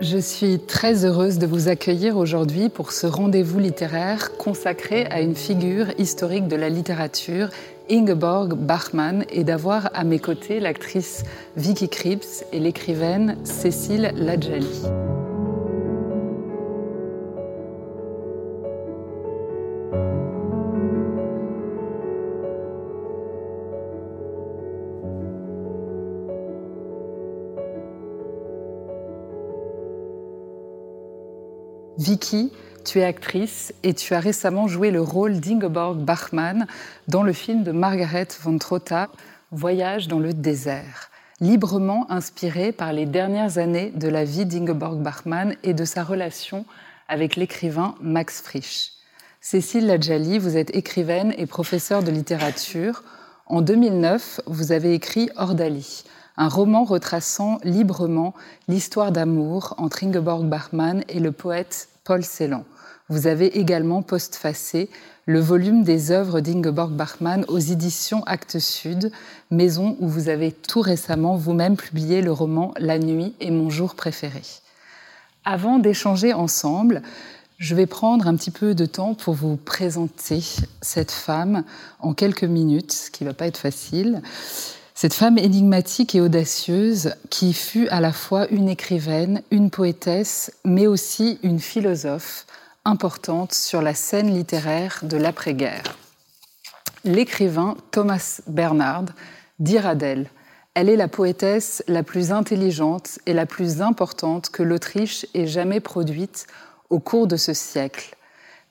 Je 0.00 0.18
suis 0.18 0.60
très 0.60 1.04
heureuse 1.04 1.38
de 1.38 1.46
vous 1.46 1.68
accueillir 1.68 2.16
aujourd'hui 2.16 2.68
pour 2.68 2.92
ce 2.92 3.08
rendez-vous 3.08 3.58
littéraire 3.58 4.36
consacré 4.36 5.06
à 5.06 5.20
une 5.20 5.34
figure 5.34 5.86
historique 5.98 6.46
de 6.46 6.54
la 6.54 6.68
littérature, 6.68 7.48
Ingeborg 7.90 8.54
Bachmann, 8.54 9.24
et 9.28 9.42
d'avoir 9.42 9.90
à 9.94 10.04
mes 10.04 10.20
côtés 10.20 10.60
l'actrice 10.60 11.24
Vicky 11.56 11.88
Krieps 11.88 12.44
et 12.52 12.60
l'écrivaine 12.60 13.38
Cécile 13.42 14.12
Ladjali. 14.14 14.84
Vicky, 32.08 32.50
tu 32.86 33.00
es 33.00 33.04
actrice 33.04 33.74
et 33.82 33.92
tu 33.92 34.14
as 34.14 34.20
récemment 34.20 34.66
joué 34.66 34.90
le 34.90 35.02
rôle 35.02 35.40
d'Ingeborg 35.40 35.98
Bachmann 35.98 36.66
dans 37.06 37.22
le 37.22 37.34
film 37.34 37.64
de 37.64 37.70
Margaret 37.70 38.28
von 38.40 38.56
Trotta, 38.56 39.10
Voyage 39.50 40.08
dans 40.08 40.18
le 40.18 40.32
désert, 40.32 41.10
librement 41.42 42.10
inspiré 42.10 42.72
par 42.72 42.94
les 42.94 43.04
dernières 43.04 43.58
années 43.58 43.92
de 43.94 44.08
la 44.08 44.24
vie 44.24 44.46
d'Ingeborg 44.46 45.02
Bachmann 45.02 45.54
et 45.62 45.74
de 45.74 45.84
sa 45.84 46.02
relation 46.02 46.64
avec 47.08 47.36
l'écrivain 47.36 47.94
Max 48.00 48.40
Frisch. 48.40 48.92
Cécile 49.42 49.86
Ladjali, 49.86 50.38
vous 50.38 50.56
êtes 50.56 50.74
écrivaine 50.74 51.34
et 51.36 51.44
professeure 51.44 52.02
de 52.02 52.10
littérature. 52.10 53.02
En 53.44 53.60
2009, 53.60 54.40
vous 54.46 54.72
avez 54.72 54.94
écrit 54.94 55.28
Ordali, 55.36 56.04
un 56.38 56.48
roman 56.48 56.84
retraçant 56.84 57.58
librement 57.64 58.32
l'histoire 58.66 59.12
d'amour 59.12 59.74
entre 59.76 60.04
Ingeborg 60.04 60.46
Bachmann 60.46 61.04
et 61.10 61.20
le 61.20 61.32
poète 61.32 61.90
Paul 62.08 62.24
Celan. 62.24 62.64
Vous 63.10 63.26
avez 63.26 63.58
également 63.58 64.00
postfacé 64.00 64.88
le 65.26 65.40
volume 65.40 65.82
des 65.82 66.10
œuvres 66.10 66.40
d'Ingeborg 66.40 66.92
Bachmann 66.92 67.44
aux 67.48 67.58
éditions 67.58 68.24
Actes 68.24 68.60
Sud, 68.60 69.12
maison 69.50 69.94
où 70.00 70.08
vous 70.08 70.30
avez 70.30 70.50
tout 70.50 70.80
récemment 70.80 71.36
vous-même 71.36 71.76
publié 71.76 72.22
le 72.22 72.32
roman 72.32 72.72
La 72.78 72.98
nuit 72.98 73.34
est 73.40 73.50
mon 73.50 73.68
jour 73.68 73.94
préféré. 73.94 74.40
Avant 75.44 75.78
d'échanger 75.78 76.32
ensemble, 76.32 77.02
je 77.58 77.74
vais 77.74 77.84
prendre 77.84 78.26
un 78.26 78.36
petit 78.36 78.52
peu 78.52 78.74
de 78.74 78.86
temps 78.86 79.12
pour 79.12 79.34
vous 79.34 79.58
présenter 79.58 80.42
cette 80.80 81.12
femme 81.12 81.62
en 82.00 82.14
quelques 82.14 82.44
minutes, 82.44 82.92
ce 82.92 83.10
qui 83.10 83.24
ne 83.24 83.28
va 83.28 83.34
pas 83.34 83.48
être 83.48 83.58
facile. 83.58 84.22
Cette 85.00 85.14
femme 85.14 85.38
énigmatique 85.38 86.16
et 86.16 86.20
audacieuse 86.20 87.14
qui 87.30 87.52
fut 87.52 87.86
à 87.86 88.00
la 88.00 88.12
fois 88.12 88.48
une 88.48 88.68
écrivaine, 88.68 89.42
une 89.52 89.70
poétesse, 89.70 90.52
mais 90.64 90.88
aussi 90.88 91.38
une 91.44 91.60
philosophe 91.60 92.46
importante 92.84 93.52
sur 93.52 93.80
la 93.80 93.94
scène 93.94 94.34
littéraire 94.34 94.98
de 95.04 95.16
l'après-guerre. 95.16 95.84
L'écrivain 97.04 97.76
Thomas 97.92 98.40
Bernard 98.48 99.04
dira 99.60 99.94
d'elle 99.94 100.30
Elle 100.74 100.88
est 100.88 100.96
la 100.96 101.06
poétesse 101.06 101.84
la 101.86 102.02
plus 102.02 102.32
intelligente 102.32 103.20
et 103.24 103.34
la 103.34 103.46
plus 103.46 103.80
importante 103.80 104.50
que 104.50 104.64
l'Autriche 104.64 105.26
ait 105.32 105.46
jamais 105.46 105.78
produite 105.78 106.48
au 106.90 106.98
cours 106.98 107.28
de 107.28 107.36
ce 107.36 107.54
siècle. 107.54 108.16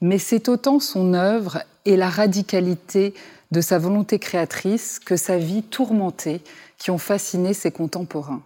Mais 0.02 0.18
c'est 0.18 0.50
autant 0.50 0.82
son 0.82 1.14
œuvre 1.14 1.64
et 1.86 1.96
la 1.96 2.10
radicalité 2.10 3.14
de 3.52 3.62
sa 3.62 3.78
volonté 3.78 4.20
créatrice 4.20 5.00
que 5.00 5.16
sa 5.16 5.38
vie 5.38 5.64
tourmentée 5.64 6.42
qui 6.78 6.92
ont 6.92 6.98
fasciné 6.98 7.54
ses 7.54 7.72
contemporains. 7.72 8.44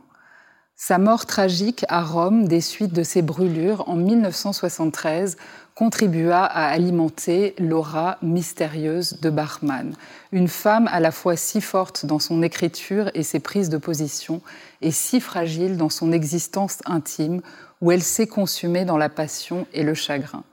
Sa 0.75 0.97
mort 0.97 1.27
tragique 1.27 1.85
à 1.89 2.01
Rome 2.01 2.47
des 2.47 2.59
suites 2.59 2.93
de 2.93 3.03
ses 3.03 3.21
brûlures 3.21 3.87
en 3.87 3.95
1973 3.95 5.37
contribua 5.75 6.43
à 6.43 6.69
alimenter 6.69 7.53
l'aura 7.59 8.17
mystérieuse 8.23 9.19
de 9.21 9.29
Bachmann, 9.29 9.95
une 10.31 10.47
femme 10.47 10.89
à 10.91 10.99
la 10.99 11.11
fois 11.11 11.35
si 11.35 11.61
forte 11.61 12.05
dans 12.07 12.17
son 12.17 12.41
écriture 12.41 13.11
et 13.13 13.21
ses 13.21 13.39
prises 13.39 13.69
de 13.69 13.77
position, 13.77 14.41
et 14.81 14.91
si 14.91 15.21
fragile 15.21 15.77
dans 15.77 15.89
son 15.89 16.11
existence 16.11 16.79
intime, 16.85 17.41
où 17.79 17.91
elle 17.91 18.03
s'est 18.03 18.27
consumée 18.27 18.83
dans 18.83 18.97
la 18.97 19.09
passion 19.09 19.67
et 19.73 19.83
le 19.83 19.93
chagrin. 19.93 20.43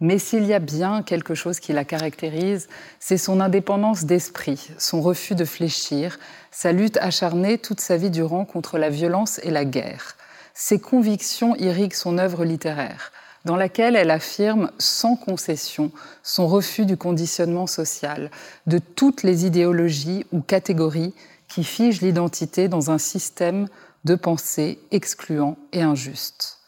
Mais 0.00 0.18
s'il 0.18 0.44
y 0.44 0.52
a 0.52 0.58
bien 0.58 1.02
quelque 1.02 1.34
chose 1.34 1.58
qui 1.58 1.72
la 1.72 1.84
caractérise, 1.84 2.68
c'est 3.00 3.16
son 3.16 3.40
indépendance 3.40 4.04
d'esprit, 4.04 4.68
son 4.76 5.00
refus 5.00 5.34
de 5.34 5.46
fléchir, 5.46 6.18
sa 6.50 6.72
lutte 6.72 6.98
acharnée 6.98 7.56
toute 7.56 7.80
sa 7.80 7.96
vie 7.96 8.10
durant 8.10 8.44
contre 8.44 8.76
la 8.76 8.90
violence 8.90 9.40
et 9.42 9.50
la 9.50 9.64
guerre. 9.64 10.16
Ses 10.52 10.78
convictions 10.78 11.56
irriguent 11.56 11.94
son 11.94 12.18
œuvre 12.18 12.44
littéraire, 12.44 13.10
dans 13.46 13.56
laquelle 13.56 13.96
elle 13.96 14.10
affirme 14.10 14.70
sans 14.78 15.16
concession 15.16 15.90
son 16.22 16.46
refus 16.46 16.84
du 16.84 16.98
conditionnement 16.98 17.66
social, 17.66 18.30
de 18.66 18.78
toutes 18.78 19.22
les 19.22 19.46
idéologies 19.46 20.26
ou 20.32 20.40
catégories 20.40 21.14
qui 21.48 21.64
figent 21.64 22.02
l'identité 22.02 22.68
dans 22.68 22.90
un 22.90 22.98
système 22.98 23.68
de 24.04 24.14
pensée 24.14 24.78
excluant 24.90 25.56
et 25.72 25.82
injuste. 25.82 26.58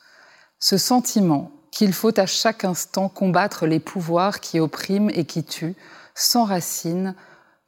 Ce 0.61 0.79
sentiment 0.79 1.51
qu'il 1.79 1.93
faut 1.93 2.19
à 2.19 2.27
chaque 2.27 2.65
instant 2.65 3.09
combattre 3.09 3.65
les 3.65 3.79
pouvoirs 3.79 4.41
qui 4.41 4.59
oppriment 4.59 5.11
et 5.11 5.25
qui 5.25 5.45
tuent, 5.45 5.77
sans 6.13 6.43
racine, 6.43 7.15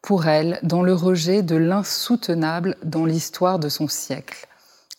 pour 0.02 0.26
elle, 0.26 0.58
dans 0.64 0.82
le 0.82 0.94
rejet 0.94 1.42
de 1.44 1.54
l'insoutenable 1.54 2.76
dans 2.82 3.04
l'histoire 3.04 3.60
de 3.60 3.68
son 3.68 3.86
siècle. 3.86 4.48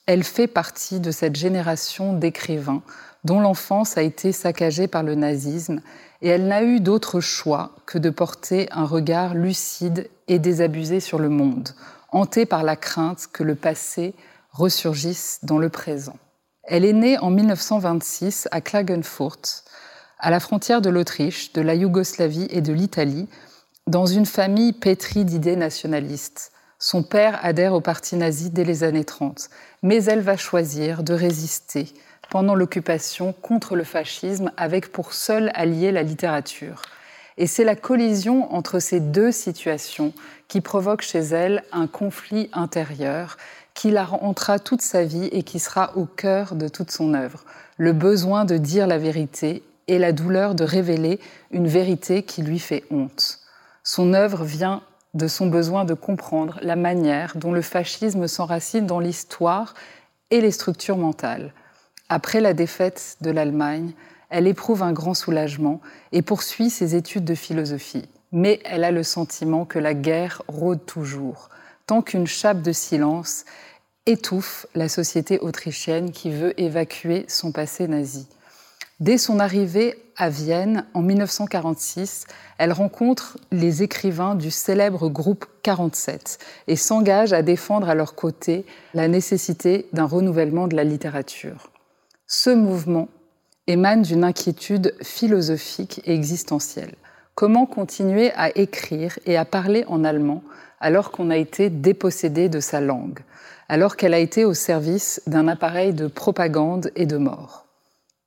Elle 0.05 0.23
fait 0.23 0.47
partie 0.47 1.01
de 1.01 1.11
cette 1.11 1.35
génération 1.35 2.13
d'écrivains 2.13 2.83
dont 3.25 3.41
l'enfance 3.41 3.97
a 3.97 4.01
été 4.01 4.31
saccagée 4.31 4.88
par 4.88 5.03
le 5.03 5.16
nazisme, 5.16 5.81
et 6.22 6.29
elle 6.29 6.47
n'a 6.47 6.63
eu 6.63 6.79
d'autre 6.79 7.19
choix 7.19 7.75
que 7.85 7.97
de 7.97 8.09
porter 8.09 8.69
un 8.72 8.85
regard 8.85 9.33
lucide 9.33 10.09
et 10.29 10.39
désabusé 10.39 11.01
sur 11.01 11.19
le 11.19 11.28
monde, 11.28 11.72
hantée 12.13 12.45
par 12.45 12.63
la 12.63 12.78
crainte 12.78 13.28
que 13.33 13.43
le 13.43 13.55
passé 13.55 14.16
ressurgisse 14.53 15.39
dans 15.43 15.57
le 15.57 15.67
présent. 15.67 16.16
Elle 16.63 16.85
est 16.85 16.94
née 16.94 17.17
en 17.17 17.31
1926 17.31 18.47
à 18.51 18.61
Klagenfurt, 18.61 19.63
à 20.19 20.29
la 20.29 20.39
frontière 20.39 20.81
de 20.81 20.91
l'Autriche, 20.91 21.53
de 21.53 21.61
la 21.61 21.73
Yougoslavie 21.73 22.47
et 22.51 22.61
de 22.61 22.72
l'Italie, 22.72 23.27
dans 23.88 24.05
une 24.05 24.27
famille 24.27 24.72
pétrie 24.72 25.25
d'idées 25.25 25.55
nationalistes. 25.55 26.51
Son 26.77 27.01
père 27.01 27.39
adhère 27.44 27.73
au 27.73 27.81
parti 27.81 28.16
nazi 28.16 28.51
dès 28.51 28.63
les 28.63 28.83
années 28.83 29.05
30, 29.05 29.49
mais 29.81 30.03
elle 30.03 30.22
va 30.22 30.38
choisir 30.38 31.01
de 31.01 31.13
résister 31.13 31.88
pendant 32.29 32.53
l'occupation 32.53 33.33
contre 33.33 33.75
le 33.75 33.83
fascisme 33.83 34.51
avec 34.55 34.91
pour 34.91 35.13
seul 35.13 35.51
allié 35.55 35.91
la 35.91 36.03
littérature. 36.03 36.83
Et 37.38 37.47
c'est 37.47 37.63
la 37.63 37.75
collision 37.75 38.53
entre 38.53 38.79
ces 38.79 38.99
deux 38.99 39.31
situations 39.31 40.13
qui 40.47 40.61
provoque 40.61 41.01
chez 41.01 41.19
elle 41.19 41.63
un 41.72 41.88
conflit 41.88 42.49
intérieur 42.53 43.38
qui 43.74 43.92
la 43.92 44.08
hantera 44.12 44.59
toute 44.59 44.82
sa 44.82 45.04
vie 45.04 45.30
et 45.32 45.44
qui 45.44 45.59
sera 45.59 45.96
au 45.98 46.06
cœur 46.06 46.56
de 46.56 46.68
toute 46.68 46.92
son 46.92 47.14
œuvre. 47.14 47.44
Le 47.78 47.94
besoin 47.94 48.46
de 48.46 48.58
dire 48.58 48.88
la 48.88 48.98
vérité 48.98 49.64
et 49.88 50.00
la 50.00 50.12
douleur 50.12 50.56
de 50.56 50.64
révéler 50.64 51.20
une 51.52 51.68
vérité 51.68 52.24
qui 52.24 52.42
lui 52.44 52.59
fait 52.59 52.84
honte. 52.92 53.40
Son 53.84 54.14
œuvre 54.14 54.44
vient 54.44 54.82
de 55.14 55.28
son 55.28 55.48
besoin 55.48 55.86
de 55.86 55.94
comprendre 55.94 56.59
la 56.62 56.76
manière 56.76 57.36
dont 57.36 57.52
le 57.52 57.62
fascisme 57.62 58.28
s'enracine 58.28 58.86
dans 58.86 59.00
l'histoire 59.00 59.74
et 60.30 60.40
les 60.40 60.52
structures 60.52 60.98
mentales. 60.98 61.53
Après 62.08 62.40
la 62.40 62.53
défaite 62.53 63.18
de 63.22 63.32
l'Allemagne, 63.32 63.94
elle 64.30 64.48
éprouve 64.48 64.84
un 64.84 64.94
grand 64.94 65.14
soulagement 65.14 65.82
et 66.12 66.22
poursuit 66.22 66.70
ses 66.70 66.96
études 66.96 67.26
de 67.26 67.36
philosophie. 67.36 68.08
Mais 68.32 68.62
elle 68.64 68.86
a 68.86 68.92
le 68.92 69.03
sentiment 69.03 69.66
que 69.66 69.80
la 69.80 69.94
guerre 69.94 70.42
rôde 70.48 70.86
toujours, 70.86 71.50
tant 71.91 72.02
qu'une 72.02 72.25
chape 72.25 72.62
de 72.62 72.72
silence 72.72 73.43
étouffe 74.05 74.66
la 74.76 74.88
société 74.88 75.40
autrichienne 75.40 76.11
qui 76.11 76.32
veut 76.32 76.58
évacuer 76.58 77.26
son 77.28 77.52
passé 77.52 77.85
nazi. 77.85 78.29
Dès 79.02 79.17
son 79.17 79.41
arrivée 79.41 80.02
à 80.16 80.29
Vienne 80.29 80.85
en 80.93 81.02
1946, 81.02 82.28
elle 82.58 82.72
rencontre 82.72 83.38
les 83.52 83.84
écrivains 83.84 84.35
du 84.35 84.52
célèbre 84.52 85.09
groupe 85.09 85.46
47 85.64 86.40
et 86.67 86.78
s'engage 86.78 87.34
à 87.34 87.41
défendre 87.41 87.90
à 87.90 87.93
leur 87.93 88.16
côté 88.16 88.66
la 88.93 89.09
nécessité 89.09 89.90
d'un 89.91 90.05
renouvellement 90.05 90.70
de 90.70 90.78
la 90.78 90.85
littérature. 90.85 91.73
Ce 92.26 92.52
mouvement 92.52 93.09
émane 93.67 94.03
d'une 94.03 94.23
inquiétude 94.23 94.96
philosophique 95.03 95.99
et 96.05 96.14
existentielle. 96.14 96.96
Comment 97.35 97.66
continuer 97.66 98.32
à 98.38 98.58
écrire 98.58 99.20
et 99.26 99.35
à 99.35 99.43
parler 99.43 99.84
en 99.90 100.05
allemand 100.05 100.41
alors 100.81 101.11
qu'on 101.11 101.29
a 101.29 101.37
été 101.37 101.69
dépossédé 101.69 102.49
de 102.49 102.59
sa 102.59 102.81
langue, 102.81 103.19
alors 103.69 103.95
qu'elle 103.95 104.13
a 104.13 104.19
été 104.19 104.43
au 104.43 104.53
service 104.53 105.22
d'un 105.28 105.47
appareil 105.47 105.93
de 105.93 106.07
propagande 106.07 106.91
et 106.95 107.05
de 107.05 107.17
mort. 107.17 107.67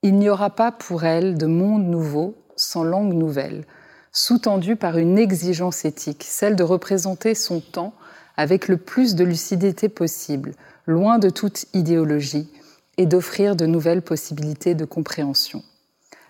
Il 0.02 0.14
n'y 0.16 0.30
aura 0.30 0.50
pas 0.50 0.72
pour 0.72 1.04
elle 1.04 1.36
de 1.36 1.46
monde 1.46 1.84
nouveau 1.84 2.36
sans 2.56 2.84
langue 2.84 3.12
nouvelle, 3.12 3.64
sous-tendu 4.12 4.76
par 4.76 4.96
une 4.96 5.18
exigence 5.18 5.84
éthique, 5.84 6.24
celle 6.26 6.56
de 6.56 6.62
représenter 6.62 7.34
son 7.34 7.60
temps 7.60 7.94
avec 8.36 8.68
le 8.68 8.76
plus 8.76 9.16
de 9.16 9.24
lucidité 9.24 9.88
possible, 9.88 10.54
loin 10.86 11.18
de 11.18 11.30
toute 11.30 11.66
idéologie, 11.74 12.48
et 12.96 13.06
d'offrir 13.06 13.56
de 13.56 13.66
nouvelles 13.66 14.02
possibilités 14.02 14.74
de 14.74 14.84
compréhension. 14.84 15.62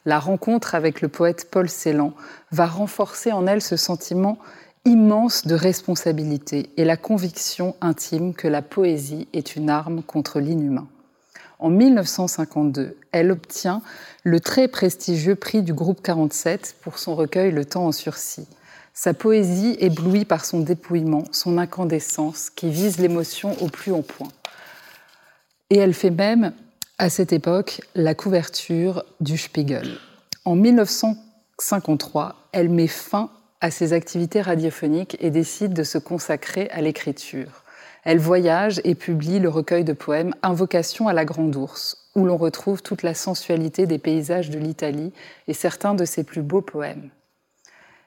La 0.06 0.18
rencontre 0.18 0.74
avec 0.74 1.00
le 1.00 1.08
poète 1.08 1.48
Paul 1.50 1.68
Celan 1.68 2.12
va 2.50 2.66
renforcer 2.66 3.32
en 3.32 3.46
elle 3.46 3.62
ce 3.62 3.76
sentiment 3.76 4.38
immense 4.84 5.46
de 5.46 5.54
responsabilité 5.54 6.70
et 6.76 6.84
la 6.84 6.96
conviction 6.96 7.74
intime 7.80 8.34
que 8.34 8.48
la 8.48 8.60
poésie 8.62 9.28
est 9.32 9.56
une 9.56 9.70
arme 9.70 10.02
contre 10.02 10.40
l'inhumain. 10.40 10.86
En 11.58 11.70
1952, 11.70 12.96
elle 13.12 13.30
obtient 13.30 13.80
le 14.22 14.40
très 14.40 14.68
prestigieux 14.68 15.36
prix 15.36 15.62
du 15.62 15.72
groupe 15.72 16.02
47 16.02 16.76
pour 16.82 16.98
son 16.98 17.14
recueil 17.14 17.50
Le 17.52 17.64
temps 17.64 17.86
en 17.86 17.92
sursis. 17.92 18.46
Sa 18.92 19.14
poésie 19.14 19.76
éblouit 19.80 20.26
par 20.26 20.44
son 20.44 20.60
dépouillement, 20.60 21.24
son 21.32 21.56
incandescence, 21.58 22.50
qui 22.50 22.70
vise 22.70 22.98
l'émotion 22.98 23.56
au 23.62 23.68
plus 23.68 23.92
haut 23.92 24.02
point. 24.02 24.28
Et 25.70 25.78
elle 25.78 25.94
fait 25.94 26.10
même, 26.10 26.52
à 26.98 27.08
cette 27.08 27.32
époque, 27.32 27.80
la 27.94 28.14
couverture 28.14 29.04
du 29.20 29.38
Spiegel. 29.38 29.96
En 30.44 30.54
1953, 30.54 32.36
elle 32.52 32.68
met 32.68 32.86
fin 32.86 33.30
à 33.64 33.70
ses 33.70 33.94
activités 33.94 34.42
radiophoniques 34.42 35.16
et 35.20 35.30
décide 35.30 35.72
de 35.72 35.84
se 35.84 35.96
consacrer 35.96 36.68
à 36.68 36.82
l'écriture. 36.82 37.64
Elle 38.04 38.18
voyage 38.18 38.82
et 38.84 38.94
publie 38.94 39.38
le 39.38 39.48
recueil 39.48 39.84
de 39.84 39.94
poèmes 39.94 40.34
Invocation 40.42 41.08
à 41.08 41.14
la 41.14 41.24
Grande 41.24 41.56
Ourse, 41.56 42.10
où 42.14 42.26
l'on 42.26 42.36
retrouve 42.36 42.82
toute 42.82 43.02
la 43.02 43.14
sensualité 43.14 43.86
des 43.86 43.96
paysages 43.96 44.50
de 44.50 44.58
l'Italie 44.58 45.14
et 45.48 45.54
certains 45.54 45.94
de 45.94 46.04
ses 46.04 46.24
plus 46.24 46.42
beaux 46.42 46.60
poèmes. 46.60 47.08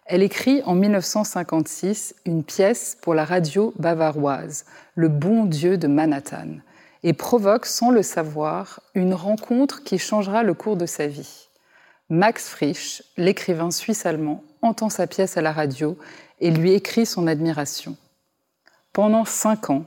Elle 0.05 0.21
écrit 0.21 0.61
en 0.67 0.75
1956 0.75 2.13
une 2.25 2.43
pièce 2.43 2.95
pour 3.01 3.15
la 3.15 3.25
radio 3.25 3.73
bavaroise, 3.79 4.65
Le 4.93 5.09
bon 5.09 5.45
Dieu 5.45 5.79
de 5.79 5.87
Manhattan, 5.87 6.59
et 7.01 7.13
provoque 7.13 7.65
sans 7.65 7.89
le 7.89 8.03
savoir 8.03 8.79
une 8.93 9.15
rencontre 9.15 9.83
qui 9.83 9.97
changera 9.97 10.43
le 10.43 10.53
cours 10.53 10.77
de 10.77 10.85
sa 10.85 11.07
vie. 11.07 11.46
Max 12.09 12.47
Frisch, 12.47 13.03
l'écrivain 13.17 13.69
suisse-allemand, 13.69 14.41
entend 14.61 14.89
sa 14.89 15.07
pièce 15.07 15.35
à 15.35 15.41
la 15.41 15.51
radio 15.51 15.97
et 16.39 16.51
lui 16.51 16.71
écrit 16.71 17.05
son 17.05 17.27
admiration. 17.27 17.97
Pendant 18.93 19.25
cinq 19.25 19.69
ans, 19.69 19.83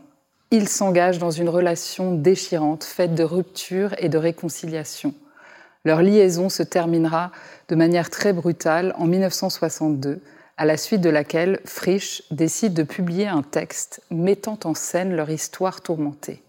il 0.50 0.68
s'engage 0.68 1.18
dans 1.18 1.30
une 1.30 1.48
relation 1.48 2.14
déchirante, 2.14 2.84
faite 2.84 3.14
de 3.14 3.24
ruptures 3.24 3.94
et 3.96 4.10
de 4.10 4.18
réconciliation. 4.18 5.14
Leur 5.86 6.02
liaison 6.02 6.50
se 6.50 6.62
terminera 6.62 7.32
de 7.68 7.74
manière 7.74 8.10
très 8.10 8.34
brutale 8.34 8.94
en 8.98 9.06
1962, 9.06 10.20
à 10.58 10.66
la 10.66 10.76
suite 10.76 11.00
de 11.00 11.08
laquelle 11.08 11.60
Frisch 11.64 12.22
décide 12.30 12.74
de 12.74 12.82
publier 12.82 13.28
un 13.28 13.42
texte 13.42 14.02
mettant 14.10 14.58
en 14.64 14.74
scène 14.74 15.16
leur 15.16 15.30
histoire 15.30 15.80
tourmentée. 15.80 16.42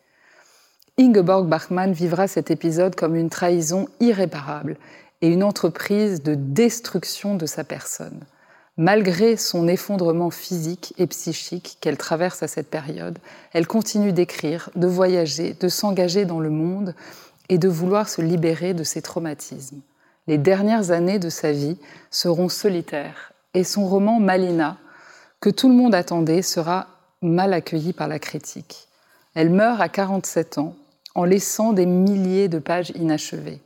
Ingeborg 1.00 1.48
Bachmann 1.48 1.94
vivra 1.94 2.28
cet 2.28 2.52
épisode 2.52 2.96
comme 2.96 3.16
une 3.16 3.30
trahison 3.30 3.88
irréparable 4.02 4.76
et 5.22 5.28
une 5.28 5.44
entreprise 5.44 6.24
de 6.24 6.36
destruction 6.36 7.36
de 7.36 7.46
sa 7.46 7.64
personne. 7.64 8.20
Malgré 8.78 9.38
son 9.38 9.68
effondrement 9.68 10.32
physique 10.32 10.94
et 10.98 11.06
psychique 11.08 11.78
qu'elle 11.82 11.98
traverse 11.98 12.42
à 12.42 12.48
cette 12.48 12.70
période, 12.70 13.20
elle 13.54 13.68
continue 13.68 14.14
d'écrire, 14.14 14.70
de 14.76 14.88
voyager, 14.88 15.54
de 15.60 15.68
s'engager 15.68 16.26
dans 16.26 16.40
le 16.40 16.50
monde 16.50 16.96
et 17.50 17.58
de 17.58 17.68
vouloir 17.68 18.08
se 18.08 18.22
libérer 18.22 18.74
de 18.74 18.84
ses 18.84 19.02
traumatismes. 19.02 19.82
Les 20.28 20.38
dernières 20.38 20.92
années 20.92 21.20
de 21.20 21.30
sa 21.30 21.52
vie 21.52 21.78
seront 22.10 22.50
solitaires 22.50 23.34
et 23.54 23.64
son 23.64 23.88
roman 23.88 24.20
Malina, 24.20 24.78
que 25.42 25.50
tout 25.50 25.68
le 25.68 25.76
monde 25.76 25.94
attendait, 25.94 26.42
sera 26.42 26.88
mal 27.22 27.54
accueilli 27.54 27.94
par 27.94 28.08
la 28.08 28.20
critique. 28.20 28.88
Elle 29.36 29.50
meurt 29.50 29.82
à 29.82 29.90
47 29.90 30.58
ans 30.58 30.76
en 31.14 31.26
laissant 31.26 31.74
des 31.74 31.86
milliers 31.86 32.48
de 32.48 32.60
pages 32.60 32.92
inachevées. 32.96 33.60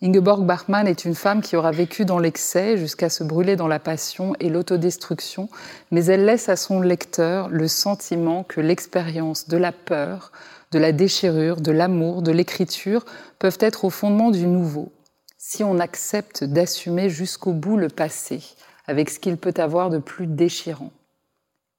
Ingeborg 0.00 0.46
Bachmann 0.46 0.86
est 0.86 1.04
une 1.04 1.16
femme 1.16 1.42
qui 1.42 1.56
aura 1.56 1.72
vécu 1.72 2.04
dans 2.04 2.20
l'excès 2.20 2.76
jusqu'à 2.76 3.10
se 3.10 3.24
brûler 3.24 3.56
dans 3.56 3.66
la 3.66 3.80
passion 3.80 4.34
et 4.38 4.48
l'autodestruction, 4.48 5.48
mais 5.90 6.04
elle 6.04 6.24
laisse 6.24 6.48
à 6.48 6.54
son 6.54 6.80
lecteur 6.80 7.48
le 7.48 7.66
sentiment 7.66 8.44
que 8.44 8.60
l'expérience 8.60 9.48
de 9.48 9.56
la 9.56 9.72
peur, 9.72 10.30
de 10.70 10.78
la 10.78 10.92
déchirure, 10.92 11.60
de 11.60 11.72
l'amour, 11.72 12.22
de 12.22 12.30
l'écriture 12.30 13.04
peuvent 13.40 13.58
être 13.60 13.84
au 13.84 13.90
fondement 13.90 14.30
du 14.30 14.46
nouveau, 14.46 14.92
si 15.36 15.64
on 15.64 15.80
accepte 15.80 16.44
d'assumer 16.44 17.10
jusqu'au 17.10 17.52
bout 17.52 17.76
le 17.76 17.88
passé, 17.88 18.40
avec 18.86 19.10
ce 19.10 19.18
qu'il 19.18 19.36
peut 19.36 19.54
avoir 19.56 19.90
de 19.90 19.98
plus 19.98 20.28
déchirant. 20.28 20.92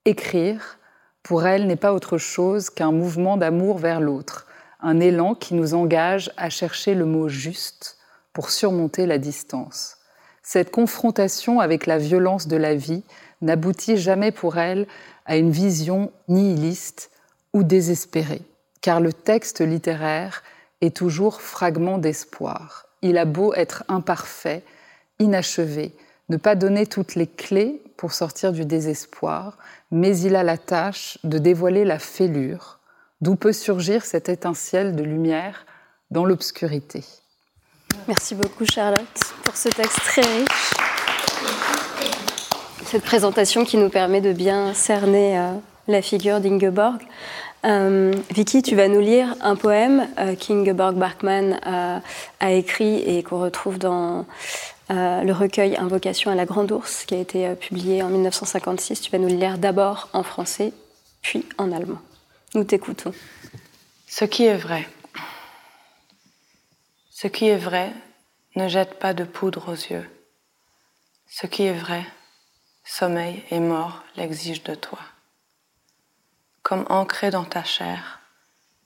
Écrire, 0.04 0.78
pour 1.24 1.46
elle, 1.46 1.68
n'est 1.68 1.78
pas 1.78 1.94
autre 1.94 2.18
chose 2.18 2.70
qu'un 2.70 2.92
mouvement 2.92 3.38
d'amour 3.38 3.78
vers 3.78 4.02
l'autre, 4.02 4.46
un 4.82 5.00
élan 5.00 5.36
qui 5.36 5.54
nous 5.54 5.74
engage 5.74 6.32
à 6.36 6.50
chercher 6.50 6.96
le 6.96 7.06
mot 7.06 7.30
juste, 7.30 7.96
pour 8.40 8.52
surmonter 8.52 9.06
la 9.06 9.18
distance. 9.18 9.98
Cette 10.44 10.72
confrontation 10.72 11.60
avec 11.60 11.86
la 11.86 11.98
violence 11.98 12.48
de 12.48 12.56
la 12.56 12.74
vie 12.74 13.04
n'aboutit 13.42 13.98
jamais 13.98 14.32
pour 14.32 14.58
elle 14.58 14.88
à 15.26 15.36
une 15.36 15.52
vision 15.52 16.14
nihiliste 16.30 17.12
ou 17.52 17.64
désespérée, 17.64 18.44
car 18.80 19.02
le 19.02 19.12
texte 19.12 19.60
littéraire 19.60 20.42
est 20.80 20.96
toujours 20.96 21.42
fragment 21.42 21.98
d'espoir. 21.98 22.86
Il 23.02 23.18
a 23.18 23.26
beau 23.26 23.54
être 23.56 23.84
imparfait, 23.90 24.64
inachevé, 25.20 25.92
ne 26.30 26.38
pas 26.38 26.56
donner 26.56 26.88
toutes 26.88 27.16
les 27.16 27.28
clés 27.28 27.82
pour 27.98 28.14
sortir 28.14 28.54
du 28.54 28.64
désespoir, 28.64 29.58
mais 29.92 30.18
il 30.18 30.38
a 30.38 30.44
la 30.44 30.58
tâche 30.58 31.18
de 31.26 31.40
dévoiler 31.40 31.84
la 31.84 32.00
fêlure, 32.00 32.80
d'où 33.20 33.36
peut 33.36 33.52
surgir 33.52 34.06
cette 34.06 34.30
étincelle 34.30 34.96
de 34.96 35.04
lumière 35.04 35.66
dans 36.10 36.24
l'obscurité. 36.24 37.04
Merci 38.08 38.36
beaucoup 38.36 38.66
Charlotte 38.66 39.20
pour 39.44 39.56
ce 39.56 39.70
texte 39.70 40.00
très 40.00 40.22
riche. 40.22 40.74
Cette 42.86 43.04
présentation 43.04 43.66
qui 43.66 43.78
nous 43.78 43.90
permet 43.90 44.20
de 44.20 44.34
bien 44.34 44.74
cerner 44.74 45.38
euh, 45.38 45.52
la 45.88 46.02
figure 46.02 46.40
d'Ingeborg. 46.40 47.00
Euh, 47.66 48.12
Vicky, 48.32 48.64
tu 48.64 48.76
vas 48.76 48.88
nous 48.88 49.00
lire 49.00 49.36
un 49.42 49.56
poème 49.56 50.08
euh, 50.18 50.36
qu'Ingeborg 50.36 50.96
Bachmann 50.96 51.60
a 52.40 52.52
écrit 52.52 52.96
et 52.96 53.22
qu'on 53.22 53.42
retrouve 53.42 53.78
dans 53.78 54.26
le 54.90 55.32
recueil 55.32 55.78
Invocation 55.78 56.32
à 56.32 56.36
la 56.36 56.46
Grande 56.46 56.72
Ourse 56.72 57.06
qui 57.06 57.14
a 57.14 57.20
été 57.20 57.54
publié 57.54 58.02
en 58.02 58.10
1956. 58.10 59.02
Tu 59.02 59.12
vas 59.12 59.20
nous 59.20 59.28
le 59.28 59.36
lire 59.36 59.60
d'abord 59.60 60.10
en 60.14 60.24
français, 60.24 60.74
puis 61.22 61.46
en 61.60 61.72
allemand. 61.72 62.00
Nous 62.56 62.64
t'écoutons. 62.64 63.14
Ce 64.08 64.26
qui 64.26 64.46
est 64.46 64.58
vrai. 64.58 64.88
Ce 67.22 67.28
qui 67.28 67.50
est 67.50 67.58
vrai 67.58 67.92
ne 68.56 68.70
jette 68.70 68.98
pas 68.98 69.14
de 69.14 69.26
poudre 69.26 69.74
aux 69.74 69.94
yeux. 69.94 70.10
Ce 71.28 71.48
qui 71.48 71.64
est 71.64 71.74
vrai, 71.74 72.06
sommeil 72.86 73.44
et 73.52 73.60
mort 73.60 74.06
l'exigent 74.16 74.64
de 74.64 74.74
toi. 74.74 75.00
Comme 76.64 76.86
ancré 76.88 77.30
dans 77.30 77.44
ta 77.44 77.66
chair, 77.66 78.22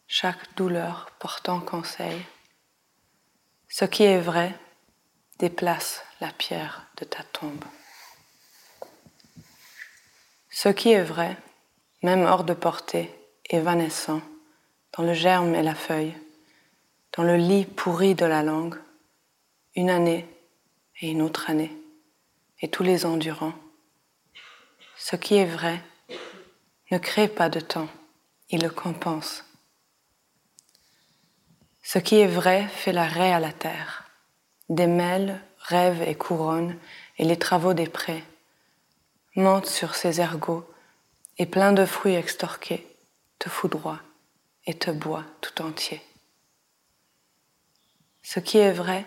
chaque 0.08 0.56
douleur 0.56 1.12
portant 1.20 1.60
conseil, 1.60 2.25
ce 3.70 3.86
qui 3.86 4.02
est 4.02 4.20
vrai 4.20 4.58
déplace 5.38 6.04
la 6.20 6.32
pierre 6.32 6.88
de 6.98 7.06
ta 7.06 7.22
tombe. 7.22 7.66
Ce 10.50 10.70
qui 10.70 10.90
est 10.90 11.04
vrai, 11.04 11.38
même 12.02 12.25
hors 12.25 12.46
de 12.46 12.56
portée, 12.56 13.13
évanescent, 13.52 14.24
dans 14.98 15.04
le 15.04 15.13
germe 15.13 15.54
et 15.54 15.62
la 15.62 15.75
feuille, 15.75 16.16
dans 17.15 17.24
le 17.24 17.38
lit 17.38 17.65
pourri 17.65 18.15
de 18.15 18.25
la 18.25 18.41
langue, 18.41 18.79
une 19.75 19.89
année 19.89 20.27
et 21.00 21.12
une 21.12 21.22
autre 21.22 21.50
année, 21.50 21.72
et 22.60 22.70
tous 22.70 22.84
les 22.84 23.05
ans 23.05 23.17
durant. 23.17 23.53
Ce 24.98 25.15
qui 25.15 25.36
est 25.36 25.46
vrai 25.46 25.79
ne 26.91 26.98
crée 26.98 27.27
pas 27.27 27.50
de 27.50 27.60
temps, 27.60 27.89
il 28.50 28.62
le 28.62 28.70
compense. 28.70 29.46
Ce 31.84 32.00
qui 32.00 32.15
est 32.15 32.27
vrai 32.27 32.67
fait 32.67 32.93
l'arrêt 32.93 33.32
à 33.32 33.39
la 33.39 33.51
terre, 33.51 34.05
démêle 34.70 35.39
rêves 35.60 36.01
et 36.01 36.15
couronnes 36.15 36.77
et 37.17 37.25
les 37.25 37.38
travaux 37.38 37.74
des 37.74 37.88
prés, 37.88 38.24
monte 39.36 39.67
sur 39.67 39.96
ses 39.96 40.20
ergots 40.20 40.67
et 41.38 41.46
plein 41.46 41.74
de 41.74 41.86
fruits 41.86 42.15
extorqués, 42.15 42.88
te 43.39 43.50
foudroie 43.50 44.00
et 44.65 44.74
te 44.74 44.91
boit 44.91 45.25
tout 45.41 45.62
entier. 45.62 46.01
Ce 48.24 48.39
qui 48.39 48.58
est 48.58 48.72
vrai 48.72 49.06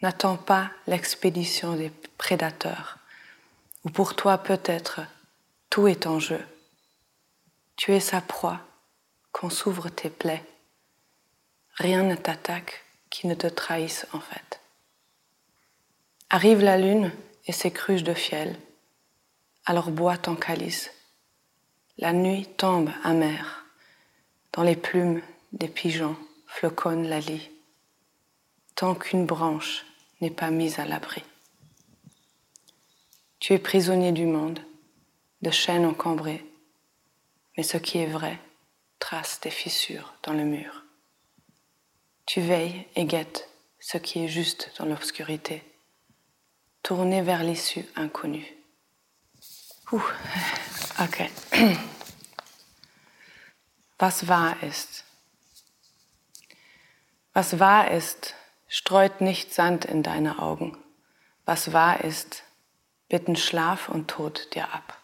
n'attend 0.00 0.36
pas 0.36 0.70
l'expédition 0.86 1.74
des 1.74 1.90
prédateurs, 2.16 2.98
ou 3.84 3.90
pour 3.90 4.14
toi 4.14 4.38
peut-être 4.38 5.00
tout 5.68 5.88
est 5.88 6.06
en 6.06 6.18
jeu. 6.18 6.40
Tu 7.76 7.92
es 7.92 8.00
sa 8.00 8.20
proie, 8.20 8.60
qu'on 9.32 9.50
s'ouvre 9.50 9.88
tes 9.88 10.10
plaies. 10.10 10.44
Rien 11.74 12.02
ne 12.04 12.14
t'attaque 12.14 12.84
qui 13.10 13.26
ne 13.26 13.34
te 13.34 13.46
trahisse 13.46 14.06
en 14.12 14.20
fait. 14.20 14.60
Arrive 16.30 16.62
la 16.62 16.78
lune 16.78 17.12
et 17.46 17.52
ses 17.52 17.70
cruches 17.70 18.04
de 18.04 18.14
fiel, 18.14 18.56
alors 19.66 19.90
bois 19.90 20.16
ton 20.16 20.36
calice. 20.36 20.90
La 21.98 22.12
nuit 22.12 22.46
tombe 22.56 22.90
amère, 23.02 23.64
dans 24.52 24.62
les 24.62 24.76
plumes 24.76 25.20
des 25.52 25.68
pigeons 25.68 26.16
floconne 26.46 27.08
la 27.08 27.20
lit 27.20 27.51
tant 28.74 28.94
qu'une 28.94 29.26
branche 29.26 29.84
n'est 30.20 30.30
pas 30.30 30.50
mise 30.50 30.78
à 30.78 30.84
l'abri. 30.84 31.22
Tu 33.40 33.54
es 33.54 33.58
prisonnier 33.58 34.12
du 34.12 34.26
monde, 34.26 34.60
de 35.42 35.50
chaînes 35.50 35.86
encombrées, 35.86 36.44
mais 37.56 37.62
ce 37.62 37.76
qui 37.76 37.98
est 37.98 38.06
vrai 38.06 38.38
trace 38.98 39.40
des 39.40 39.50
fissures 39.50 40.14
dans 40.22 40.32
le 40.32 40.44
mur. 40.44 40.84
Tu 42.24 42.40
veilles 42.40 42.86
et 42.94 43.04
guettes 43.04 43.48
ce 43.80 43.98
qui 43.98 44.24
est 44.24 44.28
juste 44.28 44.70
dans 44.78 44.84
l'obscurité, 44.84 45.64
tourné 46.84 47.20
vers 47.20 47.42
l'issue 47.42 47.84
inconnue. 47.96 48.46
Ouh, 49.90 50.02
ok. 51.00 51.30
Was 54.02 54.22
ist? 54.62 55.04
Was 57.36 57.52
ist, 57.52 58.34
streut 58.74 59.20
nicht 59.20 59.52
Sand 59.52 59.84
in 59.84 60.02
deine 60.02 60.38
Augen. 60.38 60.78
Was 61.44 61.74
wahr 61.74 62.04
ist, 62.04 62.42
bitten 63.10 63.36
Schlaf 63.36 63.90
und 63.90 64.08
Tod 64.08 64.54
dir 64.54 64.72
ab. 64.72 64.96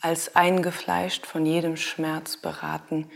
Als 0.00 0.34
eingefleischt 0.34 1.26
von 1.26 1.44
jedem 1.44 1.76
Schmerz 1.76 2.38
beraten, 2.38 3.10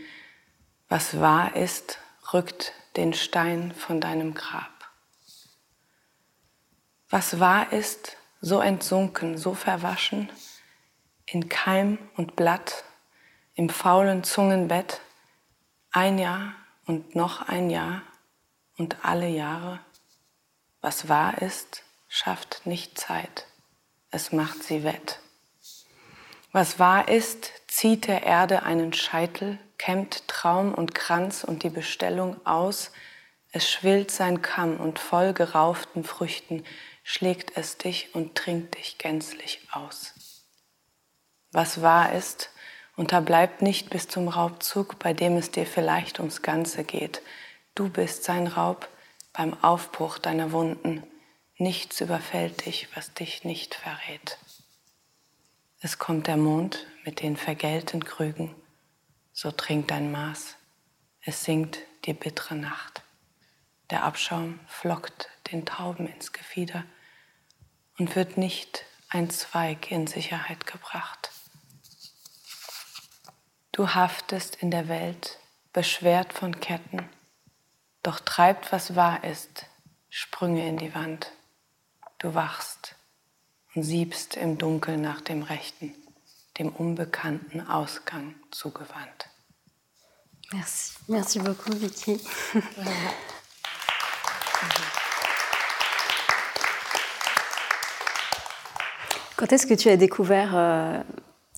was 0.87 1.19
wahr 1.19 1.55
ist, 1.55 1.97
rückt 2.31 2.73
den 2.95 3.15
Stein 3.15 3.73
von 3.73 3.99
deinem 3.99 4.35
Grab. 4.35 4.69
Was 7.09 7.39
wahr 7.39 7.73
ist, 7.73 8.17
so 8.39 8.59
entsunken, 8.59 9.39
so 9.39 9.55
verwaschen, 9.55 10.29
in 11.25 11.49
Keim 11.49 11.97
und 12.17 12.35
Blatt, 12.35 12.83
im 13.55 13.69
faulen 13.69 14.23
Zungenbett, 14.23 15.01
ein 15.89 16.19
Jahr 16.19 16.53
und 16.85 17.15
noch 17.15 17.41
ein 17.41 17.71
Jahr 17.71 18.03
und 18.77 19.03
alle 19.03 19.27
Jahre. 19.27 19.79
Was 20.81 21.09
wahr 21.09 21.41
ist, 21.41 21.83
schafft 22.07 22.65
nicht 22.65 22.97
Zeit, 22.97 23.47
es 24.11 24.31
macht 24.31 24.63
sie 24.63 24.83
wett. 24.83 25.19
Was 26.51 26.79
wahr 26.79 27.09
ist, 27.09 27.51
zieht 27.67 28.07
der 28.07 28.23
Erde 28.23 28.63
einen 28.63 28.93
Scheitel, 28.93 29.59
kämmt 29.77 30.27
Traum 30.27 30.73
und 30.73 30.95
Kranz 30.95 31.43
und 31.43 31.63
die 31.63 31.69
Bestellung 31.69 32.45
aus, 32.45 32.91
es 33.51 33.69
schwillt 33.69 34.11
sein 34.11 34.41
Kamm 34.41 34.77
und 34.77 34.99
voll 34.99 35.33
gerauften 35.33 36.03
Früchten 36.03 36.63
schlägt 37.03 37.55
es 37.55 37.77
dich 37.77 38.13
und 38.13 38.35
trinkt 38.35 38.77
dich 38.77 38.97
gänzlich 38.97 39.61
aus. 39.71 40.13
Was 41.51 41.81
wahr 41.81 42.11
ist, 42.13 42.49
unterbleibt 42.97 43.61
nicht 43.61 43.89
bis 43.89 44.07
zum 44.07 44.27
Raubzug, 44.27 44.99
bei 44.99 45.13
dem 45.13 45.37
es 45.37 45.51
dir 45.51 45.65
vielleicht 45.65 46.19
ums 46.19 46.41
Ganze 46.41 46.83
geht. 46.83 47.21
Du 47.77 47.89
bist 47.89 48.23
sein 48.23 48.47
Raub 48.47 48.89
beim 49.33 49.53
Aufbruch 49.63 50.17
deiner 50.17 50.51
Wunden. 50.51 51.03
Nichts 51.57 52.01
überfällt 52.01 52.65
dich, 52.65 52.87
was 52.95 53.13
dich 53.13 53.43
nicht 53.43 53.75
verrät. 53.75 54.37
Es 55.79 55.99
kommt 55.99 56.27
der 56.27 56.37
Mond 56.37 56.87
mit 57.05 57.21
den 57.21 57.37
vergällten 57.37 58.03
Krügen 58.03 58.55
so 59.37 59.51
trink 59.51 59.89
dein 59.89 60.11
Maß. 60.11 60.55
Es 61.21 61.43
singt 61.43 61.77
die 62.05 62.13
bittere 62.13 62.55
Nacht. 62.55 63.03
Der 63.91 64.03
Abschaum 64.03 64.59
flockt 64.67 65.29
den 65.51 65.63
Tauben 65.63 66.07
ins 66.07 66.33
Gefieder 66.33 66.83
und 67.99 68.15
wird 68.15 68.37
nicht 68.37 68.83
ein 69.09 69.29
Zweig 69.29 69.91
in 69.91 70.07
Sicherheit 70.07 70.65
gebracht. 70.65 71.29
Du 73.71 73.89
haftest 73.93 74.55
in 74.55 74.71
der 74.71 74.87
Welt, 74.87 75.37
beschwert 75.71 76.33
von 76.33 76.59
Ketten, 76.59 77.07
doch 78.03 78.19
treibt, 78.19 78.71
was 78.71 78.95
wahr 78.95 79.23
ist, 79.23 79.65
Sprünge 80.09 80.67
in 80.67 80.77
die 80.77 80.93
Wand. 80.95 81.31
Du 82.19 82.33
wachst 82.33 82.95
und 83.75 83.83
siebst 83.83 84.35
im 84.35 84.57
Dunkel 84.57 84.97
nach 84.97 85.21
dem 85.21 85.43
Rechten 85.43 85.93
dem 86.57 86.69
unbekannten 86.69 87.61
Ausgang 87.67 88.35
zugewandt. 88.51 89.29
Merci, 90.51 90.93
merci 91.07 91.39
beaucoup 91.39 91.79
Vicky. 91.79 92.19
Quand 99.35 99.51
est-ce 99.51 99.67
que 99.67 99.75
tu 99.75 99.89
as 99.89 99.97
découvert 99.97 100.55
euh, 100.55 101.03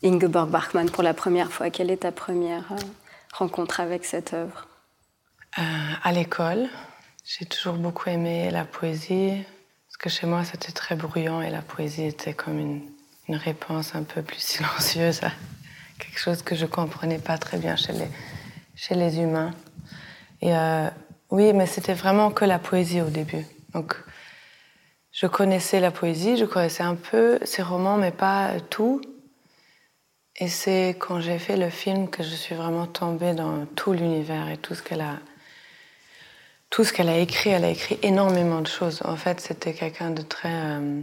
Ingeborg 0.04 0.50
Bachmann 0.50 0.90
pour 0.90 1.02
la 1.02 1.14
première 1.14 1.50
fois 1.50 1.70
Quelle 1.70 1.90
est 1.92 2.02
ta 2.02 2.12
première 2.12 2.70
euh, 2.74 2.78
rencontre 3.32 3.80
avec 3.80 4.04
cette 4.04 4.34
œuvre 4.34 4.68
euh, 5.58 5.62
À 6.04 6.12
l'école, 6.12 6.68
j'ai 7.26 7.46
toujours 7.46 7.76
beaucoup 7.76 8.10
aimé 8.10 8.52
la 8.52 8.66
poésie, 8.66 9.44
parce 9.88 9.98
que 9.98 10.10
chez 10.10 10.28
moi 10.28 10.44
c'était 10.44 10.72
très 10.72 10.96
bruyant 10.96 11.42
et 11.42 11.50
la 11.50 11.62
poésie 11.62 12.06
était 12.06 12.34
comme 12.34 12.60
une 13.28 13.36
réponse 13.36 13.96
un 13.96 14.04
peu 14.04 14.22
plus 14.22 14.40
silencieuse 14.40 15.24
à 15.24 15.32
quelque 16.00 16.20
chose 16.20 16.42
que 16.42 16.56
je 16.56 16.66
comprenais 16.66 17.20
pas 17.20 17.38
très 17.38 17.58
bien 17.58 17.76
chez 17.76 17.94
les, 17.94 18.08
chez 18.76 18.96
les 18.96 19.20
humains. 19.20 19.52
Et 20.42 20.56
euh, 20.56 20.90
oui, 21.30 21.54
mais 21.54 21.66
c'était 21.66 21.94
vraiment 21.94 22.32
que 22.32 22.46
la 22.46 22.60
poésie 22.60 23.02
au 23.02 23.10
début. 23.10 23.46
Donc, 23.74 23.96
je 25.12 25.28
connaissais 25.28 25.80
la 25.80 25.92
poésie, 25.92 26.38
je 26.38 26.46
connaissais 26.46 26.84
un 26.84 26.96
peu 26.96 27.40
ses 27.44 27.62
romans, 27.62 27.98
mais 27.98 28.12
pas 28.12 28.60
tout. 28.70 29.02
Et 30.38 30.48
c'est 30.48 30.96
quand 30.98 31.20
j'ai 31.20 31.38
fait 31.38 31.58
le 31.58 31.70
film 31.70 32.10
que 32.10 32.24
je 32.24 32.34
suis 32.34 32.56
vraiment 32.56 32.88
tombée 32.88 33.34
dans 33.34 33.66
tout 33.76 33.92
l'univers 33.92 34.48
et 34.50 34.58
tout 34.58 34.74
ce 34.74 34.82
qu'elle 34.82 35.02
a, 35.02 35.20
tout 36.70 36.84
ce 36.84 36.94
qu'elle 36.94 37.10
a 37.10 37.18
écrit. 37.18 37.50
Elle 37.50 37.66
a 37.66 37.70
écrit 37.70 37.98
énormément 38.04 38.62
de 38.62 38.68
choses. 38.68 39.02
En 39.06 39.16
fait, 39.16 39.40
c'était 39.42 39.74
quelqu'un 39.74 40.12
de 40.12 40.22
très 40.22 40.50
euh, 40.52 41.02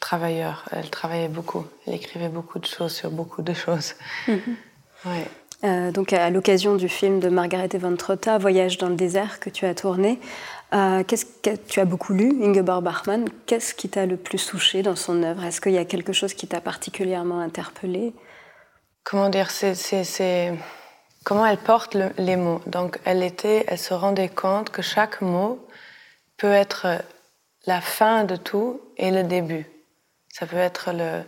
travailleur. 0.00 0.64
Elle 0.72 0.90
travaillait 0.90 1.28
beaucoup. 1.28 1.64
Elle 1.86 1.94
écrivait 1.94 2.28
beaucoup 2.28 2.58
de 2.58 2.66
choses 2.66 2.92
sur 2.92 3.10
beaucoup 3.10 3.42
de 3.42 3.54
choses. 3.54 3.94
Mhm. 4.28 4.56
Euh, 5.64 5.90
donc, 5.92 6.12
à 6.12 6.30
l'occasion 6.30 6.74
du 6.74 6.88
film 6.88 7.20
de 7.20 7.28
Margaret 7.28 7.68
Van 7.74 7.94
Trotta, 7.94 8.38
Voyage 8.38 8.76
dans 8.76 8.88
le 8.88 8.96
désert, 8.96 9.40
que 9.40 9.50
tu 9.50 9.66
as 9.66 9.74
tourné, 9.74 10.18
euh, 10.74 11.04
qu'est-ce 11.04 11.24
que 11.24 11.56
tu 11.56 11.80
as 11.80 11.84
beaucoup 11.84 12.12
lu, 12.12 12.42
Ingeborg 12.42 12.82
Bachmann? 12.82 13.28
Qu'est-ce 13.46 13.72
qui 13.72 13.88
t'a 13.88 14.04
le 14.04 14.16
plus 14.16 14.44
touché 14.46 14.82
dans 14.82 14.96
son 14.96 15.22
œuvre? 15.22 15.44
Est-ce 15.44 15.60
qu'il 15.60 15.72
y 15.72 15.78
a 15.78 15.84
quelque 15.84 16.12
chose 16.12 16.34
qui 16.34 16.46
t'a 16.46 16.60
particulièrement 16.60 17.40
interpellé? 17.40 18.12
Comment 19.04 19.28
dire 19.28 19.50
C'est 19.50 20.54
comment 21.26 21.44
elle 21.44 21.58
porte 21.58 21.96
les 22.18 22.36
mots. 22.36 22.62
Donc, 22.66 23.00
elle 23.04 23.24
était, 23.24 23.64
elle 23.66 23.80
se 23.80 23.92
rendait 23.92 24.28
compte 24.28 24.70
que 24.70 24.80
chaque 24.80 25.20
mot 25.20 25.58
peut 26.36 26.52
être 26.52 27.02
la 27.66 27.80
fin 27.80 28.22
de 28.22 28.36
tout 28.36 28.80
et 28.96 29.10
le 29.10 29.24
début. 29.24 29.66
Ça 30.28 30.46
peut 30.46 30.56
être 30.56 30.92
le, 30.92 31.24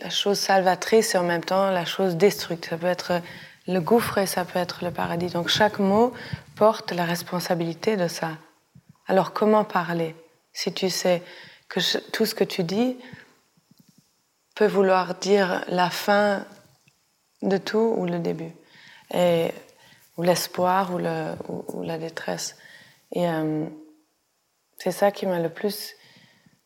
la 0.00 0.08
chose 0.08 0.38
salvatrice 0.38 1.16
et 1.16 1.18
en 1.18 1.24
même 1.24 1.42
temps 1.42 1.72
la 1.72 1.84
chose 1.84 2.14
destructrice. 2.14 2.70
Ça 2.70 2.76
peut 2.76 2.86
être 2.86 3.22
le 3.66 3.80
gouffre 3.80 4.18
et 4.18 4.26
ça 4.26 4.44
peut 4.44 4.60
être 4.60 4.84
le 4.84 4.92
paradis. 4.92 5.26
Donc 5.26 5.48
chaque 5.48 5.80
mot 5.80 6.12
porte 6.54 6.92
la 6.92 7.04
responsabilité 7.04 7.96
de 7.96 8.06
ça. 8.06 8.30
Alors 9.08 9.32
comment 9.32 9.64
parler 9.64 10.14
si 10.52 10.72
tu 10.72 10.90
sais 10.90 11.24
que 11.68 11.80
tout 12.12 12.24
ce 12.24 12.36
que 12.36 12.44
tu 12.44 12.62
dis 12.62 12.96
peut 14.54 14.68
vouloir 14.68 15.16
dire 15.16 15.64
la 15.66 15.90
fin 15.90 16.44
de 17.42 17.56
tout 17.56 17.94
ou 17.96 18.06
le 18.06 18.18
début 18.18 18.52
et, 19.14 19.48
ou 20.16 20.22
l'espoir 20.22 20.94
ou, 20.94 20.98
le, 20.98 21.34
ou, 21.48 21.82
la 21.82 21.98
détresse. 21.98 22.56
Et 23.12 23.28
euh, 23.28 23.64
c'est 24.78 24.92
ça 24.92 25.10
qui 25.10 25.26
m'a 25.26 25.40
le 25.40 25.48
plus 25.48 25.94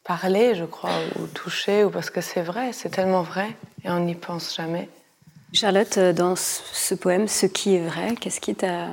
parler, 0.05 0.55
je 0.55 0.65
crois, 0.65 0.99
ou 1.19 1.27
toucher, 1.27 1.85
ou 1.85 1.91
parce 1.91 2.11
que 2.11 2.21
c'est 2.21 2.43
vrai, 2.43 2.73
c'est 2.73 2.91
tellement 2.91 3.23
vrai, 3.23 3.49
et 3.85 3.91
on 3.91 4.01
n'y 4.01 4.15
pense 4.15 4.55
jamais. 4.55 4.89
Charlotte, 5.53 5.97
euh, 5.99 6.13
dans 6.13 6.37
ce 6.37 6.95
poème, 6.95 7.27
ce 7.29 7.47
qui 7.47 7.77
est 7.77 7.87
vrai, 7.87 8.15
qu'est-ce 8.21 8.41
qui 8.41 8.55
t'a, 8.55 8.89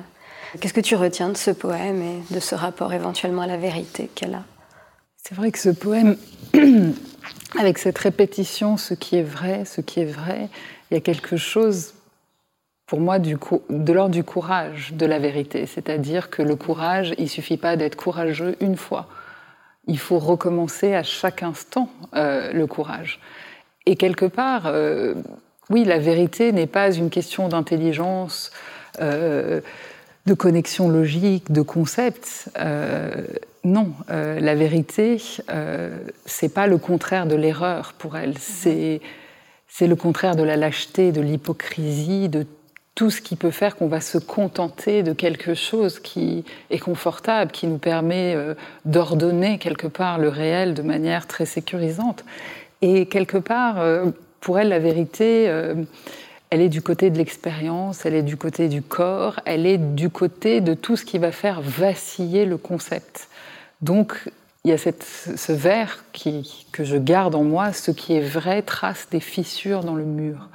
qu'est-ce 0.59 0.73
que 0.73 0.79
tu 0.79 0.95
retiens 0.95 1.29
de 1.29 1.37
ce 1.37 1.51
poème 1.51 2.01
et 2.01 2.33
de 2.33 2.39
ce 2.39 2.55
rapport 2.55 2.93
éventuellement 2.93 3.41
à 3.41 3.47
la 3.47 3.57
vérité 3.57 4.09
qu'elle 4.15 4.35
a? 4.35 4.43
C'est 5.17 5.35
vrai 5.35 5.51
que 5.51 5.59
ce 5.59 5.69
poème, 5.69 6.17
avec 7.59 7.77
cette 7.77 7.97
répétition, 7.97 8.77
ce 8.77 8.93
qui 8.93 9.17
est 9.17 9.23
vrai, 9.23 9.65
ce 9.65 9.81
qui 9.81 9.99
est 9.99 10.05
vrai, 10.05 10.49
il 10.91 10.95
y 10.95 10.97
a 10.97 11.01
quelque 11.01 11.37
chose 11.37 11.93
pour 12.85 12.99
moi 12.99 13.17
du 13.17 13.37
de 13.69 13.93
l'ordre 13.93 14.13
du 14.13 14.23
courage 14.23 14.91
de 14.93 15.05
la 15.05 15.17
vérité. 15.17 15.65
C'est-à-dire 15.65 16.29
que 16.29 16.41
le 16.41 16.55
courage, 16.55 17.15
il 17.17 17.29
suffit 17.29 17.57
pas 17.57 17.77
d'être 17.77 17.95
courageux 17.95 18.55
une 18.59 18.75
fois 18.75 19.07
il 19.87 19.99
faut 19.99 20.19
recommencer 20.19 20.93
à 20.93 21.03
chaque 21.03 21.43
instant 21.43 21.89
euh, 22.15 22.51
le 22.53 22.67
courage. 22.67 23.19
Et 23.85 23.95
quelque 23.95 24.25
part, 24.25 24.67
euh, 24.67 25.15
oui, 25.69 25.83
la 25.83 25.97
vérité 25.97 26.51
n'est 26.51 26.67
pas 26.67 26.91
une 26.91 27.09
question 27.09 27.47
d'intelligence, 27.47 28.51
euh, 28.99 29.61
de 30.25 30.33
connexion 30.33 30.89
logique, 30.89 31.51
de 31.51 31.61
concept. 31.61 32.49
non, 33.63 33.91
la 34.07 34.55
vérité, 34.55 35.19
c'est 36.25 36.53
pas 36.53 36.67
le 36.67 36.77
contraire 36.77 37.25
de 37.25 37.35
l'erreur 37.35 37.93
pour 37.97 38.15
elle. 38.15 38.37
C'est 38.37 39.01
c'est 39.73 39.87
le 39.87 39.95
contraire 39.95 40.35
de 40.35 40.43
la 40.43 40.57
lâcheté, 40.57 41.13
de 41.13 41.21
l'hypocrisie, 41.21 42.27
de 42.27 42.45
tout 42.93 43.09
ce 43.09 43.21
qui 43.21 43.37
peut 43.37 43.51
faire 43.51 43.77
qu'on 43.77 43.87
va 43.87 44.01
se 44.01 44.17
contenter 44.17 45.01
de 45.01 45.13
quelque 45.13 45.53
chose 45.53 45.99
qui 45.99 46.43
est 46.69 46.77
confortable, 46.77 47.51
qui 47.51 47.67
nous 47.67 47.77
permet 47.77 48.35
euh, 48.35 48.53
d'ordonner 48.83 49.59
quelque 49.59 49.87
part 49.87 50.19
le 50.19 50.27
réel 50.27 50.73
de 50.73 50.81
manière 50.81 51.25
très 51.25 51.45
sécurisante. 51.45 52.25
Et 52.81 53.05
quelque 53.05 53.37
part, 53.37 53.79
euh, 53.79 54.07
pour 54.41 54.59
elle, 54.59 54.67
la 54.67 54.79
vérité, 54.79 55.47
euh, 55.47 55.75
elle 56.49 56.59
est 56.59 56.69
du 56.69 56.81
côté 56.81 57.09
de 57.09 57.17
l'expérience, 57.17 58.05
elle 58.05 58.13
est 58.13 58.23
du 58.23 58.35
côté 58.35 58.67
du 58.67 58.81
corps, 58.81 59.39
elle 59.45 59.65
est 59.65 59.77
du 59.77 60.09
côté 60.09 60.59
de 60.59 60.73
tout 60.73 60.97
ce 60.97 61.05
qui 61.05 61.17
va 61.17 61.31
faire 61.31 61.61
vaciller 61.61 62.45
le 62.45 62.57
concept. 62.57 63.29
Donc, 63.79 64.29
il 64.63 64.69
y 64.69 64.73
a 64.73 64.77
ce 64.77 65.51
verre 65.51 66.03
que 66.71 66.83
je 66.83 66.97
garde 66.97 67.33
en 67.33 67.43
moi, 67.43 67.73
ce 67.73 67.91
qui 67.91 68.13
est 68.15 68.21
vrai 68.21 68.61
trace 68.61 69.07
des 69.09 69.19
fissures 69.19 69.83
dans 69.83 69.95
le 69.95 70.05
mur. 70.05 70.49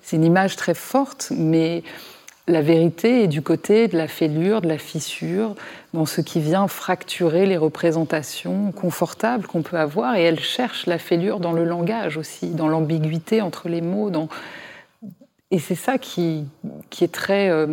C'est 0.00 0.16
une 0.16 0.24
image 0.24 0.56
très 0.56 0.74
forte, 0.74 1.32
mais 1.36 1.82
la 2.46 2.62
vérité 2.62 3.24
est 3.24 3.26
du 3.26 3.42
côté 3.42 3.88
de 3.88 3.96
la 3.96 4.08
fêlure, 4.08 4.62
de 4.62 4.68
la 4.68 4.78
fissure, 4.78 5.54
dans 5.92 6.06
ce 6.06 6.20
qui 6.20 6.40
vient 6.40 6.68
fracturer 6.68 7.46
les 7.46 7.56
représentations 7.56 8.72
confortables 8.72 9.46
qu'on 9.46 9.62
peut 9.62 9.76
avoir. 9.76 10.16
Et 10.16 10.22
elle 10.22 10.40
cherche 10.40 10.86
la 10.86 10.98
fêlure 10.98 11.40
dans 11.40 11.52
le 11.52 11.64
langage 11.64 12.16
aussi, 12.16 12.50
dans 12.50 12.68
l'ambiguïté 12.68 13.42
entre 13.42 13.68
les 13.68 13.82
mots. 13.82 14.10
Et 15.50 15.58
c'est 15.58 15.74
ça 15.74 15.98
qui, 15.98 16.44
qui, 16.90 17.04
est 17.04 17.12
très, 17.12 17.50
euh, 17.50 17.66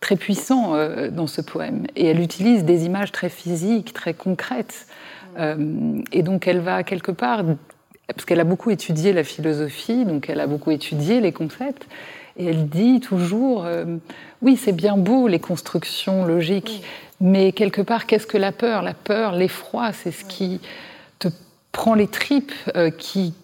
très 0.00 0.16
puissant 0.16 0.74
euh, 0.74 1.10
dans 1.10 1.26
ce 1.26 1.40
poème. 1.40 1.86
Et 1.96 2.06
elle 2.06 2.20
utilise 2.20 2.64
des 2.64 2.86
images 2.86 3.12
très 3.12 3.28
physiques, 3.28 3.92
très 3.92 4.14
concrètes. 4.14 4.86
Euh, 5.38 6.00
et 6.12 6.22
donc 6.22 6.46
elle 6.46 6.60
va 6.60 6.82
quelque 6.82 7.12
part, 7.12 7.44
parce 8.06 8.24
qu'elle 8.24 8.40
a 8.40 8.44
beaucoup 8.44 8.70
étudié 8.70 9.12
la 9.12 9.24
philosophie, 9.24 10.04
donc 10.04 10.28
elle 10.28 10.40
a 10.40 10.46
beaucoup 10.46 10.70
étudié 10.70 11.20
les 11.20 11.32
concepts, 11.32 11.86
et 12.36 12.46
elle 12.46 12.68
dit 12.68 13.00
toujours, 13.00 13.64
euh, 13.64 13.84
oui, 14.42 14.56
c'est 14.56 14.72
bien 14.72 14.96
beau 14.96 15.28
les 15.28 15.38
constructions 15.38 16.24
logiques, 16.24 16.82
mais 17.20 17.52
quelque 17.52 17.82
part, 17.82 18.06
qu'est-ce 18.06 18.26
que 18.26 18.38
la 18.38 18.52
peur? 18.52 18.82
La 18.82 18.94
peur, 18.94 19.32
l'effroi, 19.32 19.92
c'est 19.92 20.10
ce 20.10 20.24
qui 20.24 20.60
te 21.18 21.28
prend 21.70 21.94
les 21.94 22.08
tripes, 22.08 22.52
euh, 22.76 22.90
qui 22.90 23.34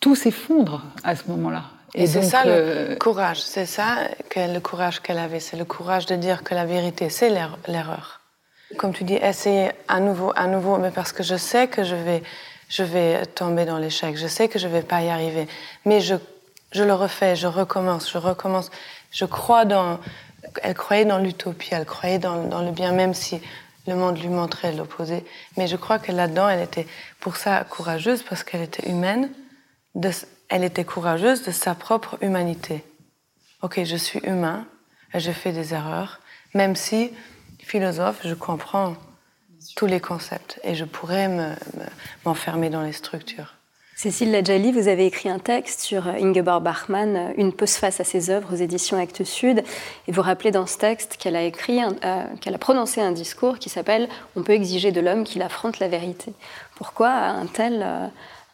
tout 0.00 0.14
s'effondre 0.14 0.84
à 1.04 1.14
ce 1.14 1.28
moment-là. 1.28 1.64
Et, 1.94 2.06
c'est 2.06 2.22
ça 2.22 2.44
le 2.44 2.94
courage, 2.96 3.42
c'est 3.42 3.66
ça 3.66 3.96
que 4.28 4.52
le 4.52 4.60
courage 4.60 5.00
qu'elle 5.00 5.18
avait, 5.18 5.40
c'est 5.40 5.56
le 5.56 5.64
courage 5.64 6.06
de 6.06 6.16
dire 6.16 6.44
que 6.44 6.54
la 6.54 6.64
vérité, 6.64 7.10
c'est 7.10 7.30
l'erreur 7.66 8.20
comme 8.76 8.92
tu 8.92 9.04
dis, 9.04 9.14
essayer 9.14 9.70
à 9.88 10.00
nouveau, 10.00 10.32
à 10.36 10.46
nouveau, 10.46 10.78
mais 10.78 10.90
parce 10.90 11.12
que 11.12 11.22
je 11.22 11.36
sais 11.36 11.68
que 11.68 11.82
je 11.84 11.94
vais, 11.94 12.22
je 12.68 12.82
vais 12.82 13.26
tomber 13.26 13.64
dans 13.64 13.78
l'échec, 13.78 14.16
je 14.16 14.26
sais 14.26 14.48
que 14.48 14.58
je 14.58 14.68
vais 14.68 14.82
pas 14.82 15.02
y 15.02 15.08
arriver, 15.08 15.48
mais 15.84 16.00
je, 16.00 16.14
je 16.72 16.82
le 16.84 16.94
refais, 16.94 17.36
je 17.36 17.46
recommence, 17.46 18.10
je 18.10 18.18
recommence. 18.18 18.70
Je 19.10 19.24
crois 19.24 19.64
dans, 19.64 19.98
elle 20.62 20.74
croyait 20.74 21.04
dans 21.04 21.18
l'utopie, 21.18 21.70
elle 21.72 21.84
croyait 21.84 22.18
dans, 22.18 22.44
dans, 22.44 22.62
le 22.62 22.70
bien, 22.70 22.92
même 22.92 23.14
si 23.14 23.40
le 23.88 23.96
monde 23.96 24.18
lui 24.18 24.28
montrait 24.28 24.72
l'opposé. 24.72 25.24
Mais 25.56 25.66
je 25.66 25.76
crois 25.76 25.98
que 25.98 26.12
là-dedans, 26.12 26.48
elle 26.48 26.62
était 26.62 26.86
pour 27.18 27.36
ça 27.36 27.64
courageuse, 27.64 28.22
parce 28.22 28.44
qu'elle 28.44 28.62
était 28.62 28.88
humaine, 28.88 29.30
de, 29.96 30.10
elle 30.50 30.64
était 30.64 30.84
courageuse 30.84 31.42
de 31.44 31.52
sa 31.52 31.74
propre 31.74 32.18
humanité. 32.20 32.84
Ok, 33.62 33.80
je 33.84 33.96
suis 33.96 34.20
humain, 34.20 34.66
je 35.14 35.30
fais 35.30 35.52
des 35.52 35.72
erreurs, 35.72 36.20
même 36.54 36.76
si 36.76 37.12
philosophe, 37.58 38.20
je 38.24 38.34
comprends 38.34 38.96
tous 39.76 39.86
les 39.86 40.00
concepts 40.00 40.60
et 40.64 40.74
je 40.74 40.84
pourrais 40.84 41.28
m'enfermer 42.24 42.70
dans 42.70 42.82
les 42.82 42.92
structures. 42.92 43.54
Cécile 43.94 44.30
Ladjali, 44.30 44.72
vous 44.72 44.88
avez 44.88 45.04
écrit 45.04 45.28
un 45.28 45.38
texte 45.38 45.80
sur 45.80 46.08
Ingeborg 46.08 46.62
Bachmann, 46.62 47.34
Une 47.36 47.52
face 47.76 48.00
à 48.00 48.04
ses 48.04 48.30
œuvres 48.30 48.54
aux 48.54 48.56
éditions 48.56 48.98
Actes 48.98 49.24
Sud, 49.24 49.62
et 50.08 50.12
vous 50.12 50.22
rappelez 50.22 50.50
dans 50.50 50.66
ce 50.66 50.78
texte 50.78 51.18
qu'elle 51.18 51.36
a 51.36 51.42
euh, 51.42 52.24
a 52.46 52.58
prononcé 52.58 53.02
un 53.02 53.12
discours 53.12 53.58
qui 53.58 53.68
s'appelle 53.68 54.08
On 54.36 54.42
peut 54.42 54.54
exiger 54.54 54.90
de 54.90 55.02
l'homme 55.02 55.24
qu'il 55.24 55.42
affronte 55.42 55.80
la 55.80 55.88
vérité. 55.88 56.32
Pourquoi 56.76 57.10
un 57.10 57.44
tel, 57.44 57.82
euh, 57.84 58.06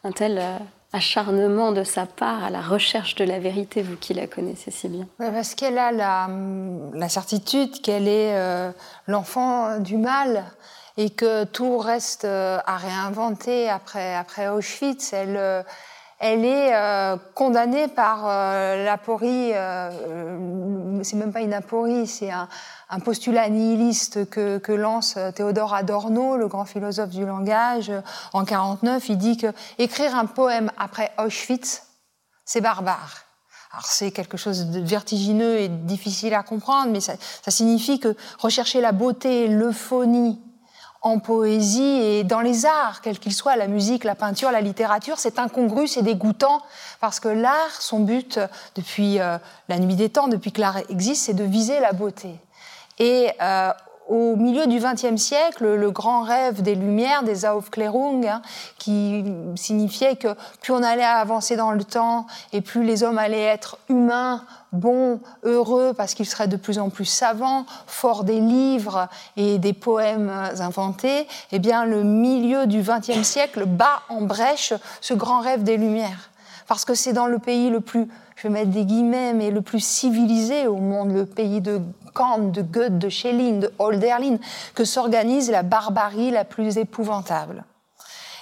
un 0.02 0.10
tel 0.10 0.38
euh, 0.38 0.58
acharnement 0.92 1.72
de 1.72 1.84
sa 1.84 2.06
part 2.06 2.44
à 2.44 2.50
la 2.50 2.60
recherche 2.60 3.14
de 3.16 3.24
la 3.24 3.38
vérité, 3.38 3.82
vous 3.82 3.96
qui 3.96 4.14
la 4.14 4.26
connaissez 4.26 4.70
si 4.70 4.88
bien 4.88 5.06
Parce 5.18 5.54
qu'elle 5.54 5.78
a 5.78 5.92
la, 5.92 7.08
certitude 7.08 7.80
qu'elle 7.82 8.08
est 8.08 8.36
euh, 8.36 8.70
l'enfant 9.06 9.78
du 9.78 9.96
mal 9.96 10.44
et 10.96 11.10
que 11.10 11.44
tout 11.44 11.78
reste 11.78 12.24
euh, 12.24 12.58
à 12.66 12.76
réinventer 12.76 13.68
après, 13.68 14.14
après 14.14 14.48
Auschwitz. 14.48 15.12
Elle, 15.12 15.36
euh, 15.36 15.62
elle 16.18 16.46
est 16.46 16.72
condamnée 17.34 17.88
par 17.88 18.24
l'aporie, 18.24 19.52
c'est 21.02 21.16
même 21.16 21.30
pas 21.30 21.42
une 21.42 21.52
aporie, 21.52 22.06
c'est 22.06 22.30
un, 22.30 22.48
un, 22.88 23.00
postulat 23.00 23.48
nihiliste 23.48 24.28
que, 24.28 24.72
lance 24.72 25.18
Théodore 25.34 25.74
Adorno, 25.74 26.36
le 26.36 26.48
grand 26.48 26.64
philosophe 26.64 27.10
du 27.10 27.24
langage, 27.26 27.92
en 28.32 28.44
49. 28.44 29.08
Il 29.08 29.18
dit 29.18 29.36
que 29.36 29.48
écrire 29.78 30.14
un 30.14 30.26
poème 30.26 30.70
après 30.78 31.12
Auschwitz, 31.18 31.82
c'est 32.44 32.60
barbare. 32.60 33.26
Alors 33.72 33.84
c'est 33.84 34.10
quelque 34.10 34.38
chose 34.38 34.66
de 34.66 34.80
vertigineux 34.80 35.58
et 35.58 35.68
difficile 35.68 36.32
à 36.32 36.42
comprendre, 36.42 36.92
mais 36.92 37.00
ça, 37.00 37.16
signifie 37.48 38.00
que 38.00 38.16
rechercher 38.38 38.80
la 38.80 38.92
beauté, 38.92 39.48
l'euphonie, 39.48 40.40
en 41.02 41.18
poésie 41.18 41.82
et 41.82 42.24
dans 42.24 42.40
les 42.40 42.64
arts, 42.64 43.00
quels 43.00 43.18
qu'ils 43.18 43.34
soient, 43.34 43.54
la 43.54 43.68
musique, 43.68 44.02
la 44.02 44.14
peinture, 44.14 44.50
la 44.50 44.60
littérature, 44.60 45.18
c'est 45.18 45.38
incongru, 45.38 45.86
c'est 45.86 46.02
dégoûtant, 46.02 46.62
parce 47.00 47.20
que 47.20 47.28
l'art, 47.28 47.80
son 47.80 48.00
but, 48.00 48.40
depuis 48.74 49.20
euh, 49.20 49.38
la 49.68 49.78
nuit 49.78 49.94
des 49.94 50.08
temps, 50.08 50.26
depuis 50.26 50.52
que 50.52 50.60
l'art 50.60 50.78
existe, 50.88 51.26
c'est 51.26 51.34
de 51.34 51.44
viser 51.44 51.78
la 51.80 51.92
beauté. 51.92 52.40
Et 52.98 53.30
euh, 53.42 53.72
au 54.08 54.36
milieu 54.36 54.66
du 54.66 54.78
XXe 54.78 55.20
siècle, 55.20 55.74
le 55.74 55.90
grand 55.90 56.22
rêve 56.22 56.62
des 56.62 56.74
Lumières, 56.74 57.24
des 57.24 57.44
Aufklärung, 57.44 58.26
hein, 58.26 58.40
qui 58.78 59.24
signifiait 59.56 60.16
que 60.16 60.28
plus 60.60 60.72
on 60.72 60.82
allait 60.82 61.02
avancer 61.02 61.56
dans 61.56 61.72
le 61.72 61.82
temps 61.82 62.26
et 62.52 62.60
plus 62.60 62.84
les 62.84 63.02
hommes 63.02 63.18
allaient 63.18 63.42
être 63.42 63.78
humains, 63.88 64.44
bons, 64.72 65.20
heureux, 65.42 65.92
parce 65.96 66.14
qu'ils 66.14 66.26
seraient 66.26 66.48
de 66.48 66.56
plus 66.56 66.78
en 66.78 66.88
plus 66.88 67.04
savants, 67.04 67.66
forts 67.86 68.24
des 68.24 68.40
livres 68.40 69.08
et 69.36 69.58
des 69.58 69.72
poèmes 69.72 70.30
inventés, 70.60 71.26
eh 71.50 71.58
bien, 71.58 71.84
le 71.84 72.04
milieu 72.04 72.66
du 72.66 72.82
XXe 72.82 73.22
siècle 73.22 73.64
bat 73.66 74.02
en 74.08 74.22
brèche 74.22 74.72
ce 75.00 75.14
grand 75.14 75.40
rêve 75.40 75.64
des 75.64 75.76
Lumières. 75.76 76.30
Parce 76.68 76.84
que 76.84 76.94
c'est 76.94 77.12
dans 77.12 77.26
le 77.26 77.38
pays 77.38 77.70
le 77.70 77.80
plus, 77.80 78.08
je 78.36 78.42
vais 78.42 78.50
mettre 78.50 78.70
des 78.70 78.84
guillemets, 78.84 79.32
mais 79.32 79.50
le 79.50 79.62
plus 79.62 79.80
civilisé 79.80 80.66
au 80.66 80.76
monde, 80.76 81.12
le 81.12 81.26
pays 81.26 81.60
de 81.62 81.80
Kant, 82.12 82.38
de 82.38 82.62
Goethe, 82.62 82.98
de 82.98 83.08
Schelling, 83.08 83.60
de 83.60 83.72
Hölderlin, 83.80 84.36
que 84.74 84.84
s'organise 84.84 85.50
la 85.50 85.62
barbarie 85.62 86.30
la 86.30 86.44
plus 86.44 86.76
épouvantable. 86.76 87.64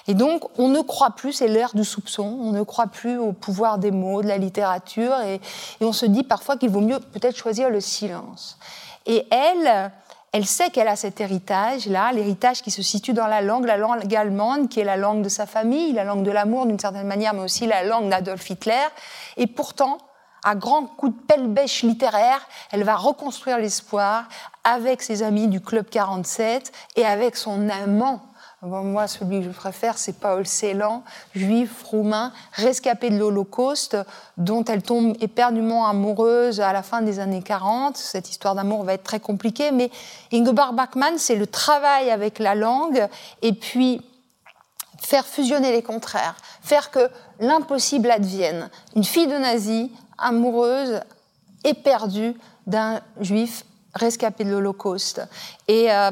Et 0.07 0.13
donc, 0.13 0.43
on 0.59 0.67
ne 0.67 0.81
croit 0.81 1.11
plus, 1.11 1.33
c'est 1.33 1.47
l'ère 1.47 1.71
du 1.73 1.83
soupçon, 1.83 2.37
on 2.41 2.51
ne 2.51 2.61
croit 2.61 2.87
plus 2.87 3.17
au 3.17 3.31
pouvoir 3.31 3.79
des 3.79 3.91
mots, 3.91 4.21
de 4.21 4.27
la 4.27 4.37
littérature, 4.37 5.15
et, 5.25 5.35
et 5.81 5.85
on 5.85 5.93
se 5.93 6.05
dit 6.05 6.23
parfois 6.23 6.57
qu'il 6.57 6.69
vaut 6.69 6.81
mieux 6.81 6.99
peut-être 6.99 7.37
choisir 7.37 7.69
le 7.69 7.79
silence. 7.79 8.59
Et 9.07 9.25
elle, 9.31 9.91
elle 10.35 10.45
sait 10.45 10.69
qu'elle 10.69 10.89
a 10.89 10.97
cet 10.97 11.21
héritage-là, 11.21 12.11
l'héritage 12.11 12.61
qui 12.61 12.69
se 12.69 12.81
situe 12.81 13.13
dans 13.13 13.27
la 13.27 13.39
langue, 13.39 13.63
la 13.63 13.77
langue 13.77 14.13
allemande, 14.13 14.67
qui 14.67 14.81
est 14.81 14.83
la 14.83 14.97
langue 14.97 15.21
de 15.21 15.29
sa 15.29 15.45
famille, 15.45 15.93
la 15.93 16.03
langue 16.03 16.23
de 16.23 16.31
l'amour 16.31 16.65
d'une 16.65 16.77
certaine 16.77 17.07
manière, 17.07 17.33
mais 17.33 17.43
aussi 17.43 17.65
la 17.65 17.85
langue 17.85 18.09
d'Adolf 18.09 18.49
Hitler. 18.49 18.83
Et 19.37 19.47
pourtant, 19.47 19.97
à 20.43 20.55
grands 20.55 20.87
coups 20.87 21.15
de 21.15 21.21
pelle-bêche 21.21 21.83
littéraire, 21.83 22.45
elle 22.73 22.83
va 22.83 22.97
reconstruire 22.97 23.59
l'espoir 23.59 24.25
avec 24.65 25.01
ses 25.03 25.23
amis 25.23 25.47
du 25.47 25.61
Club 25.61 25.85
47 25.89 26.69
et 26.97 27.05
avec 27.05 27.37
son 27.37 27.69
amant. 27.69 28.21
Moi, 28.65 29.07
celui 29.07 29.39
que 29.39 29.45
je 29.45 29.51
préfère, 29.51 29.97
c'est 29.97 30.13
Paul 30.13 30.45
Celan, 30.45 31.03
juif 31.35 31.83
roumain, 31.83 32.33
rescapé 32.53 33.09
de 33.09 33.17
l'Holocauste, 33.17 33.97
dont 34.37 34.63
elle 34.65 34.81
tombe 34.81 35.15
éperdument 35.21 35.87
amoureuse 35.87 36.59
à 36.59 36.73
la 36.73 36.81
fin 36.81 37.01
des 37.01 37.19
années 37.19 37.43
40. 37.43 37.95
Cette 37.97 38.29
histoire 38.29 38.55
d'amour 38.55 38.83
va 38.83 38.93
être 38.93 39.03
très 39.03 39.19
compliquée, 39.19 39.71
mais 39.71 39.91
Ingeborg 40.33 40.75
Bachmann, 40.75 41.17
c'est 41.17 41.35
le 41.35 41.47
travail 41.47 42.09
avec 42.09 42.39
la 42.39 42.55
langue 42.55 43.07
et 43.41 43.53
puis 43.53 44.01
faire 44.99 45.25
fusionner 45.25 45.71
les 45.71 45.83
contraires, 45.83 46.35
faire 46.61 46.89
que 46.89 47.09
l'impossible 47.39 48.09
advienne. 48.09 48.69
Une 48.95 49.03
fille 49.03 49.27
de 49.27 49.37
nazi 49.37 49.91
amoureuse, 50.17 51.01
éperdue 51.63 52.35
d'un 52.65 53.01
juif 53.19 53.63
rescapé 53.95 54.43
de 54.43 54.51
l'Holocauste. 54.51 55.21
Et 55.67 55.91
euh, 55.91 56.11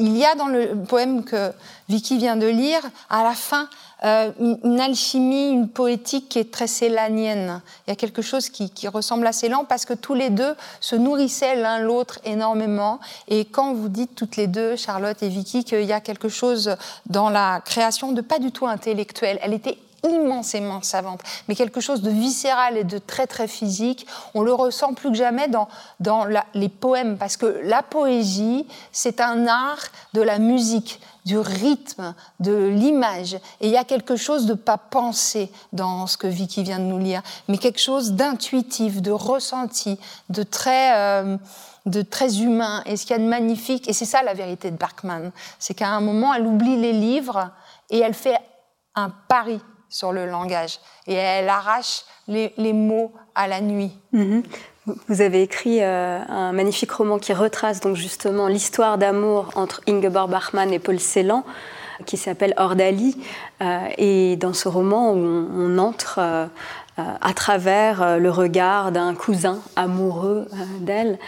il 0.00 0.16
y 0.16 0.24
a 0.24 0.34
dans 0.34 0.48
le 0.48 0.74
poème 0.88 1.24
que 1.24 1.52
Vicky 1.88 2.16
vient 2.16 2.36
de 2.36 2.46
lire, 2.46 2.80
à 3.10 3.22
la 3.22 3.32
fin, 3.32 3.68
euh, 4.02 4.32
une, 4.40 4.80
alchimie, 4.80 5.50
une 5.50 5.68
poétique 5.68 6.30
qui 6.30 6.38
est 6.38 6.50
très 6.50 6.66
célanienne. 6.66 7.60
Il 7.86 7.90
y 7.90 7.92
a 7.92 7.96
quelque 7.96 8.22
chose 8.22 8.48
qui, 8.48 8.70
qui 8.70 8.88
ressemble 8.88 9.26
à 9.26 9.32
Célan 9.32 9.66
parce 9.68 9.84
que 9.84 9.92
tous 9.92 10.14
les 10.14 10.30
deux 10.30 10.54
se 10.80 10.96
nourrissaient 10.96 11.56
l'un 11.56 11.80
l'autre 11.80 12.18
énormément. 12.24 12.98
Et 13.28 13.44
quand 13.44 13.74
vous 13.74 13.90
dites 13.90 14.14
toutes 14.14 14.36
les 14.36 14.46
deux, 14.46 14.74
Charlotte 14.74 15.22
et 15.22 15.28
Vicky, 15.28 15.64
qu'il 15.64 15.84
y 15.84 15.92
a 15.92 16.00
quelque 16.00 16.30
chose 16.30 16.76
dans 17.06 17.28
la 17.28 17.60
création 17.62 18.12
de 18.12 18.22
pas 18.22 18.38
du 18.38 18.52
tout 18.52 18.66
intellectuel, 18.66 19.38
elle 19.42 19.52
était 19.52 19.76
immensément 20.08 20.82
savante, 20.82 21.20
mais 21.48 21.54
quelque 21.54 21.80
chose 21.80 22.02
de 22.02 22.10
viscéral 22.10 22.76
et 22.76 22.84
de 22.84 22.98
très 22.98 23.26
très 23.26 23.48
physique. 23.48 24.06
On 24.34 24.42
le 24.42 24.52
ressent 24.52 24.94
plus 24.94 25.10
que 25.10 25.16
jamais 25.16 25.48
dans, 25.48 25.68
dans 26.00 26.26
les 26.54 26.68
poèmes, 26.68 27.18
parce 27.18 27.36
que 27.36 27.60
la 27.64 27.82
poésie, 27.82 28.66
c'est 28.92 29.20
un 29.20 29.46
art 29.46 29.82
de 30.14 30.22
la 30.22 30.38
musique, 30.38 31.00
du 31.26 31.38
rythme, 31.38 32.14
de 32.40 32.68
l'image. 32.68 33.34
Et 33.60 33.66
il 33.66 33.70
y 33.70 33.76
a 33.76 33.84
quelque 33.84 34.16
chose 34.16 34.46
de 34.46 34.54
pas 34.54 34.78
pensé 34.78 35.50
dans 35.72 36.06
ce 36.06 36.16
que 36.16 36.26
Vicky 36.26 36.62
vient 36.62 36.78
de 36.78 36.84
nous 36.84 36.98
lire, 36.98 37.22
mais 37.48 37.58
quelque 37.58 37.80
chose 37.80 38.12
d'intuitif, 38.12 39.02
de 39.02 39.12
ressenti, 39.12 39.98
de 40.28 40.42
très... 40.42 40.96
Euh, 40.96 41.36
de 41.86 42.02
très 42.02 42.42
humain. 42.42 42.82
Et 42.84 42.98
ce 42.98 43.06
qu'il 43.06 43.16
y 43.16 43.18
a 43.18 43.22
de 43.22 43.28
magnifique, 43.28 43.88
et 43.88 43.94
c'est 43.94 44.04
ça 44.04 44.22
la 44.22 44.34
vérité 44.34 44.70
de 44.70 44.76
Berkman, 44.76 45.32
c'est 45.58 45.72
qu'à 45.72 45.88
un 45.88 46.02
moment, 46.02 46.34
elle 46.34 46.46
oublie 46.46 46.76
les 46.76 46.92
livres 46.92 47.50
et 47.88 47.98
elle 48.00 48.12
fait 48.12 48.36
un 48.94 49.10
pari 49.28 49.60
sur 49.90 50.12
le 50.12 50.24
langage. 50.24 50.78
Et 51.06 51.14
elle 51.14 51.48
arrache 51.48 52.04
les, 52.28 52.72
mots 52.72 53.12
à 53.34 53.48
la 53.48 53.60
nuit. 53.60 53.92
Mhm. 54.12 54.42
Vous 55.08 55.20
avez 55.20 55.42
écrit 55.42 55.82
euh, 55.82 56.20
un 56.26 56.52
magnifique 56.52 56.90
roman 56.90 57.18
qui 57.18 57.32
retrace 57.34 57.80
donc 57.80 57.96
justement 57.96 58.48
l'histoire 58.48 58.96
d'amour 58.96 59.50
entre 59.54 59.82
Ingeborg 59.86 60.30
Bachmann 60.30 60.72
et 60.72 60.78
Paul 60.78 60.98
Celan, 60.98 61.44
qui 62.06 62.16
s'appelle 62.16 62.54
Ordali. 62.56 63.16
Euh, 63.60 63.78
et 63.98 64.36
dans 64.36 64.54
ce 64.54 64.68
roman, 64.68 65.12
on, 65.12 65.76
entre 65.78 66.16
euh, 66.18 66.46
à 67.20 67.32
travers 67.34 68.02
euh, 68.02 68.16
le 68.18 68.30
regard 68.30 68.92
d'un 68.92 69.14
cousin 69.14 69.60
amoureux 69.76 70.48
euh, 70.52 70.56
d'elle, 70.80 71.18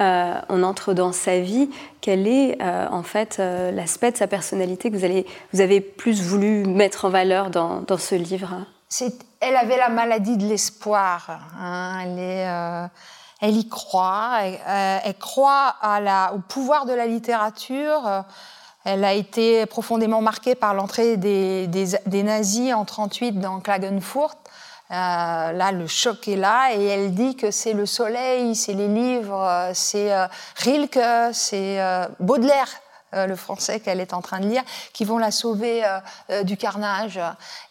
on 0.00 0.62
entre 0.62 0.94
dans 0.94 1.12
sa 1.12 1.40
vie. 1.40 1.70
Quel 2.00 2.26
est 2.26 2.58
en 2.62 3.04
fait 3.04 3.38
l'aspect 3.38 4.10
de 4.10 4.16
sa 4.16 4.26
personnalité 4.26 4.90
que 4.90 4.96
vous, 4.96 5.60
avez 5.60 5.80
plus 5.80 6.20
voulu 6.20 6.64
mettre 6.64 7.04
en 7.04 7.10
valeur 7.10 7.50
dans, 7.50 7.98
ce 7.98 8.16
livre? 8.16 8.48
Elle 9.40 9.56
avait 9.56 9.76
la 9.76 9.88
maladie 9.88 10.36
de 10.36 10.44
l'espoir. 10.44 11.38
Hein. 11.56 12.90
Elle, 13.40 13.56
y 13.56 13.68
croit. 13.68 14.38
Elle, 14.42 15.14
croit 15.18 15.76
au 16.34 16.38
pouvoir 16.40 16.86
de 16.86 16.92
la 16.92 17.06
littérature. 17.06 18.24
Elle 18.84 19.04
a 19.04 19.12
été 19.12 19.64
profondément 19.66 20.20
marquée 20.20 20.56
par 20.56 20.74
l'entrée 20.74 21.16
des, 21.16 21.68
des, 21.68 21.86
des, 22.06 22.22
nazis 22.24 22.72
en 22.74 22.82
1938 22.82 23.38
dans 23.38 23.60
Klagenfurt. 23.60 24.41
Euh, 24.92 25.52
là, 25.52 25.72
le 25.72 25.86
choc 25.86 26.28
est 26.28 26.36
là 26.36 26.74
et 26.74 26.84
elle 26.84 27.14
dit 27.14 27.34
que 27.34 27.50
c'est 27.50 27.72
le 27.72 27.86
soleil, 27.86 28.54
c'est 28.54 28.74
les 28.74 28.88
livres, 28.88 29.70
c'est 29.72 30.12
euh, 30.12 30.26
Rilke, 30.56 31.32
c'est 31.32 31.80
euh, 31.80 32.06
Baudelaire 32.20 32.68
euh, 33.14 33.26
le 33.26 33.36
français 33.36 33.78
qu'elle 33.78 34.00
est 34.00 34.14
en 34.14 34.22
train 34.22 34.40
de 34.40 34.46
lire, 34.46 34.62
qui 34.94 35.04
vont 35.04 35.18
la 35.18 35.30
sauver 35.30 35.84
euh, 35.84 35.98
euh, 36.30 36.42
du 36.44 36.56
carnage. 36.56 37.20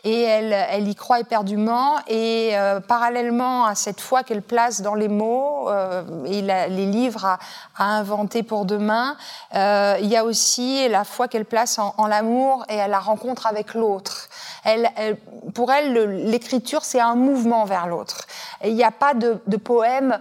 Et 0.04 0.22
elle, 0.22 0.54
elle 0.54 0.88
y 0.88 0.94
croit 0.94 1.20
éperdument. 1.20 1.96
Et 2.08 2.54
parallèlement 2.88 3.66
à 3.66 3.74
cette 3.74 4.02
foi 4.02 4.24
qu'elle 4.24 4.42
place 4.42 4.82
dans 4.82 4.94
les 4.94 5.08
mots 5.08 5.70
et 6.26 6.42
les 6.42 6.86
livres 6.86 7.26
à, 7.26 7.40
inventer 7.78 8.44
pour 8.44 8.66
demain, 8.66 9.16
il 9.54 10.08
y 10.08 10.18
a 10.18 10.26
aussi 10.26 10.88
la 10.90 11.04
foi 11.04 11.28
qu'elle 11.28 11.46
place 11.46 11.78
en, 11.80 12.08
l'amour 12.08 12.66
et 12.70 12.82
à 12.82 12.88
la 12.88 13.00
rencontre 13.00 13.46
avec 13.46 13.74
l'autre. 13.74 14.28
Pour 15.54 15.72
elle, 15.72 15.94
l'écriture, 16.30 16.84
c'est 16.84 17.00
un 17.00 17.16
mouvement 17.16 17.66
vers 17.66 17.88
l'autre. 17.88 18.26
Il 18.64 18.76
n'y 18.76 18.84
a 18.84 18.92
pas 18.92 19.14
de, 19.14 19.40
de 19.48 19.58
poème 19.58 20.20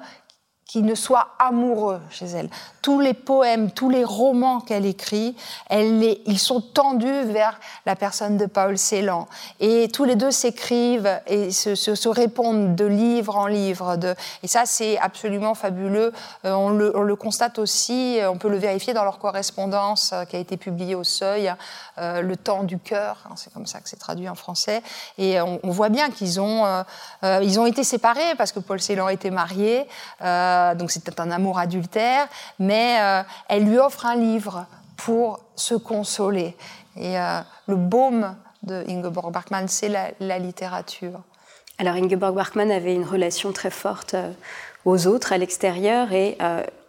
qui 0.70 0.82
ne 0.82 0.94
soit 0.94 1.34
amoureux 1.38 2.00
chez 2.10 2.26
elle. 2.26 2.48
Tous 2.82 3.00
les 3.00 3.14
poèmes, 3.14 3.70
tous 3.70 3.90
les 3.90 4.04
romans 4.04 4.60
qu'elle 4.60 4.86
écrit, 4.86 5.36
ils 5.70 6.38
sont 6.38 6.60
tendus 6.60 7.22
vers 7.24 7.58
la 7.86 7.96
personne 7.96 8.36
de 8.36 8.46
Paul 8.46 8.78
Celan. 8.78 9.28
Et 9.60 9.88
tous 9.92 10.04
les 10.04 10.16
deux 10.16 10.30
s'écrivent 10.30 11.20
et 11.26 11.50
se, 11.50 12.08
répondent 12.08 12.74
de 12.74 12.84
livre 12.84 13.36
en 13.36 13.46
livre. 13.46 13.96
Et 14.42 14.48
ça, 14.48 14.62
c'est 14.64 14.98
absolument 14.98 15.54
fabuleux. 15.54 16.12
Euh, 16.44 16.52
on, 16.52 16.70
le, 16.70 16.96
on, 16.96 17.02
le, 17.02 17.16
constate 17.16 17.58
aussi, 17.58 18.18
on 18.28 18.36
peut 18.36 18.48
le 18.48 18.56
vérifier 18.56 18.94
dans 18.94 19.04
leur 19.04 19.18
correspondance 19.18 20.12
euh, 20.12 20.24
qui 20.24 20.36
a 20.36 20.38
été 20.38 20.56
publiée 20.56 20.94
au 20.94 21.04
Seuil, 21.04 21.52
euh, 21.98 22.22
Le 22.22 22.36
temps 22.36 22.62
du 22.62 22.78
cœur, 22.78 23.18
hein, 23.26 23.34
c'est 23.36 23.52
comme 23.52 23.66
ça 23.66 23.80
que 23.80 23.88
c'est 23.88 23.98
traduit 23.98 24.28
en 24.28 24.34
français. 24.34 24.82
Et 25.18 25.40
on, 25.40 25.58
voit 25.64 25.88
bien 25.88 26.10
qu'ils 26.10 26.40
ont, 26.40 26.64
ont 27.22 27.66
été 27.66 27.84
séparés 27.84 28.34
parce 28.36 28.52
que 28.52 28.60
Paul 28.60 28.80
Celan 28.80 29.08
était 29.08 29.30
marié. 29.30 29.86
Euh, 30.22 30.74
donc 30.74 30.90
c'était 30.90 31.20
un 31.20 31.30
amour 31.30 31.58
adultère, 31.58 32.26
euh, 32.74 33.22
elle 33.48 33.64
lui 33.64 33.78
offre 33.78 34.06
un 34.06 34.16
livre 34.16 34.66
pour 34.96 35.40
se 35.56 35.74
consoler. 35.74 36.56
Et 36.96 37.18
euh, 37.18 37.40
le 37.66 37.76
baume 37.76 38.34
de 38.62 38.84
Ingeborg 38.88 39.32
Bachmann, 39.32 39.68
c'est 39.68 39.88
la, 39.88 40.38
littérature. 40.38 41.20
Alors 41.78 41.94
Ingeborg 41.94 42.34
Bachmann 42.34 42.70
avait 42.70 42.94
une 42.94 43.04
relation 43.04 43.52
très 43.52 43.70
forte 43.70 44.14
aux 44.84 45.06
autres, 45.06 45.32
à 45.32 45.38
l'extérieur, 45.38 46.12
et 46.12 46.36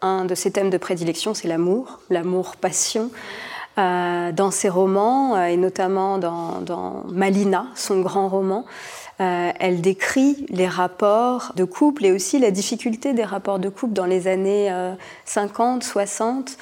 un 0.02 0.26
de 0.26 0.36
ses 0.36 0.52
thèmes 0.52 0.70
de 0.70 0.78
prédilection, 0.78 1.34
c'est 1.34 1.48
l'amour, 1.48 2.00
l'amour-passion. 2.10 3.10
dans 3.78 4.52
ses 4.52 4.70
romans, 4.70 5.42
et 5.46 5.56
notamment 5.56 6.18
dans, 6.18 7.04
Malina, 7.08 7.68
son 7.76 8.02
grand 8.02 8.28
roman, 8.28 8.66
euh, 9.20 9.52
elle 9.60 9.82
décrit 9.82 10.46
les 10.50 10.68
rapports 10.68 11.52
de 11.56 11.64
couple 11.64 12.06
et 12.06 12.12
aussi 12.12 12.40
la 12.40 12.52
difficulté 12.52 13.14
des 13.14 13.24
rapports 13.24 13.60
de 13.60 13.70
couple 13.70 13.94
dans 13.94 14.06
les 14.06 14.28
années 14.28 14.72
50, 15.26 15.84
euh, 15.84 15.86
60. 15.86 16.58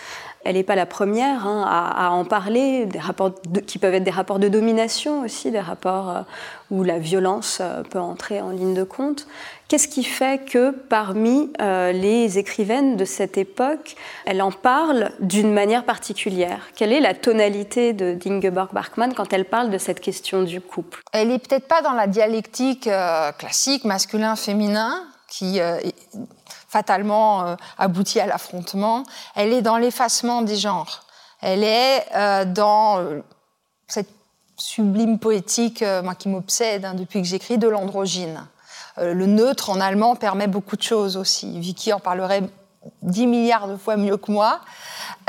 Elle 0.46 0.56
n'est 0.56 0.64
pas 0.64 0.76
la 0.76 0.86
première 0.86 1.46
hein, 1.46 1.66
à, 1.68 2.12
en 2.12 2.24
parler, 2.24 2.86
des 2.86 3.00
rapports 3.00 3.34
qui 3.68 3.78
peuvent 3.78 3.94
être 3.94 4.04
des 4.04 4.12
rapports 4.12 4.40
de 4.40 4.48
domination 4.48 5.22
aussi, 5.22 5.52
des 5.52 5.60
rapports 5.60 6.10
euh, 6.10 6.22
où 6.72 6.84
la 6.84 6.98
violence 6.98 7.62
peut 7.90 8.00
entrer 8.00 8.42
en 8.42 8.50
ligne 8.50 8.74
de 8.74 8.84
compte. 8.84 9.28
Qu'est-ce 9.70 9.88
qui 9.88 10.04
fait 10.04 10.44
que 10.46 10.72
parmi 10.72 11.54
euh, 11.62 11.92
les 11.92 12.40
écrivaines 12.40 12.98
de 12.98 13.06
cette 13.06 13.38
époque, 13.38 13.96
elle 14.26 14.42
en 14.42 14.52
parle 14.52 15.12
d'une 15.20 15.54
manière 15.54 15.86
particulière? 15.86 16.70
Quelle 16.76 16.92
est 16.92 17.00
la 17.00 17.14
tonalité 17.14 17.94
de 17.94 18.16
d'Ingeborg 18.16 18.74
Bachmann 18.74 19.14
quand 19.14 19.32
elle 19.32 19.46
parle 19.46 19.70
de 19.70 19.78
cette 19.78 20.00
question 20.00 20.42
du 20.42 20.60
couple? 20.60 21.04
Elle 21.14 21.28
n'est 21.28 21.38
peut-être 21.38 21.68
pas 21.68 21.84
dans 21.84 21.92
la 21.92 22.08
dialectique 22.08 22.88
euh, 22.88 23.32
classique 23.34 23.86
masculin-féminin 23.86 25.04
qui 25.28 25.60
euh, 25.60 25.78
fatalement 26.68 27.56
aboutit 27.78 28.20
à 28.20 28.26
l'affrontement. 28.26 29.04
Elle 29.36 29.54
est 29.54 29.62
dans 29.62 29.78
l'effacement 29.78 30.42
des 30.42 30.56
genres. 30.56 31.06
Elle 31.42 31.64
est 31.64 32.06
dans 32.48 33.22
cette 33.88 34.10
sublime 34.58 35.20
poétique, 35.20 35.84
qui 36.18 36.30
m'obsède 36.30 36.86
hein, 36.86 36.96
depuis 36.96 37.22
que 37.22 37.28
j'écris, 37.28 37.60
de 37.60 37.68
l'androgyne. 37.68 38.44
Euh, 39.00 39.14
le 39.14 39.26
neutre 39.26 39.70
en 39.70 39.80
allemand 39.80 40.16
permet 40.16 40.48
beaucoup 40.48 40.76
de 40.76 40.82
choses 40.82 41.18
aussi. 41.18 41.60
Vicky 41.60 41.94
en 41.94 42.00
parlerait 42.00 42.44
10 43.02 43.28
milliards 43.28 43.68
de 43.68 43.76
fois 43.76 43.98
mieux 43.98 44.18
que 44.18 44.32
moi. 44.32 44.60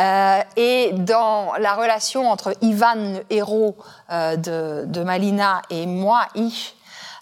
Euh, 0.01 0.41
et 0.57 0.93
dans 0.93 1.53
la 1.59 1.75
relation 1.75 2.31
entre 2.31 2.55
Ivan, 2.63 2.95
le 2.97 3.25
héros 3.31 3.77
euh, 4.11 4.37
de, 4.37 5.03
Malina, 5.03 5.63
et 5.71 5.87
moi, 5.87 6.27
Ich, 6.35 6.75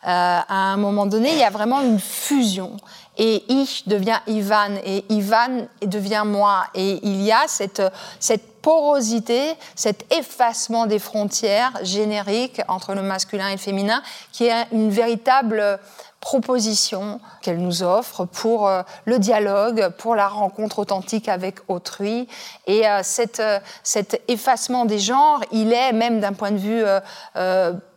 à 0.02 0.44
un 0.54 0.76
moment 0.76 1.06
donné, 1.06 1.32
il 1.32 1.38
y 1.38 1.42
a 1.42 1.50
vraiment 1.50 1.80
une 1.80 1.98
fusion. 1.98 2.76
Et 3.18 3.44
Ich 3.48 3.88
devient 3.88 4.20
Ivan, 4.28 4.76
et 4.84 5.04
Ivan 5.10 5.66
devient 5.82 6.22
moi. 6.24 6.64
Et 6.74 7.00
il 7.02 7.20
y 7.22 7.32
a 7.32 7.42
cette, 7.48 7.82
cette 8.20 8.62
porosité, 8.62 9.54
cet 9.74 10.12
effacement 10.12 10.86
des 10.86 10.98
frontières 10.98 11.72
génériques 11.82 12.60
entre 12.68 12.94
le 12.94 13.02
masculin 13.02 13.48
et 13.48 13.52
le 13.52 13.58
féminin, 13.58 14.02
qui 14.30 14.46
est 14.46 14.66
une 14.72 14.90
véritable 14.90 15.80
propositions 16.20 17.20
qu'elle 17.42 17.58
nous 17.58 17.82
offre 17.82 18.24
pour 18.24 18.68
euh, 18.68 18.82
le 19.04 19.18
dialogue, 19.18 19.90
pour 19.98 20.14
la 20.14 20.28
rencontre 20.28 20.80
authentique 20.80 21.28
avec 21.28 21.58
autrui. 21.68 22.28
Et 22.66 22.88
euh, 22.88 23.02
euh, 23.38 23.58
cet 23.82 24.22
effacement 24.28 24.84
des 24.84 24.98
genres, 24.98 25.40
il 25.52 25.72
est 25.72 25.92
même 25.92 26.20
d'un 26.20 26.32
point 26.32 26.50
de 26.50 26.58
vue 26.58 26.84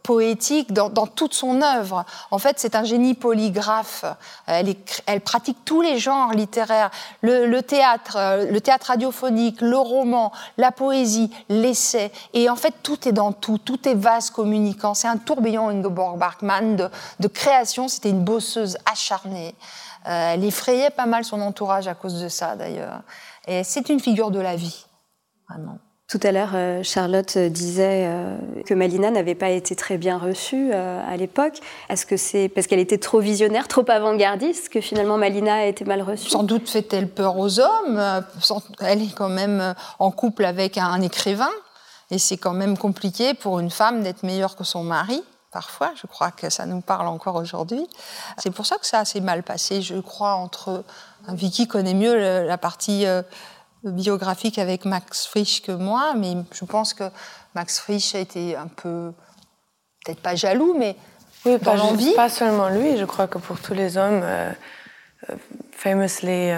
poétique 0.03 0.73
dans, 0.73 0.89
toute 1.07 1.33
son 1.33 1.61
œuvre. 1.61 2.05
En 2.31 2.37
fait, 2.39 2.59
c'est 2.59 2.75
un 2.75 2.83
génie 2.83 3.13
polygraphe. 3.13 4.05
Elle, 4.47 4.75
elle, 5.05 5.21
pratique 5.21 5.57
tous 5.65 5.81
les 5.81 5.97
genres 5.99 6.31
littéraires, 6.31 6.91
le, 7.21 7.59
théâtre, 7.61 8.45
le 8.49 8.61
théâtre 8.61 8.87
radiophonique, 8.87 9.61
le 9.61 9.77
roman, 9.77 10.31
la 10.57 10.71
poésie, 10.71 11.31
l'essai. 11.49 12.11
Et 12.33 12.49
en 12.49 12.55
fait, 12.55 12.73
tout 12.83 13.07
est 13.07 13.13
dans 13.13 13.31
tout. 13.31 13.57
Tout 13.57 13.87
est 13.87 13.95
vaste 13.95 14.31
communicant. 14.31 14.93
C'est 14.93 15.07
un 15.07 15.17
tourbillon 15.17 15.69
Ingeborg 15.69 16.17
Bachmann 16.17 16.75
de, 16.75 16.89
de 17.19 17.27
création. 17.27 17.87
C'était 17.87 18.09
une 18.09 18.23
bosseuse 18.23 18.77
acharnée. 18.91 19.55
Euh, 20.07 20.33
elle 20.33 20.43
effrayait 20.43 20.89
pas 20.89 21.05
mal 21.05 21.23
son 21.23 21.41
entourage 21.41 21.87
à 21.87 21.93
cause 21.93 22.21
de 22.21 22.27
ça, 22.27 22.55
d'ailleurs. 22.55 23.01
Et 23.47 23.63
c'est 23.63 23.89
une 23.89 23.99
figure 23.99 24.31
de 24.31 24.39
la 24.39 24.55
vie, 24.55 24.85
vraiment. 25.47 25.77
Tout 26.11 26.19
à 26.23 26.33
l'heure, 26.33 26.51
euh, 26.55 26.83
Charlotte 26.83 27.37
disait 27.37 28.03
euh, 28.05 28.35
que 28.65 28.73
Malina 28.73 29.11
n'avait 29.11 29.33
pas 29.33 29.49
été 29.49 29.77
très 29.77 29.97
bien 29.97 30.17
reçue 30.17 30.73
à 30.73 31.15
l'époque. 31.15 31.59
Est-ce 31.87 32.05
que 32.05 32.17
c'est 32.17 32.49
parce 32.49 32.67
qu'elle 32.67 32.79
était 32.79 32.97
trop 32.97 33.21
visionnaire, 33.21 33.69
trop 33.69 33.85
avant-gardiste, 33.89 34.67
que 34.67 34.81
finalement 34.81 35.17
Malina 35.17 35.53
a 35.53 35.65
été 35.67 35.85
mal 35.85 36.01
reçue? 36.01 36.29
Sans 36.29 36.43
doute 36.43 36.67
fait-elle 36.67 37.07
peur 37.07 37.37
aux 37.37 37.61
hommes. 37.61 38.25
Elle 38.81 39.03
est 39.03 39.15
quand 39.15 39.29
même 39.29 39.73
en 39.99 40.11
couple 40.11 40.43
avec 40.43 40.77
un 40.77 40.99
écrivain. 40.99 41.49
Et 42.09 42.19
c'est 42.19 42.35
quand 42.35 42.51
même 42.51 42.77
compliqué 42.77 43.33
pour 43.33 43.61
une 43.61 43.71
femme 43.71 44.03
d'être 44.03 44.23
meilleure 44.23 44.57
que 44.57 44.65
son 44.65 44.83
mari. 44.83 45.23
parfois. 45.53 45.93
Je 45.95 46.07
crois 46.07 46.31
que 46.31 46.49
ça 46.49 46.65
nous 46.65 46.81
parle 46.81 47.07
encore 47.07 47.37
aujourd'hui. 47.37 47.87
C'est 48.37 48.51
pour 48.51 48.65
ça 48.65 48.77
que 48.77 48.85
ça 48.85 48.99
assez 48.99 49.21
mal 49.21 49.43
passé, 49.43 49.81
je 49.81 49.95
crois, 49.95 50.33
entre. 50.33 50.83
Vicky 51.29 51.67
connaît 51.67 51.93
mieux 51.93 52.45
la 52.45 52.57
partie 52.57 53.05
euh, 53.05 53.21
biographique 53.83 54.57
avec 54.57 54.85
Max 54.85 55.25
Frisch 55.25 55.61
que 55.61 55.71
moi, 55.71 56.13
mais 56.15 56.35
je 56.53 56.65
pense 56.65 56.93
que 56.93 57.05
Max 57.55 57.79
Frisch 57.79 58.15
a 58.15 58.19
été 58.19 58.55
un 58.55 58.67
peu, 58.67 59.11
peut-être 60.03 60.21
pas 60.21 60.35
jaloux, 60.35 60.75
mais 60.77 60.95
oui, 61.45 61.57
pas, 61.57 61.75
pas 62.15 62.29
seulement 62.29 62.69
lui, 62.69 62.97
je 62.97 63.05
crois 63.05 63.27
que 63.27 63.37
pour 63.37 63.59
tous 63.59 63.73
les 63.73 63.97
hommes. 63.97 64.21
Euh, 64.23 64.51
euh, 65.29 65.35
famously, 65.71 66.51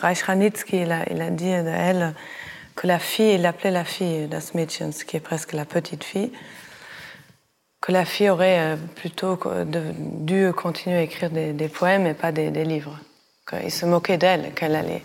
Reich 0.00 0.22
Ranitzky, 0.22 0.82
il 0.82 0.92
a, 0.92 1.10
il 1.10 1.20
a 1.22 1.30
dit 1.30 1.50
de 1.50 1.68
elle 1.68 2.14
que 2.78 2.86
la 2.86 3.00
fille, 3.00 3.34
il 3.34 3.42
l'appelait 3.42 3.72
la 3.72 3.84
fille, 3.84 4.28
das 4.28 4.54
Mädchen, 4.54 4.92
ce 4.92 5.04
qui 5.04 5.16
est 5.16 5.20
presque 5.20 5.52
la 5.52 5.64
petite 5.64 6.04
fille, 6.04 6.30
que 7.80 7.90
la 7.90 8.04
fille 8.04 8.30
aurait 8.30 8.60
euh, 8.60 8.76
plutôt 8.94 9.36
dû 9.66 10.52
continuer 10.52 10.98
à 10.98 11.02
écrire 11.02 11.30
des, 11.30 11.68
poèmes 11.68 12.06
et 12.06 12.14
pas 12.14 12.30
des, 12.30 12.50
livres. 12.64 12.98
Il 13.64 13.72
se 13.72 13.84
moquait 13.84 14.16
d'elle, 14.16 14.52
qu'elle 14.54 14.76
allait 14.76 15.02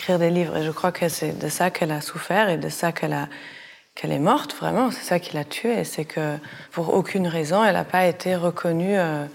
écrire 0.00 0.18
des 0.18 0.30
livres. 0.30 0.56
Et 0.56 0.62
je 0.62 0.70
crois 0.70 0.92
que 0.92 1.10
c'est 1.10 1.38
de 1.38 1.48
ça 1.50 1.70
qu'elle 1.70 1.92
a 1.92 2.00
souffert 2.00 2.48
et 2.48 2.56
de 2.56 2.70
ça 2.70 2.90
qu'elle 2.90 3.12
a 3.12 3.28
qu'elle 3.94 4.12
est 4.12 4.18
morte, 4.18 4.54
vraiment. 4.54 4.90
C'est 4.90 5.02
ça 5.02 5.18
qui 5.18 5.34
l'a 5.34 5.44
tuée. 5.44 5.84
C'est 5.84 6.06
que 6.06 6.38
pour 6.72 6.94
aucune 6.94 7.26
raison, 7.26 7.62
elle 7.62 7.74
n'a 7.74 7.84
pas 7.84 8.06
été 8.06 8.34
reconnue 8.34 8.98
euh, 8.98 9.26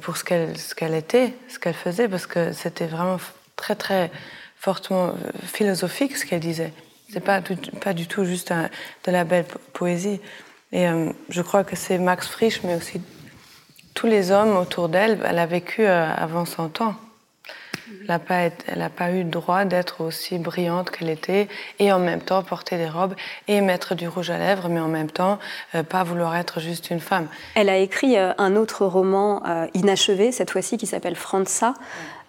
pour 0.00 0.16
ce 0.16 0.24
qu'elle 0.24 0.54
qu'elle 0.76 0.94
était, 0.94 1.34
ce 1.48 1.60
qu'elle 1.60 1.74
faisait, 1.74 2.08
parce 2.08 2.26
que 2.26 2.52
c'était 2.52 2.86
vraiment 2.86 3.18
très, 3.54 3.76
très 3.76 4.10
fortement 4.56 5.08
euh, 5.08 5.30
philosophique 5.44 6.16
ce 6.16 6.26
qu'elle 6.26 6.40
disait. 6.40 6.72
C'est 7.12 7.20
pas, 7.20 7.40
pas 7.80 7.92
du 7.92 8.08
tout 8.08 8.24
juste 8.24 8.52
de 8.52 9.12
la 9.12 9.22
belle 9.22 9.44
poésie. 9.72 10.20
Et 10.72 10.88
euh, 10.88 11.12
je 11.28 11.42
crois 11.42 11.62
que 11.62 11.76
c'est 11.76 11.98
Max 11.98 12.26
Frisch, 12.26 12.62
mais 12.64 12.74
aussi 12.74 13.00
tous 13.94 14.08
les 14.08 14.32
hommes 14.32 14.56
autour 14.56 14.88
d'elle, 14.88 15.20
elle 15.24 15.38
a 15.38 15.46
vécu 15.46 15.84
avant 15.86 16.44
son 16.44 16.68
temps. 16.70 16.96
Elle 18.02 18.08
n'a 18.08 18.18
pas, 18.18 18.50
pas, 18.96 19.10
eu 19.10 19.24
le 19.24 19.30
droit 19.30 19.64
d'être 19.64 20.02
aussi 20.02 20.38
brillante 20.38 20.90
qu'elle 20.90 21.10
était 21.10 21.48
et 21.78 21.92
en 21.92 21.98
même 21.98 22.20
temps 22.20 22.42
porter 22.42 22.76
des 22.76 22.88
robes 22.88 23.14
et 23.48 23.60
mettre 23.60 23.94
du 23.94 24.08
rouge 24.08 24.30
à 24.30 24.38
lèvres, 24.38 24.68
mais 24.68 24.80
en 24.80 24.88
même 24.88 25.10
temps 25.10 25.38
euh, 25.74 25.82
pas 25.82 26.02
vouloir 26.04 26.36
être 26.36 26.60
juste 26.60 26.90
une 26.90 27.00
femme. 27.00 27.28
Elle 27.54 27.68
a 27.68 27.78
écrit 27.78 28.16
un 28.16 28.56
autre 28.56 28.86
roman 28.86 29.42
inachevé, 29.74 30.32
cette 30.32 30.50
fois-ci, 30.50 30.76
qui 30.76 30.86
s'appelle 30.86 31.16
Franza. 31.16 31.74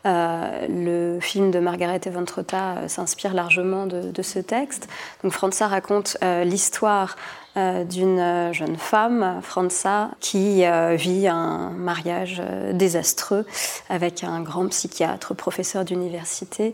Euh, 0.06 0.68
le 0.68 1.20
film 1.22 1.50
de 1.50 1.60
Margaret 1.60 2.02
Eventrota 2.06 2.76
euh, 2.76 2.88
s'inspire 2.90 3.34
largement 3.34 3.86
de, 3.86 4.22
ce 4.22 4.40
texte. 4.40 4.90
Donc 5.24 5.32
Franza 5.32 5.68
raconte 5.68 6.18
euh, 6.24 6.44
l'histoire 6.44 7.16
d'une 7.56 8.52
jeune 8.52 8.78
femme, 8.78 9.40
Franza, 9.44 10.10
qui 10.20 10.64
vit 10.96 11.28
un 11.28 11.70
mariage 11.70 12.42
désastreux 12.72 13.46
avec 13.90 14.24
un 14.24 14.42
grand 14.42 14.68
psychiatre, 14.68 15.36
professeur 15.36 15.86
d'université, 15.86 16.74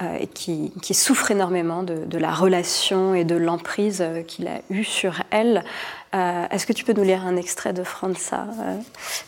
et 0.00 0.26
qui, 0.28 0.72
souffre 0.94 1.30
énormément 1.30 1.82
de, 1.82 2.04
de, 2.04 2.18
la 2.18 2.32
relation 2.32 3.14
et 3.14 3.24
de 3.24 3.34
l'emprise 3.34 4.04
qu'il 4.28 4.46
a 4.46 4.60
eue 4.70 4.84
sur 4.84 5.22
elle. 5.30 5.64
Est-ce 6.12 6.66
que 6.66 6.72
tu 6.72 6.84
peux 6.84 6.92
nous 6.92 7.04
lire 7.04 7.26
un 7.26 7.36
extrait 7.36 7.72
de 7.72 7.82
Franza, 7.82 8.46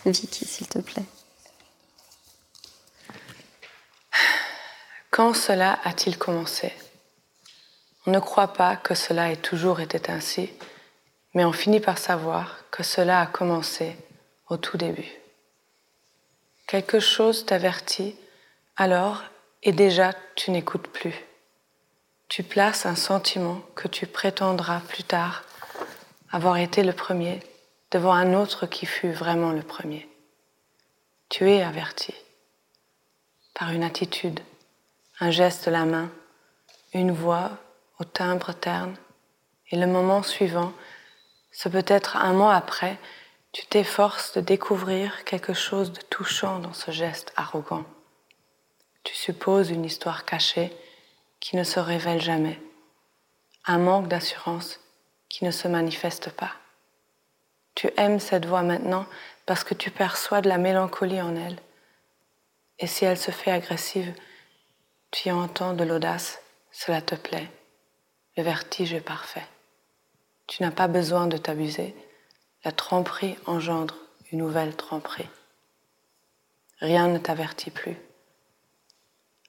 Vicky, 0.07 0.45
s'il 0.45 0.69
te 0.69 0.79
plaît? 0.79 1.05
Quand 5.13 5.35
cela 5.35 5.79
a-t-il 5.85 6.17
commencé? 6.17 6.73
On 8.07 8.13
ne 8.13 8.19
croit 8.19 8.55
pas 8.55 8.77
que 8.77 8.95
cela 8.95 9.31
ait 9.31 9.37
toujours 9.37 9.81
été 9.81 10.11
ainsi, 10.11 10.49
mais 11.35 11.45
on 11.45 11.53
finit 11.53 11.81
par 11.81 11.99
savoir 11.99 12.59
que 12.71 12.83
cela 12.83 13.21
a 13.21 13.27
commencé 13.27 13.97
au 14.49 14.57
tout 14.57 14.77
début. 14.77 15.11
Quelque 16.67 17.01
chose 17.01 17.47
t'avertit 17.47 18.17
alors 18.77 19.23
et 19.63 19.73
déjà 19.73 20.13
tu 20.35 20.51
n'écoutes 20.51 20.89
plus. 20.89 21.15
Tu 22.29 22.43
places 22.43 22.87
un 22.87 22.97
sentiment 22.97 23.61
que 23.75 23.89
tu 23.89 24.07
prétendras 24.07 24.81
plus 24.89 25.05
tard 25.05 25.45
avoir 26.31 26.57
été 26.57 26.83
le 26.83 26.95
premier 26.95 27.41
devant 27.91 28.15
un 28.15 28.33
autre 28.33 28.67
qui 28.67 28.87
fut 28.87 29.13
vraiment 29.13 29.53
le 29.53 29.63
premier. 29.63 30.09
Tu 31.29 31.51
es 31.51 31.63
averti 31.63 32.15
par 33.55 33.71
une 33.71 33.83
attitude, 33.83 34.41
un 35.21 35.31
geste 35.31 35.67
de 35.67 35.71
la 35.71 35.85
main, 35.85 36.11
une 36.95 37.13
voix 37.13 37.51
au 38.01 38.05
timbre 38.05 38.55
terne, 38.55 38.97
et 39.71 39.77
le 39.77 39.87
moment 39.87 40.23
suivant, 40.23 40.73
ce 41.53 41.69
peut 41.69 41.85
être 41.87 42.17
un 42.17 42.33
mois 42.33 42.55
après, 42.55 42.99
tu 43.53 43.67
t'efforces 43.67 44.33
de 44.33 44.41
découvrir 44.41 45.25
quelque 45.25 45.53
chose 45.53 45.93
de 45.93 46.01
touchant 46.01 46.59
dans 46.59 46.73
ce 46.73 46.91
geste 46.91 47.33
arrogant. 47.37 47.85
Tu 49.05 49.15
supposes 49.15 49.71
une 49.71 49.85
histoire 49.85 50.25
cachée 50.25 50.75
qui 51.39 51.57
ne 51.57 51.65
se 51.65 51.79
révèle 51.79 52.21
jamais, 52.21 52.59
un 53.67 53.79
manque 53.79 54.09
d'assurance 54.09 54.81
qui 55.29 55.45
ne 55.45 55.51
se 55.51 55.69
manifeste 55.69 56.31
pas. 56.31 56.53
Tu 57.75 57.91
aimes 57.97 58.21
cette 58.21 58.47
voix 58.47 58.63
maintenant 58.63 59.07
parce 59.45 59.65
que 59.65 59.75
tu 59.75 59.91
perçois 59.91 60.41
de 60.41 60.49
la 60.49 60.59
mélancolie 60.59 61.21
en 61.21 61.37
elle. 61.37 61.59
Et 62.79 62.87
si 62.87 63.05
elle 63.05 63.19
se 63.19 63.31
fait 63.31 63.51
agressive, 63.51 64.15
tu 65.11 65.29
y 65.29 65.33
entends 65.33 65.75
de 65.75 65.85
l'audace, 65.85 66.41
cela 66.71 67.03
te 67.03 67.15
plaît. 67.15 67.51
Le 68.37 68.43
vertige 68.43 68.95
est 68.95 69.01
parfait. 69.01 69.47
Tu 70.55 70.63
n'as 70.63 70.71
pas 70.71 70.87
besoin 70.87 71.29
de 71.29 71.39
t'abuser. 71.39 71.97
La 72.63 72.73
tromperie 72.73 73.37
engendre 73.47 73.97
une 74.31 74.41
nouvelle 74.41 74.77
tromperie. 74.77 75.31
Rien 76.79 77.09
ne 77.09 77.17
t'avertit 77.17 77.71
plus. 77.71 77.97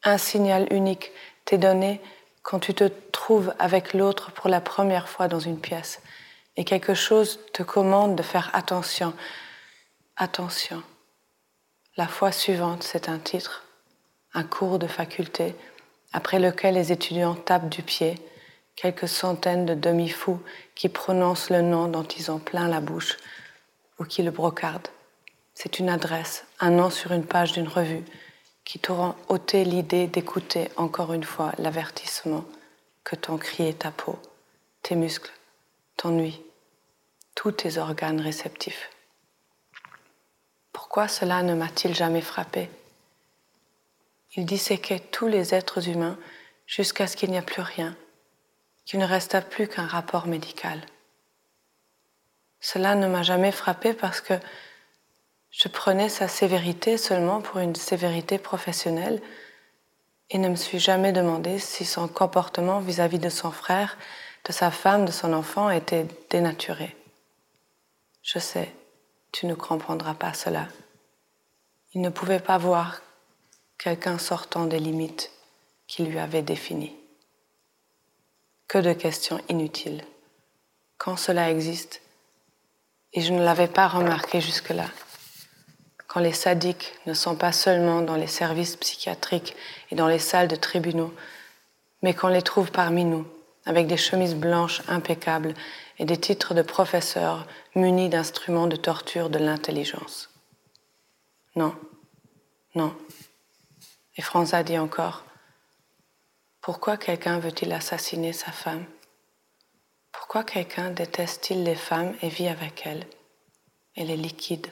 Un 0.05 0.17
signal 0.17 0.71
unique 0.71 1.11
t'est 1.43 1.57
donné 1.57 1.99
quand 2.41 2.59
tu 2.59 2.73
te 2.73 2.85
trouves 3.11 3.53
avec 3.59 3.93
l'autre 3.93 4.31
pour 4.31 4.49
la 4.49 4.61
première 4.61 5.09
fois 5.09 5.27
dans 5.27 5.41
une 5.41 5.59
pièce 5.59 6.01
et 6.55 6.63
quelque 6.63 6.93
chose 6.93 7.37
te 7.51 7.63
commande 7.63 8.15
de 8.15 8.23
faire 8.23 8.49
attention. 8.53 9.13
Attention. 10.15 10.81
La 11.97 12.07
fois 12.07 12.31
suivante, 12.31 12.83
c'est 12.83 13.09
un 13.09 13.19
titre 13.19 13.65
un 14.33 14.43
cours 14.43 14.79
de 14.79 14.87
faculté, 14.87 15.53
après 16.13 16.39
lequel 16.39 16.75
les 16.75 16.93
étudiants 16.93 17.35
tapent 17.35 17.69
du 17.69 17.83
pied, 17.83 18.15
quelques 18.75 19.07
centaines 19.07 19.65
de 19.65 19.73
demi-fous 19.73 20.41
qui 20.75 20.89
prononcent 20.89 21.49
le 21.49 21.61
nom 21.61 21.87
dont 21.87 22.03
ils 22.03 22.31
ont 22.31 22.39
plein 22.39 22.67
la 22.67 22.81
bouche 22.81 23.17
ou 23.99 24.05
qui 24.05 24.23
le 24.23 24.31
brocardent. 24.31 24.89
C'est 25.53 25.79
une 25.79 25.89
adresse, 25.89 26.45
un 26.59 26.71
nom 26.71 26.89
sur 26.89 27.11
une 27.11 27.25
page 27.25 27.53
d'une 27.53 27.67
revue 27.67 28.03
qui 28.65 28.79
t'auront 28.79 29.15
ôté 29.27 29.65
l'idée 29.65 30.07
d'écouter 30.07 30.69
encore 30.77 31.13
une 31.13 31.23
fois 31.23 31.51
l'avertissement 31.57 32.45
que 33.03 33.15
t'ont 33.15 33.37
crié 33.37 33.73
ta 33.73 33.91
peau, 33.91 34.17
tes 34.81 34.95
muscles, 34.95 35.33
ton 35.97 36.31
tous 37.35 37.51
tes 37.51 37.77
organes 37.77 38.21
réceptifs. 38.21 38.89
Pourquoi 40.71 41.07
cela 41.07 41.43
ne 41.43 41.53
m'a-t-il 41.53 41.95
jamais 41.95 42.21
frappé? 42.21 42.69
Il 44.35 44.45
disséquait 44.45 44.99
tous 44.99 45.27
les 45.27 45.53
êtres 45.53 45.87
humains 45.89 46.17
jusqu'à 46.65 47.07
ce 47.07 47.15
qu'il 47.15 47.31
n'y 47.31 47.37
a 47.37 47.43
plus 47.43 47.61
rien, 47.61 47.95
qu'il 48.85 48.99
ne 48.99 49.05
resta 49.05 49.41
plus 49.41 49.67
qu'un 49.67 49.87
rapport 49.87 50.27
médical. 50.27 50.81
Cela 52.59 52.95
ne 52.95 53.07
m'a 53.07 53.23
jamais 53.23 53.51
frappé 53.51 53.93
parce 53.93 54.21
que 54.21 54.33
je 55.51 55.67
prenais 55.67 56.09
sa 56.09 56.27
sévérité 56.27 56.97
seulement 56.97 57.41
pour 57.41 57.59
une 57.59 57.75
sévérité 57.75 58.37
professionnelle 58.37 59.21
et 60.29 60.37
ne 60.37 60.49
me 60.49 60.55
suis 60.55 60.79
jamais 60.79 61.11
demandé 61.11 61.59
si 61.59 61.85
son 61.85 62.07
comportement 62.07 62.79
vis-à-vis 62.79 63.19
de 63.19 63.29
son 63.29 63.51
frère, 63.51 63.97
de 64.45 64.51
sa 64.51 64.71
femme, 64.71 65.05
de 65.05 65.11
son 65.11 65.31
enfant 65.33 65.69
était 65.69 66.07
dénaturé. 66.29 66.95
Je 68.23 68.39
sais, 68.39 68.73
tu 69.31 69.45
ne 69.45 69.53
comprendras 69.53 70.15
pas 70.15 70.33
cela. 70.33 70.67
Il 71.93 72.01
ne 72.01 72.09
pouvait 72.09 72.39
pas 72.39 72.57
voir 72.57 73.01
quelqu'un 73.77 74.17
sortant 74.17 74.65
des 74.65 74.79
limites 74.79 75.31
qu'il 75.87 76.09
lui 76.09 76.17
avait 76.17 76.41
définies. 76.41 76.95
Que 78.73 78.79
de 78.79 78.93
questions 78.93 79.39
inutiles. 79.49 80.03
Quand 80.97 81.15
cela 81.15 81.51
existe, 81.51 82.01
et 83.13 83.21
je 83.21 83.31
ne 83.31 83.43
l'avais 83.43 83.67
pas 83.67 83.87
remarqué 83.87 84.41
jusque-là, 84.41 84.87
quand 86.07 86.19
les 86.19 86.33
sadiques 86.33 86.95
ne 87.05 87.13
sont 87.13 87.35
pas 87.35 87.51
seulement 87.51 88.01
dans 88.01 88.15
les 88.15 88.25
services 88.25 88.75
psychiatriques 88.75 89.55
et 89.91 89.95
dans 89.95 90.07
les 90.07 90.17
salles 90.17 90.47
de 90.47 90.55
tribunaux, 90.55 91.13
mais 92.01 92.15
qu'on 92.15 92.29
les 92.29 92.41
trouve 92.41 92.71
parmi 92.71 93.05
nous, 93.05 93.27
avec 93.67 93.85
des 93.85 93.95
chemises 93.95 94.33
blanches 94.33 94.81
impeccables 94.87 95.53
et 95.99 96.05
des 96.05 96.17
titres 96.17 96.55
de 96.55 96.63
professeurs 96.63 97.45
munis 97.75 98.09
d'instruments 98.09 98.65
de 98.65 98.75
torture 98.75 99.29
de 99.29 99.37
l'intelligence. 99.37 100.31
Non, 101.55 101.75
non, 102.73 102.91
et 104.17 104.23
Franza 104.23 104.63
dit 104.63 104.79
encore, 104.79 105.23
pourquoi 106.63 106.95
quelqu'un 106.95 107.39
veut-il 107.39 107.73
assassiner 107.73 108.31
sa 108.31 108.53
femme? 108.53 108.85
Pourquoi 110.13 110.45
quelqu'un 110.45 110.91
déteste-t-il 110.91 111.61
les 111.65 111.75
femmes 111.75 112.15
et 112.21 112.29
vit 112.29 112.47
avec 112.47 112.85
elles 112.85 113.05
Elle 113.97 114.09
est 114.09 114.15
liquide, 114.15 114.67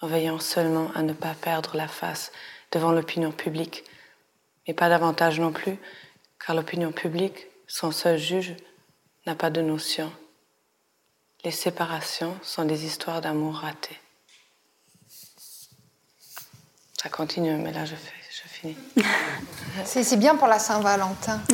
en 0.00 0.08
veillant 0.08 0.40
seulement 0.40 0.90
à 0.96 1.02
ne 1.02 1.12
pas 1.12 1.34
perdre 1.34 1.76
la 1.76 1.86
face 1.86 2.32
devant 2.72 2.90
l'opinion 2.90 3.30
publique, 3.30 3.84
mais 4.66 4.74
pas 4.74 4.88
davantage 4.88 5.38
non 5.38 5.52
plus, 5.52 5.78
car 6.44 6.56
l'opinion 6.56 6.90
publique, 6.90 7.46
son 7.68 7.92
seul 7.92 8.18
juge, 8.18 8.56
n'a 9.24 9.36
pas 9.36 9.50
de 9.50 9.62
notion. 9.62 10.12
Les 11.44 11.52
séparations 11.52 12.36
sont 12.42 12.64
des 12.64 12.84
histoires 12.84 13.20
d'amour 13.20 13.58
ratées. 13.58 14.00
Ça 17.00 17.08
continue, 17.10 17.54
mais 17.54 17.70
là 17.70 17.84
je, 17.84 17.94
fais, 17.94 18.21
C'est 19.84 20.18
bien 20.18 20.36
pour 20.36 20.48
la 20.48 20.58
Saint-Valentin. 20.58 21.40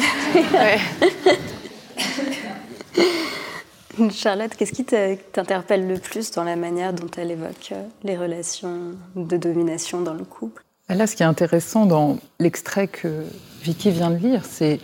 Charlotte, 4.11 4.55
qu'est-ce 4.57 4.73
qui 4.73 4.85
t'interpelle 4.85 5.87
le 5.89 5.99
plus 5.99 6.31
dans 6.33 6.45
la 6.45 6.57
manière 6.57 6.93
dont 6.93 7.11
elle 7.17 7.31
évoque 7.31 7.73
euh, 7.73 7.83
les 8.05 8.17
relations 8.17 8.93
de 9.17 9.37
domination 9.37 10.01
dans 10.01 10.15
le 10.15 10.25
couple? 10.25 10.63
Là, 10.89 11.07
ce 11.07 11.17
qui 11.17 11.23
est 11.23 11.27
intéressant 11.27 11.85
dans 11.87 12.19
l'extrait 12.39 12.89
que 12.89 13.25
Vicky 13.63 13.91
vient 13.91 14.11
de 14.11 14.17
lire, 14.17 14.45
c'est 14.45 14.81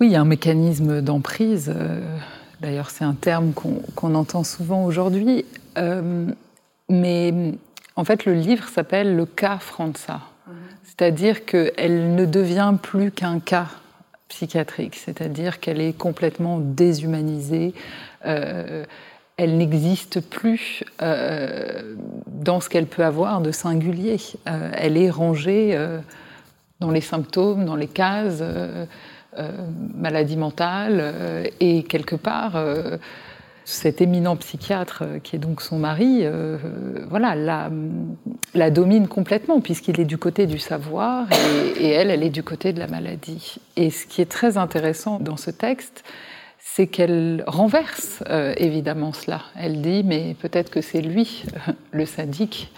oui, 0.00 0.08
il 0.08 0.12
y 0.12 0.16
a 0.16 0.20
un 0.20 0.26
mécanisme 0.26 1.00
d'emprise. 1.00 1.72
Euh, 1.74 2.00
d'ailleurs, 2.60 2.90
c'est 2.90 3.04
un 3.04 3.14
terme 3.14 3.52
qu'on 3.52 4.14
entend 4.14 4.44
souvent 4.44 4.84
aujourd'hui. 4.84 5.44
Euh, 5.78 6.26
mais 6.88 7.54
en 7.96 8.04
fait, 8.04 8.24
le 8.24 8.34
livre 8.34 8.68
s'appelle 8.68 9.16
Le 9.16 9.26
cas 9.26 9.58
Franza. 9.58 10.20
C'est-à-dire 10.92 11.46
qu'elle 11.46 12.14
ne 12.14 12.26
devient 12.26 12.74
plus 12.80 13.10
qu'un 13.10 13.40
cas 13.40 13.68
psychiatrique, 14.28 14.94
c'est-à-dire 14.94 15.58
qu'elle 15.58 15.80
est 15.80 15.96
complètement 15.96 16.58
déshumanisée. 16.58 17.72
Euh, 18.26 18.84
elle 19.38 19.56
n'existe 19.56 20.20
plus 20.20 20.84
euh, 21.00 21.96
dans 22.26 22.60
ce 22.60 22.68
qu'elle 22.68 22.86
peut 22.86 23.04
avoir 23.04 23.40
de 23.40 23.52
singulier. 23.52 24.18
Euh, 24.46 24.70
elle 24.74 24.98
est 24.98 25.08
rangée 25.08 25.78
dans 26.80 26.90
les 26.90 27.00
symptômes, 27.00 27.64
dans 27.64 27.76
les 27.76 27.88
cases, 27.88 28.42
maladie 29.96 30.36
mentale, 30.36 31.50
et 31.58 31.84
quelque 31.84 32.16
part 32.16 32.62
cet 33.64 34.00
éminent 34.00 34.36
psychiatre 34.36 35.02
euh, 35.02 35.18
qui 35.18 35.36
est 35.36 35.38
donc 35.38 35.62
son 35.62 35.78
mari, 35.78 36.20
euh, 36.22 36.58
voilà, 37.08 37.34
la, 37.34 37.70
la, 38.54 38.70
domine 38.70 39.08
complètement 39.08 39.60
puisqu'il 39.60 40.00
est 40.00 40.04
du 40.04 40.18
côté 40.18 40.46
du 40.46 40.58
savoir 40.58 41.26
et, 41.80 41.88
elle, 41.90 42.10
elle 42.10 42.22
est 42.22 42.30
du 42.30 42.42
côté 42.42 42.72
de 42.72 42.78
la 42.78 42.88
maladie. 42.88 43.56
Et 43.76 43.90
ce 43.90 44.06
qui 44.06 44.20
est 44.20 44.30
très 44.30 44.56
intéressant 44.56 45.18
dans 45.20 45.36
ce 45.36 45.50
texte, 45.50 46.04
c'est 46.58 46.86
qu'elle 46.86 47.44
renverse 47.46 48.22
euh, 48.28 48.54
évidemment 48.56 49.12
cela. 49.12 49.42
Elle 49.56 49.80
dit 49.80 50.02
mais 50.04 50.34
peut-être 50.40 50.70
que 50.70 50.80
c'est 50.80 51.00
lui 51.00 51.44
le 51.92 52.06
sadique 52.06 52.72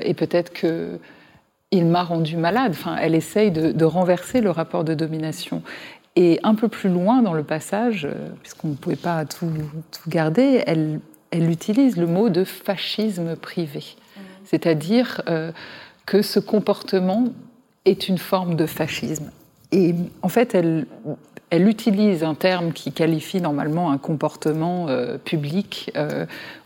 et 0.00 0.14
peut-être 0.14 0.50
que 0.50 0.98
il 1.74 1.86
m'a 1.86 2.04
rendu 2.04 2.36
malade. 2.36 2.72
Enfin, 2.72 2.96
elle 3.00 3.14
essaye 3.14 3.50
de, 3.50 3.84
renverser 3.84 4.40
le 4.40 4.50
rapport 4.50 4.84
de 4.84 4.94
domination. 4.94 5.62
Et 6.16 6.38
un 6.44 6.54
peu 6.54 6.68
plus 6.68 6.90
loin 6.90 7.22
dans 7.22 7.34
le 7.34 7.42
passage, 7.42 8.04
euh, 8.04 8.28
puisqu'on 8.42 8.68
ne 8.68 8.74
pouvait 8.74 8.94
pas 8.94 9.24
tout, 9.24 9.50
garder, 10.06 10.62
elle, 10.66 11.00
elle, 11.30 11.50
utilise 11.50 11.96
le 11.96 12.06
mot 12.06 12.28
de 12.28 12.44
fascisme 12.44 13.34
privé. 13.34 13.80
Mmh. 13.80 14.20
C'est-à-dire 14.44 15.22
euh, 15.28 15.50
que 16.06 16.22
ce 16.22 16.38
comportement 16.38 17.32
est 17.84 18.08
une 18.08 18.18
forme 18.18 18.54
de 18.54 18.66
fascisme. 18.66 19.32
Et 19.72 19.96
en 20.22 20.28
fait, 20.28 20.54
elle, 20.54 20.86
elle 21.50 21.66
utilise 21.66 22.22
un 22.22 22.34
terme 22.34 22.72
qui 22.72 22.92
qualifie 22.92 23.40
normalement 23.40 23.90
un 23.90 23.98
comportement 23.98 24.86
euh, 24.88 25.18
public 25.18 25.92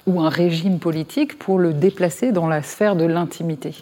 ou 0.06 0.20
un 0.20 0.28
régime 0.28 0.78
politique 0.78 1.38
pour 1.38 1.58
le 1.58 1.72
déplacer 1.72 2.32
dans 2.32 2.46
la 2.46 2.62
sphère 2.62 2.96
de 2.96 3.06
l'intimité. 3.06 3.74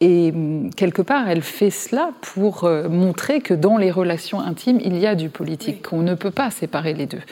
Et 0.00 0.30
hum, 0.34 0.70
quelque 0.74 1.02
part, 1.02 1.28
elle 1.28 1.42
fait 1.42 1.70
cela 1.70 2.10
pour 2.20 2.64
euh, 2.64 2.88
montrer 2.88 3.40
que 3.40 3.54
dans 3.54 3.78
les 3.78 3.90
relations 3.90 4.40
intimes, 4.40 4.80
il 4.84 4.98
y 4.98 5.06
a 5.06 5.14
du 5.14 5.30
politique, 5.30 5.82
qu'on 5.82 6.02
ne 6.02 6.14
peut 6.14 6.30
pas 6.30 6.50
séparer 6.50 6.92
les 6.92 7.06
deux. 7.06 7.22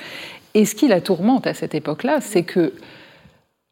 Et 0.54 0.64
ce 0.64 0.74
qui 0.74 0.88
la 0.88 1.00
tourmente 1.00 1.46
à 1.46 1.54
cette 1.54 1.74
époque-là, 1.74 2.20
c'est 2.20 2.44
que 2.44 2.72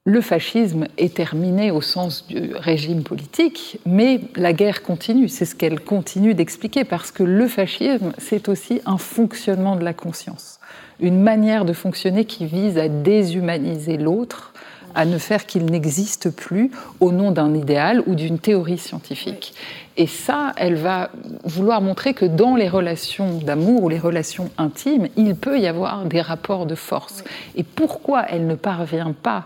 le 0.04 0.20
fascisme 0.20 0.88
est 0.98 1.14
terminé 1.14 1.70
au 1.70 1.80
sens 1.80 2.26
du 2.26 2.54
régime 2.56 3.04
politique, 3.04 3.78
mais 3.86 4.20
la 4.34 4.52
guerre 4.52 4.82
continue. 4.82 5.28
C'est 5.28 5.44
ce 5.44 5.54
qu'elle 5.54 5.78
continue 5.78 6.34
d'expliquer, 6.34 6.84
parce 6.84 7.12
que 7.12 7.22
le 7.22 7.46
fascisme, 7.46 8.12
c'est 8.18 8.48
aussi 8.48 8.80
un 8.84 8.98
fonctionnement 8.98 9.76
de 9.76 9.84
la 9.84 9.94
conscience, 9.94 10.58
une 10.98 11.22
manière 11.22 11.64
de 11.64 11.72
fonctionner 11.72 12.24
qui 12.24 12.46
vise 12.46 12.78
à 12.78 12.88
déshumaniser 12.88 13.96
l'autre 13.96 14.51
à 14.94 15.04
ne 15.04 15.18
faire 15.18 15.46
qu'il 15.46 15.66
n'existe 15.66 16.30
plus 16.30 16.70
au 17.00 17.12
nom 17.12 17.30
d'un 17.30 17.54
idéal 17.54 18.02
ou 18.06 18.14
d'une 18.14 18.38
théorie 18.38 18.78
scientifique. 18.78 19.54
Et 19.96 20.06
ça, 20.06 20.52
elle 20.56 20.76
va 20.76 21.10
vouloir 21.44 21.82
montrer 21.82 22.14
que 22.14 22.24
dans 22.24 22.56
les 22.56 22.68
relations 22.68 23.38
d'amour 23.38 23.84
ou 23.84 23.88
les 23.88 23.98
relations 23.98 24.50
intimes, 24.56 25.08
il 25.16 25.34
peut 25.36 25.58
y 25.58 25.66
avoir 25.66 26.04
des 26.04 26.20
rapports 26.20 26.66
de 26.66 26.74
force. 26.74 27.24
Et 27.56 27.62
pourquoi 27.62 28.24
elle 28.28 28.46
ne 28.46 28.54
parvient 28.54 29.12
pas 29.12 29.44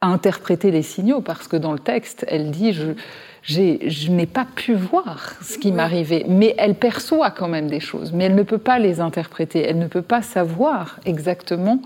à 0.00 0.08
interpréter 0.08 0.70
les 0.70 0.82
signaux? 0.82 1.20
Parce 1.20 1.46
que 1.46 1.56
dans 1.56 1.72
le 1.72 1.78
texte, 1.78 2.24
elle 2.28 2.50
dit 2.50 2.72
je, 2.72 2.92
je 3.42 4.10
n'ai 4.10 4.26
pas 4.26 4.46
pu 4.52 4.74
voir 4.74 5.34
ce 5.42 5.58
qui 5.58 5.72
m'arrivait, 5.72 6.24
mais 6.28 6.54
elle 6.58 6.74
perçoit 6.74 7.30
quand 7.30 7.48
même 7.48 7.68
des 7.68 7.80
choses, 7.80 8.12
mais 8.12 8.24
elle 8.24 8.34
ne 8.34 8.42
peut 8.42 8.58
pas 8.58 8.78
les 8.78 9.00
interpréter, 9.00 9.62
elle 9.62 9.78
ne 9.78 9.86
peut 9.86 10.02
pas 10.02 10.22
savoir 10.22 10.98
exactement 11.06 11.80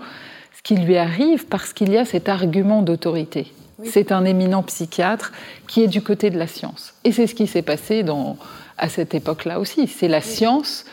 qui 0.63 0.77
lui 0.77 0.97
arrive 0.97 1.45
parce 1.47 1.73
qu'il 1.73 1.91
y 1.91 1.97
a 1.97 2.05
cet 2.05 2.29
argument 2.29 2.81
d'autorité. 2.81 3.51
C'est 3.83 4.11
un 4.11 4.23
éminent 4.23 4.63
psychiatre 4.63 5.33
qui 5.67 5.83
est 5.83 5.87
du 5.87 6.01
côté 6.01 6.29
de 6.29 6.37
la 6.37 6.47
science. 6.47 6.93
Et 7.03 7.11
c'est 7.11 7.27
ce 7.27 7.35
qui 7.35 7.47
s'est 7.47 7.61
passé 7.61 8.03
dans, 8.03 8.37
à 8.77 8.87
cette 8.87 9.13
époque-là 9.13 9.59
aussi. 9.59 9.87
C'est 9.87 10.07
la 10.07 10.21
science 10.21 10.85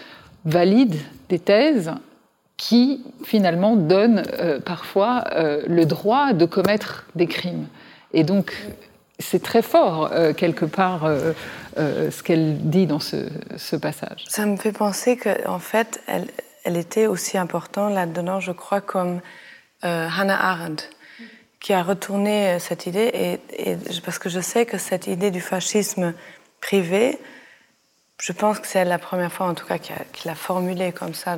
valide 0.45 0.97
des 1.29 1.39
thèses 1.39 1.93
qui 2.57 3.03
finalement 3.25 3.77
donne 3.77 4.23
euh, 4.39 4.61
parfois 4.61 5.25
euh, 5.33 5.63
le 5.67 5.87
droit 5.87 6.33
de 6.33 6.45
commettre 6.45 7.07
des 7.15 7.27
crimes. 7.27 7.67
Et 8.13 8.25
donc 8.25 8.55
c'est 9.19 9.43
très 9.43 9.63
fort 9.63 10.11
euh, 10.13 10.33
quelque 10.33 10.65
part 10.65 11.09
ce 11.77 12.23
qu'elle 12.23 12.59
dit 12.59 12.87
dans 12.87 12.99
ce, 12.99 13.77
passage. 13.77 14.25
Ça 14.29 14.45
me 14.47 14.57
fait 14.57 14.73
penser 14.73 15.17
qu'en 15.17 15.55
en 15.55 15.59
fait 15.59 16.03
elle, 16.07 16.27
elle 16.65 16.77
était 16.77 17.07
aussi 17.07 17.39
importante 17.39 17.95
là-dedans, 17.95 18.41
je 18.41 18.53
crois, 18.53 18.81
comme 18.81 19.21
euh, 19.85 20.09
Hannah 20.15 20.51
Arendt 20.51 20.85
qui 21.59 21.73
a 21.73 21.83
retourné 21.83 22.51
euh, 22.51 22.59
cette 22.59 22.87
idée, 22.87 23.39
et, 23.59 23.77
parce 24.05 24.19
que 24.19 24.29
je 24.29 24.41
sais 24.41 24.67
que 24.67 24.79
cette 24.79 25.07
idée 25.07 25.31
du 25.31 25.41
fascisme 25.41 26.15
privé, 26.61 27.19
je 28.21 28.33
pense 28.33 28.59
que 28.61 28.67
c'est 28.67 28.85
la 28.85 28.99
première 28.99 29.33
fois 29.33 29.47
en 29.47 29.55
tout 29.55 29.67
cas 29.67 29.79
qu'il 29.79 29.97
l'a 30.27 30.35
formulée 30.35 30.93
comme 30.93 31.15
ça, 31.15 31.37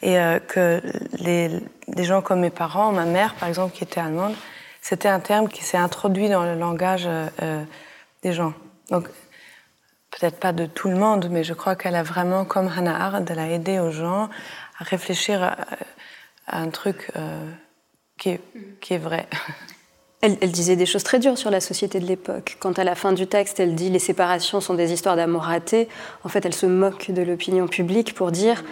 et 0.00 0.18
euh, 0.18 0.38
que 0.38 0.80
les, 1.18 1.60
gens 1.98 2.22
comme 2.22 2.40
mes 2.40 2.50
parents, 2.50 2.92
ma 2.92 3.04
mère 3.04 3.34
par 3.34 3.48
exemple 3.48 3.74
qui 3.74 3.84
était 3.84 4.00
allemande, 4.00 4.34
c'était 4.80 5.08
un 5.08 5.20
terme 5.20 5.48
qui 5.48 5.62
s'est 5.62 5.76
introduit 5.76 6.28
dans 6.28 6.44
le 6.44 6.54
langage 6.54 7.08
des 8.22 8.32
gens. 8.32 8.52
Donc 8.90 9.08
peut-être 10.10 10.40
pas 10.40 10.52
de 10.52 10.66
tout 10.66 10.88
le 10.88 10.96
monde, 10.96 11.28
mais 11.30 11.44
je 11.44 11.54
crois 11.54 11.76
qu'elle 11.76 11.94
a 11.94 12.02
vraiment, 12.02 12.44
comme 12.44 12.68
Hannah 12.68 13.04
Arendt, 13.04 13.32
elle 13.32 13.38
a 13.38 13.48
aidé 13.48 13.78
aux 13.78 13.92
gens 13.92 14.28
à 14.78 14.84
réfléchir 14.84 15.42
à, 15.42 15.56
un 16.46 16.68
truc 16.70 17.10
euh, 17.16 17.50
qui, 18.18 18.30
est, 18.30 18.40
qui, 18.80 18.94
est, 18.94 18.98
vrai. 18.98 19.28
Elle, 20.20 20.52
disait 20.52 20.76
des 20.76 20.86
choses 20.86 21.02
très 21.02 21.18
dures 21.18 21.36
sur 21.36 21.50
la 21.50 21.60
société 21.60 21.98
de 21.98 22.06
l'époque. 22.06 22.56
Quand 22.60 22.78
à 22.78 22.84
la 22.84 22.94
fin 22.94 23.12
du 23.12 23.26
texte, 23.26 23.58
elle 23.58 23.74
dit 23.74 23.90
les 23.90 23.98
séparations 23.98 24.60
sont 24.60 24.74
des 24.74 24.92
histoires 24.92 25.16
d'amour 25.16 25.42
raté, 25.42 25.88
en 26.22 26.28
fait, 26.28 26.46
elle 26.46 26.54
se 26.54 26.66
moque 26.66 27.10
de 27.10 27.22
l'opinion 27.22 27.66
publique 27.66 28.14
pour 28.14 28.30
dire 28.30 28.62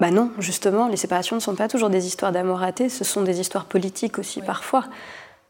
bah 0.00 0.10
non, 0.10 0.32
justement, 0.38 0.88
les 0.88 0.96
séparations 0.96 1.36
ne 1.36 1.40
sont 1.40 1.54
pas 1.54 1.68
toujours 1.68 1.88
des 1.88 2.06
histoires 2.06 2.32
d'amour 2.32 2.58
raté, 2.58 2.88
ce 2.88 3.04
sont 3.04 3.22
des 3.22 3.40
histoires 3.40 3.64
politiques 3.64 4.18
aussi 4.18 4.42
parfois. 4.42 4.84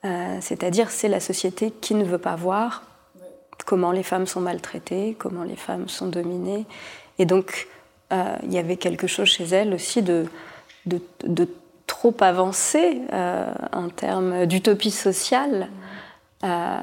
Euh, 0.05 0.37
c'est-à-dire, 0.41 0.91
c'est 0.91 1.09
la 1.09 1.21
société 1.21 1.71
qui 1.71 1.95
ne 1.95 2.05
veut 2.05 2.19
pas 2.19 2.37
voir 2.37 2.83
comment 3.65 3.93
les 3.93 4.03
femmes 4.03 4.27
sont 4.27 4.41
maltraitées, 4.41 5.17
comment 5.19 5.45
les 5.45 5.57
femmes 5.57 5.89
sont 5.89 6.07
dominées. 6.07 6.67
Et 7.19 7.25
donc, 7.25 7.69
euh, 8.13 8.37
il 8.43 8.53
y 8.53 8.59
avait 8.59 8.77
quelque 8.77 9.07
chose 9.07 9.29
chez 9.29 9.45
elle 9.45 9.75
aussi 9.75 10.03
de, 10.03 10.27
de, 10.87 11.01
de 11.25 11.49
trop 11.93 12.15
avancé 12.21 13.03
euh, 13.13 13.53
en 13.71 13.91
termes 13.91 14.47
d'utopie 14.47 14.91
sociale 14.91 15.69
euh, 16.43 16.79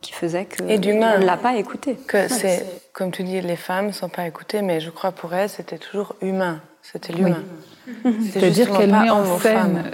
qui 0.00 0.12
faisait 0.12 0.46
que 0.46 0.64
ne 0.64 1.24
l'a 1.24 1.36
pas 1.36 1.54
écouté. 1.54 1.94
Que 1.94 2.26
c'est, 2.26 2.66
comme 2.92 3.12
tu 3.12 3.22
dis, 3.22 3.40
les 3.40 3.54
femmes 3.54 3.86
ne 3.86 3.92
sont 3.92 4.08
pas 4.08 4.26
écoutées, 4.26 4.62
mais 4.62 4.80
je 4.80 4.90
crois 4.90 5.12
pour 5.12 5.32
elle, 5.32 5.48
c'était 5.48 5.78
toujours 5.78 6.16
humain. 6.22 6.60
C'était 6.82 7.12
l'humain. 7.12 7.44
C'est-à-dire 8.32 8.76
qu'elle 8.76 8.90
met 8.90 9.10
en 9.10 9.38
scène, 9.38 9.84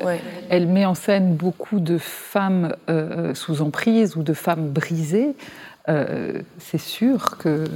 elle 0.49 0.67
met 0.67 0.87
en 0.87 0.95
scène 0.95 1.35
beaucoup 1.35 1.79
de 1.79 1.99
femmes 1.99 2.75
euh, 2.89 3.35
sous 3.35 3.61
emprise 3.61 4.17
ou 4.17 4.23
de 4.23 4.33
femmes 4.33 4.71
brisées. 4.71 5.37
c'est 5.87 6.81
sûr 6.81 7.37
que 7.37 7.67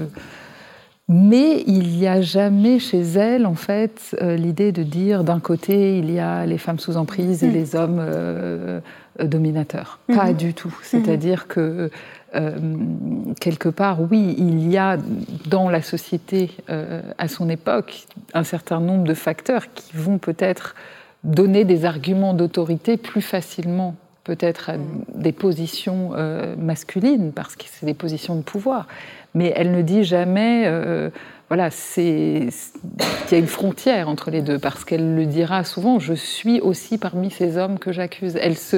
Mais 1.11 1.63
il 1.67 1.97
n'y 1.97 2.07
a 2.07 2.21
jamais 2.21 2.79
chez 2.79 3.01
elle, 3.01 3.47
en 3.47 3.55
fait, 3.55 4.15
euh, 4.21 4.37
l'idée 4.37 4.73
de 4.73 4.83
dire 4.83 5.25
d'un 5.25 5.41
côté, 5.41 5.99
il 5.99 6.11
y 6.11 6.19
a 6.19 6.45
les 6.45 6.59
femmes 6.59 6.79
sous 6.79 6.99
emprise 6.99 7.43
et 7.43 7.49
mm. 7.49 7.53
les 7.53 7.77
hommes 7.77 7.99
euh, 7.99 8.81
dominateurs. 9.23 10.01
Pas 10.07 10.33
mm-hmm. 10.33 10.37
du 10.37 10.53
tout. 10.53 10.69
Mm-hmm. 10.69 10.85
C'est-à-dire 10.85 11.49
que, 11.49 11.91
quelque 13.41 13.71
part, 13.71 14.03
oui, 14.11 14.35
il 14.37 14.71
y 14.71 14.77
a 14.77 14.99
dans 15.47 15.71
la 15.71 15.81
société 15.81 16.51
à 17.17 17.27
son 17.27 17.49
époque 17.49 18.05
un 18.35 18.45
certain 18.45 18.81
nombre 18.81 19.05
de 19.05 19.15
facteurs 19.15 19.73
qui 19.73 19.97
vont 19.97 20.19
peut-être 20.19 20.75
donner 21.25 21.65
des 21.65 21.87
arguments 21.87 22.35
d'autorité 22.35 22.99
plus 22.99 23.23
facilement 23.23 23.95
peut-être 24.25 24.69
à 24.69 24.75
des 25.15 25.33
positions 25.33 26.11
masculines, 26.59 27.33
parce 27.33 27.57
que 27.57 27.65
c'est 27.67 27.87
des 27.87 27.95
positions 27.95 28.37
de 28.37 28.43
pouvoir 28.43 28.87
mais 29.35 29.53
elle 29.55 29.73
ne 29.73 29.83
dit 29.83 30.05
jamais, 30.05 30.65
euh, 30.67 31.11
voilà, 31.49 31.71
qu'il 31.71 32.51
y 33.31 33.35
a 33.35 33.39
une 33.39 33.47
frontière 33.47 34.09
entre 34.09 34.31
les 34.31 34.43
deux, 34.43 34.59
parce 34.59 34.85
qu'elle 34.85 35.15
le 35.15 35.27
dira 35.27 35.65
souvent. 35.65 35.99
Je 35.99 36.15
suis 36.15 36.61
aussi 36.61 36.99
parmi 36.99 37.31
ces 37.31 37.57
hommes 37.57 37.79
que 37.79 37.93
j'accuse. 37.93 38.37
Elle 38.41 38.57
se, 38.57 38.77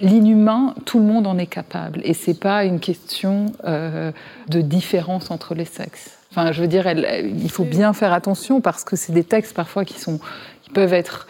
l'inhumain, 0.00 0.74
tout 0.84 0.98
le 0.98 1.04
monde 1.04 1.26
en 1.26 1.38
est 1.38 1.46
capable, 1.46 2.00
et 2.04 2.14
c'est 2.14 2.38
pas 2.38 2.64
une 2.64 2.80
question 2.80 3.46
euh, 3.64 4.12
de 4.48 4.60
différence 4.60 5.30
entre 5.30 5.54
les 5.54 5.64
sexes. 5.64 6.18
Enfin, 6.30 6.52
je 6.52 6.60
veux 6.60 6.68
dire, 6.68 6.86
il 6.88 7.50
faut 7.50 7.64
bien 7.64 7.92
faire 7.92 8.12
attention 8.12 8.60
parce 8.60 8.84
que 8.84 8.94
c'est 8.94 9.12
des 9.12 9.24
textes 9.24 9.52
parfois 9.52 9.84
qui 9.84 9.98
sont, 9.98 10.20
qui 10.62 10.70
peuvent 10.70 10.94
être 10.94 11.26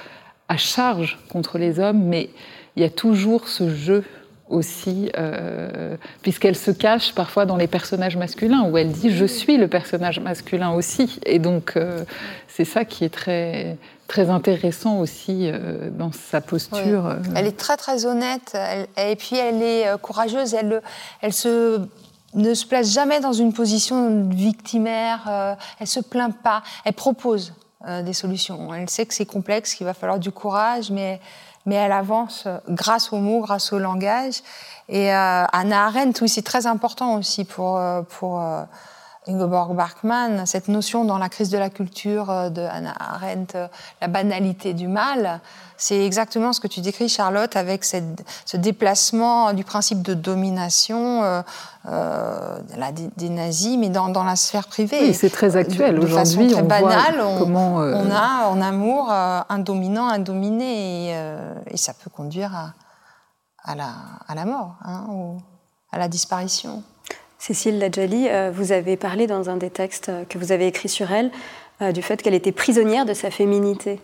à 0.51 0.59
charge 0.59 1.19
contre 1.31 1.57
les 1.57 1.81
hommes, 1.81 2.03
mais 2.05 2.29
il 2.77 2.83
y 2.83 2.85
a 2.85 2.91
toujours 2.91 3.49
ce 3.49 3.71
jeu 3.75 4.05
aussi, 4.51 5.11
euh, 5.17 5.97
puisqu'elle 6.23 6.57
se 6.57 6.71
cache 6.71 7.15
parfois 7.15 7.47
dans 7.47 7.57
les 7.57 7.69
personnages 7.69 8.17
masculins, 8.17 8.65
où 8.69 8.77
elle 8.77 8.91
dit 8.91 9.11
je 9.11 9.25
suis 9.25 9.57
le 9.57 9.69
personnage 9.69 10.21
masculin 10.21 10.73
aussi. 10.73 11.19
Et 11.25 11.39
donc 11.39 11.75
euh, 11.77 12.05
c'est 12.49 12.65
ça 12.65 12.85
qui 12.85 13.05
est 13.05 13.15
très, 13.15 13.79
très 14.09 14.29
intéressant 14.29 14.99
aussi 14.99 15.43
euh, 15.45 15.91
dans 15.91 16.13
sa 16.13 16.41
posture. 16.41 17.17
Elle 17.35 17.47
est 17.47 17.57
très 17.57 17.77
très 17.77 18.05
honnête, 18.05 18.57
et 18.97 19.17
puis 19.17 19.37
elle 19.37 19.63
est 19.63 19.87
courageuse, 20.03 20.55
elle, 20.55 20.83
elle 21.23 21.33
se 21.33 21.81
ne 22.33 22.55
se 22.55 22.65
place 22.65 22.93
jamais 22.93 23.19
dans 23.19 23.33
une 23.33 23.53
position 23.53 24.29
victimaire, 24.29 25.57
elle 25.81 25.87
se 25.89 25.99
plaint 25.99 26.37
pas, 26.45 26.63
elle 26.85 26.93
propose 26.93 27.55
des 28.05 28.13
solutions. 28.13 28.73
Elle 28.73 28.89
sait 28.89 29.05
que 29.05 29.15
c'est 29.15 29.27
complexe, 29.27 29.75
qu'il 29.75 29.85
va 29.85 29.95
falloir 29.95 30.21
du 30.21 30.31
courage, 30.31 30.93
mais 30.93 31.21
mais 31.71 31.77
elle 31.77 31.93
avance 31.93 32.49
grâce 32.69 33.13
aux 33.13 33.19
mots, 33.19 33.41
grâce 33.43 33.73
au 33.73 33.79
langage. 33.79 34.43
Et 34.89 35.15
euh, 35.15 35.45
Anna 35.53 35.87
Arendt, 35.87 36.21
oui, 36.21 36.29
c'est 36.29 36.43
très 36.43 36.67
important 36.67 37.15
aussi 37.15 37.45
pour, 37.45 37.79
euh, 37.79 38.03
pour 38.03 38.41
euh, 38.41 38.65
Ingeborg 39.29 39.77
Bachmann, 39.77 40.47
cette 40.47 40.69
notion 40.69 41.05
dans 41.05 41.19
la 41.19 41.29
crise 41.29 41.51
de 41.51 41.59
la 41.59 41.69
culture 41.69 42.31
euh, 42.31 42.49
de 42.49 42.63
Anna 42.63 42.95
Arendt, 42.99 43.55
euh, 43.55 43.69
la 44.01 44.09
banalité 44.09 44.73
du 44.73 44.89
mal, 44.89 45.43
c'est 45.77 46.07
exactement 46.07 46.55
ce 46.55 46.61
que 46.61 46.69
tu 46.69 46.81
décris, 46.81 47.11
Charlotte, 47.11 47.55
avec 47.55 47.85
cette, 47.85 48.25
ce 48.47 48.57
déplacement 48.57 49.53
du 49.53 49.63
principe 49.63 50.01
de 50.01 50.15
domination 50.15 51.23
euh, 51.23 51.43
euh 51.87 52.59
des, 53.17 53.29
nazis, 53.29 53.77
mais 53.77 53.91
dans, 53.91 54.09
dans, 54.09 54.25
la 54.25 54.37
sphère 54.37 54.67
privée. 54.67 55.01
Oui, 55.03 55.15
c'est 55.15 55.31
très 55.31 55.55
actuel. 55.57 55.99
Aujourd'hui, 55.99 56.55
on 56.57 56.63
banale, 56.63 57.17
voit 57.17 57.27
on, 57.27 57.39
comment... 57.39 57.75
On 57.77 58.11
a 58.11 58.47
en 58.49 58.61
amour 58.61 59.11
un 59.11 59.59
dominant, 59.59 60.09
un 60.09 60.19
dominé, 60.19 61.11
et, 61.11 61.17
et, 61.67 61.77
ça 61.77 61.93
peut 61.95 62.11
conduire 62.11 62.55
à, 62.55 62.73
à, 63.65 63.75
la, 63.75 63.91
à 64.29 64.35
la, 64.35 64.45
mort, 64.45 64.77
hein, 64.83 65.07
ou 65.11 65.41
à 65.93 65.99
la 65.99 66.09
disparition. 66.09 66.83
Cécile 67.41 67.79
Ladjali, 67.79 68.29
euh, 68.29 68.53
vous 68.55 68.71
avez 68.71 68.99
parlé 68.99 69.27
dans 69.27 69.49
un 69.49 69.57
des 69.57 69.71
textes 69.71 70.13
que 70.29 70.37
vous 70.37 70.53
avez 70.53 70.67
écrit 70.67 70.91
sur 70.91 71.11
elle 71.11 71.31
euh, 71.81 71.91
du 71.91 72.03
fait 72.03 72.21
qu'elle 72.21 72.35
était 72.35 72.53
prisonnière 72.53 73.07
de 73.07 73.15
sa 73.15 73.31
féminité. 73.31 73.99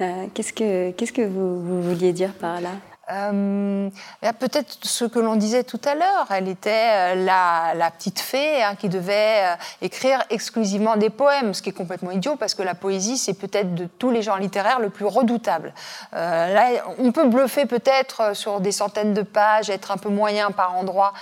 Euh, 0.00 0.26
qu'est-ce 0.32 0.52
que, 0.52 0.92
qu'est-ce 0.92 1.12
que 1.12 1.22
vous, 1.22 1.82
vouliez 1.82 2.12
dire 2.12 2.32
par 2.34 2.60
là? 2.60 2.70
Euh, 3.10 3.90
Peut-être 4.38 4.78
ce 4.82 5.04
que 5.04 5.18
l'on 5.18 5.36
disait 5.36 5.64
tout 5.64 5.80
à 5.84 5.94
l'heure, 5.94 6.26
elle 6.30 6.48
était 6.48 7.14
euh, 7.14 7.24
la, 7.24 7.90
petite 7.90 8.20
fée 8.20 8.62
hein, 8.62 8.74
qui 8.74 8.88
devait 8.88 9.42
euh, 9.42 9.54
écrire 9.82 10.22
exclusivement 10.30 10.96
des 10.96 11.10
poèmes, 11.10 11.54
ce 11.54 11.62
qui 11.62 11.70
est 11.70 11.72
complètement 11.72 12.10
idiot 12.10 12.36
parce 12.36 12.54
que 12.54 12.62
la 12.62 12.74
poésie, 12.74 13.16
c'est 13.16 13.34
peut-être 13.34 13.74
de 13.74 13.86
tous 13.86 14.10
les 14.10 14.22
genres 14.22 14.38
littéraires 14.38 14.80
le 14.80 14.90
plus 14.90 15.06
redoutable. 15.06 15.72
Euh, 16.14 16.78
on 16.98 17.12
peut 17.12 17.26
bluffer 17.26 17.66
peut-être 17.66 18.36
sur 18.36 18.60
des 18.60 18.72
centaines 18.72 19.14
de 19.14 19.22
pages, 19.22 19.70
être 19.70 19.90
un 19.90 19.96
peu 19.96 20.08
moyen 20.08 20.50
par 20.50 20.76
endroit 20.76 21.12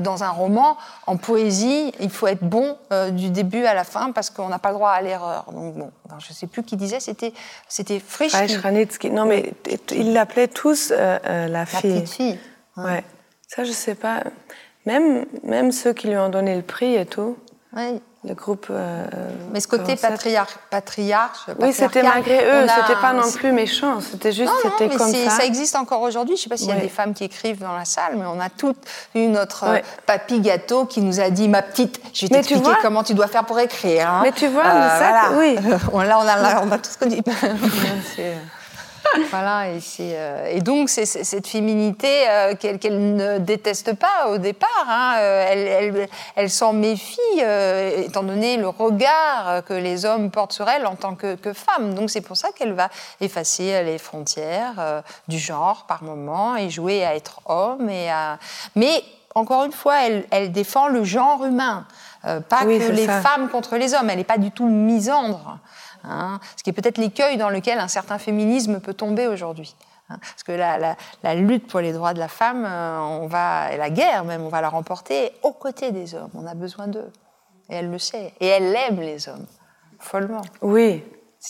dans 0.00 0.24
un 0.24 0.30
roman. 0.30 0.76
En 1.06 1.16
poésie, 1.16 1.92
il 2.00 2.10
faut 2.10 2.26
être 2.26 2.42
bon 2.44 2.76
du 3.12 3.30
début 3.30 3.64
à 3.64 3.74
la 3.74 3.84
fin 3.84 4.12
parce 4.12 4.30
qu'on 4.30 4.48
n'a 4.48 4.58
pas 4.58 4.70
le 4.70 4.74
droit 4.74 4.90
à 4.90 5.00
l'erreur. 5.00 5.46
Donc 5.52 5.74
bon, 5.74 5.90
je 6.18 6.28
ne 6.30 6.34
sais 6.34 6.46
plus 6.46 6.62
qui 6.62 6.76
disait, 6.76 7.00
c'était 7.00 7.32
c'était 7.68 8.00
Frisch. 8.00 8.32
Non, 9.04 9.24
mais 9.24 9.52
ils 9.90 10.12
l'appelaient 10.12 10.48
tous 10.48 10.92
euh, 11.30 11.48
la, 11.48 11.66
fille. 11.66 12.02
petite 12.02 12.10
fille. 12.10 12.38
Ouais. 12.76 13.04
Ça, 13.48 13.64
je 13.64 13.72
sais 13.72 13.94
pas. 13.94 14.24
Même, 14.86 15.26
même 15.42 15.72
ceux 15.72 15.92
qui 15.92 16.08
lui 16.08 16.16
ont 16.16 16.28
donné 16.28 16.56
le 16.56 16.62
prix 16.62 16.94
et 16.94 17.06
tout. 17.06 17.36
Oui 17.74 18.00
le 18.24 18.34
groupe. 18.34 18.66
Euh, 18.70 19.04
mais 19.52 19.60
ce 19.60 19.68
côté 19.68 19.96
patriarche, 19.96 20.52
patriarche. 20.68 21.46
Oui, 21.58 21.72
c'était 21.72 22.02
malgré 22.02 22.38
eux. 22.38 22.66
C'était 22.68 23.00
pas 23.00 23.12
non 23.12 23.30
plus 23.30 23.52
méchant. 23.52 24.00
C'était 24.00 24.32
juste, 24.32 24.52
c'était 24.62 24.94
comme 24.94 25.12
ça. 25.12 25.30
Ça 25.30 25.44
existe 25.44 25.76
encore 25.76 26.02
aujourd'hui. 26.02 26.36
Je 26.36 26.42
sais 26.42 26.48
pas 26.48 26.56
s'il 26.56 26.68
y 26.68 26.72
a 26.72 26.76
des 26.76 26.88
femmes 26.88 27.14
qui 27.14 27.24
écrivent 27.24 27.60
dans 27.60 27.76
la 27.76 27.84
salle, 27.84 28.16
mais 28.16 28.26
on 28.26 28.40
a 28.40 28.50
toutes 28.50 28.78
eu 29.14 29.26
notre 29.26 29.64
euh, 29.64 29.78
papy 30.06 30.40
gâteau 30.40 30.84
qui 30.84 31.00
nous 31.00 31.20
a 31.20 31.30
dit, 31.30 31.48
ma 31.48 31.62
petite, 31.62 32.00
je 32.12 32.26
vais 32.26 32.28
t'expliquer 32.28 32.72
comment 32.82 33.02
tu 33.02 33.14
dois 33.14 33.28
faire 33.28 33.44
pour 33.44 33.58
écrire. 33.58 34.10
Hein. 34.10 34.20
Mais 34.22 34.32
tu 34.32 34.48
vois, 34.48 34.66
euh, 34.66 34.98
ça, 34.98 35.30
oui. 35.36 35.54
là, 35.64 35.80
on 35.92 36.00
a, 36.00 36.62
on 36.62 36.70
a 36.70 36.78
tout 36.78 36.90
ce 36.90 36.98
qu'on 36.98 37.06
dit. 37.06 37.22
voilà, 39.30 39.68
et, 39.68 39.80
euh, 40.00 40.46
et 40.46 40.60
donc 40.60 40.88
c'est 40.88 41.06
cette 41.06 41.46
féminité 41.46 42.28
euh, 42.28 42.54
qu'elle 42.54 43.16
ne 43.16 43.38
déteste 43.38 43.94
pas 43.94 44.28
au 44.28 44.38
départ. 44.38 44.68
Hein, 44.88 45.16
euh, 45.18 45.46
elle, 45.48 45.58
elle, 45.58 46.08
elle 46.36 46.50
s'en 46.50 46.72
méfie, 46.72 47.20
étant 47.96 48.22
donné 48.22 48.56
le 48.56 48.68
regard 48.68 49.64
que 49.64 49.74
les 49.74 50.04
hommes 50.04 50.30
portent 50.30 50.52
sur 50.52 50.68
elle 50.68 50.86
en 50.86 50.94
tant 50.94 51.14
que, 51.14 51.34
que 51.34 51.52
femme. 51.52 51.94
Donc 51.94 52.10
c'est 52.10 52.20
pour 52.20 52.36
ça 52.36 52.50
qu'elle 52.52 52.72
va 52.72 52.88
effacer 53.20 53.82
les 53.82 53.98
frontières 53.98 55.02
du 55.28 55.38
genre 55.38 55.84
par 55.86 56.02
moment 56.02 56.56
et 56.56 56.70
jouer 56.70 57.04
à 57.04 57.14
être 57.14 57.40
homme. 57.46 57.88
Et 57.88 58.10
à... 58.10 58.38
Mais 58.76 59.02
encore 59.34 59.64
une 59.64 59.72
fois, 59.72 60.06
elle, 60.06 60.24
elle 60.30 60.52
défend 60.52 60.88
le 60.88 61.04
genre 61.04 61.44
humain. 61.44 61.86
pas 62.22 62.62
que 62.62 62.92
les 62.92 63.06
femmes 63.06 63.48
contre 63.50 63.76
les 63.76 63.94
hommes. 63.94 64.10
Elle 64.10 64.18
n'est 64.18 64.24
pas 64.24 64.38
du 64.38 64.50
tout 64.50 64.66
misandre. 64.66 65.58
Hein, 66.04 66.40
ce 66.56 66.62
qui 66.62 66.70
est 66.70 66.72
peut-être 66.72 66.98
l'écueil 66.98 67.36
dans 67.36 67.50
lequel 67.50 67.78
un 67.78 67.88
certain 67.88 68.18
féminisme 68.18 68.80
peut 68.80 68.94
tomber 68.94 69.26
aujourd'hui. 69.26 69.74
Hein, 70.08 70.18
parce 70.20 70.42
que 70.42 70.52
la, 70.52 70.96
la, 71.22 71.34
lutte 71.34 71.68
pour 71.68 71.80
les 71.80 71.92
droits 71.92 72.14
de 72.14 72.18
la 72.18 72.28
femme, 72.28 72.64
euh, 72.66 72.98
on 72.98 73.26
va, 73.26 73.72
et 73.72 73.76
la 73.76 73.90
guerre 73.90 74.24
même, 74.24 74.42
on 74.42 74.48
va 74.48 74.60
la 74.60 74.68
remporter 74.68 75.32
aux 75.42 75.52
côtés 75.52 75.92
des 75.92 76.14
hommes. 76.14 76.30
On 76.34 76.46
a 76.46 76.54
besoin 76.54 76.88
d'eux. 76.88 77.10
Et 77.68 77.76
elle 77.76 77.90
le 77.90 77.98
sait. 77.98 78.32
Et 78.40 78.46
elle 78.46 78.74
aime 78.74 79.00
les 79.00 79.28
hommes, 79.28 79.46
follement. 80.00 80.42
Oui, 80.62 81.04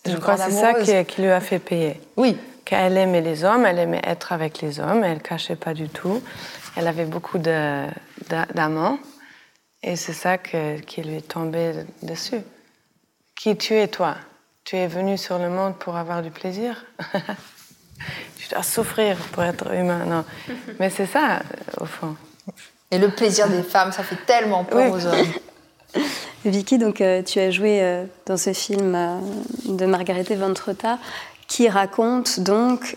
je 0.05 0.17
crois 0.17 0.37
que 0.37 0.43
c'est 0.43 0.51
ça 0.51 0.75
qui, 0.75 1.05
qui, 1.07 1.23
lui 1.23 1.31
a 1.31 1.41
fait 1.41 1.59
payer. 1.59 2.01
Oui. 2.17 2.39
Qu'elle 2.65 2.99
aimait 2.99 3.23
les 3.23 3.45
hommes, 3.45 3.65
elle 3.65 3.79
aimait 3.79 4.03
être 4.05 4.33
avec 4.33 4.61
les 4.61 4.79
hommes, 4.79 5.03
elle 5.03 5.15
ne 5.15 5.23
cachait 5.23 5.57
pas 5.57 5.75
du 5.75 5.89
tout. 5.89 6.23
Elle 6.77 6.87
avait 6.87 7.07
beaucoup 7.07 7.39
d'amants. 7.39 8.99
Et 9.83 9.97
c'est 9.97 10.13
ça 10.13 10.37
qui 10.39 11.03
lui 11.03 11.17
est 11.17 11.29
tombé 11.29 11.73
dessus. 12.03 12.43
Qui 13.35 13.57
tu 13.57 13.75
es, 13.75 13.89
toi? 13.89 14.17
Tu 14.71 14.77
es 14.77 14.87
venu 14.87 15.19
sur 15.19 15.37
le 15.41 15.49
monde 15.49 15.75
pour 15.75 15.97
avoir 15.97 16.23
du 16.23 16.31
plaisir 16.31 16.85
Tu 18.39 18.49
dois 18.49 18.63
souffrir 18.63 19.17
pour 19.33 19.43
être 19.43 19.75
humain. 19.75 20.05
Non. 20.07 20.25
Mais 20.79 20.91
c'est 20.91 21.07
ça, 21.07 21.41
au 21.81 21.87
fond. 21.87 22.15
Et 22.93 22.99
le 22.99 23.09
plaisir 23.11 23.49
des 23.49 23.65
femmes, 23.65 23.91
ça 23.91 24.05
fait 24.05 24.25
tellement 24.27 24.63
peur 24.63 24.93
aux 24.93 25.07
hommes. 25.07 25.27
Vicky, 26.45 26.79
donc, 26.79 27.01
euh, 27.01 27.21
tu 27.23 27.41
as 27.41 27.51
joué 27.51 27.83
euh, 27.83 28.05
dans 28.27 28.37
ce 28.37 28.53
film 28.53 28.95
euh, 28.95 29.19
de 29.67 29.87
Margarete 29.87 30.33
Ventrota 30.33 30.99
qui 31.49 31.69
raconte 31.69 32.39
donc 32.39 32.97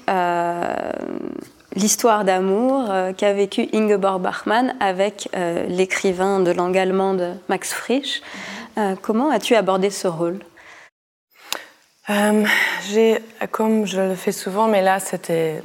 l'histoire 1.76 2.24
d'amour 2.24 2.88
qu'a 3.18 3.34
vécu 3.34 3.68
Ingeborg 3.74 4.22
Bachmann 4.22 4.76
avec 4.80 5.28
l'écrivain 5.68 6.40
de 6.40 6.52
langue 6.52 6.78
allemande 6.78 7.36
Max 7.50 7.74
Frisch. 7.74 8.22
comment 9.02 9.32
as-tu 9.32 9.56
abordé 9.56 9.90
ce 9.90 10.08
rôle? 10.08 10.38
Euh, 12.10 12.46
j'ai, 12.90 13.20
comme 13.52 13.86
je 13.86 14.02
le 14.02 14.16
fais 14.16 14.32
souvent, 14.32 14.68
mais 14.68 14.82
là 14.82 15.00
c'était 15.00 15.62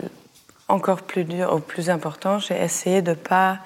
encore 0.69 1.03
plus 1.03 1.25
dur 1.25 1.53
ou 1.55 1.61
plus 1.61 1.91
important, 1.91 2.39
j'ai 2.39 2.57
essayé 2.61 3.03
de 3.03 3.15
pas 3.15 3.59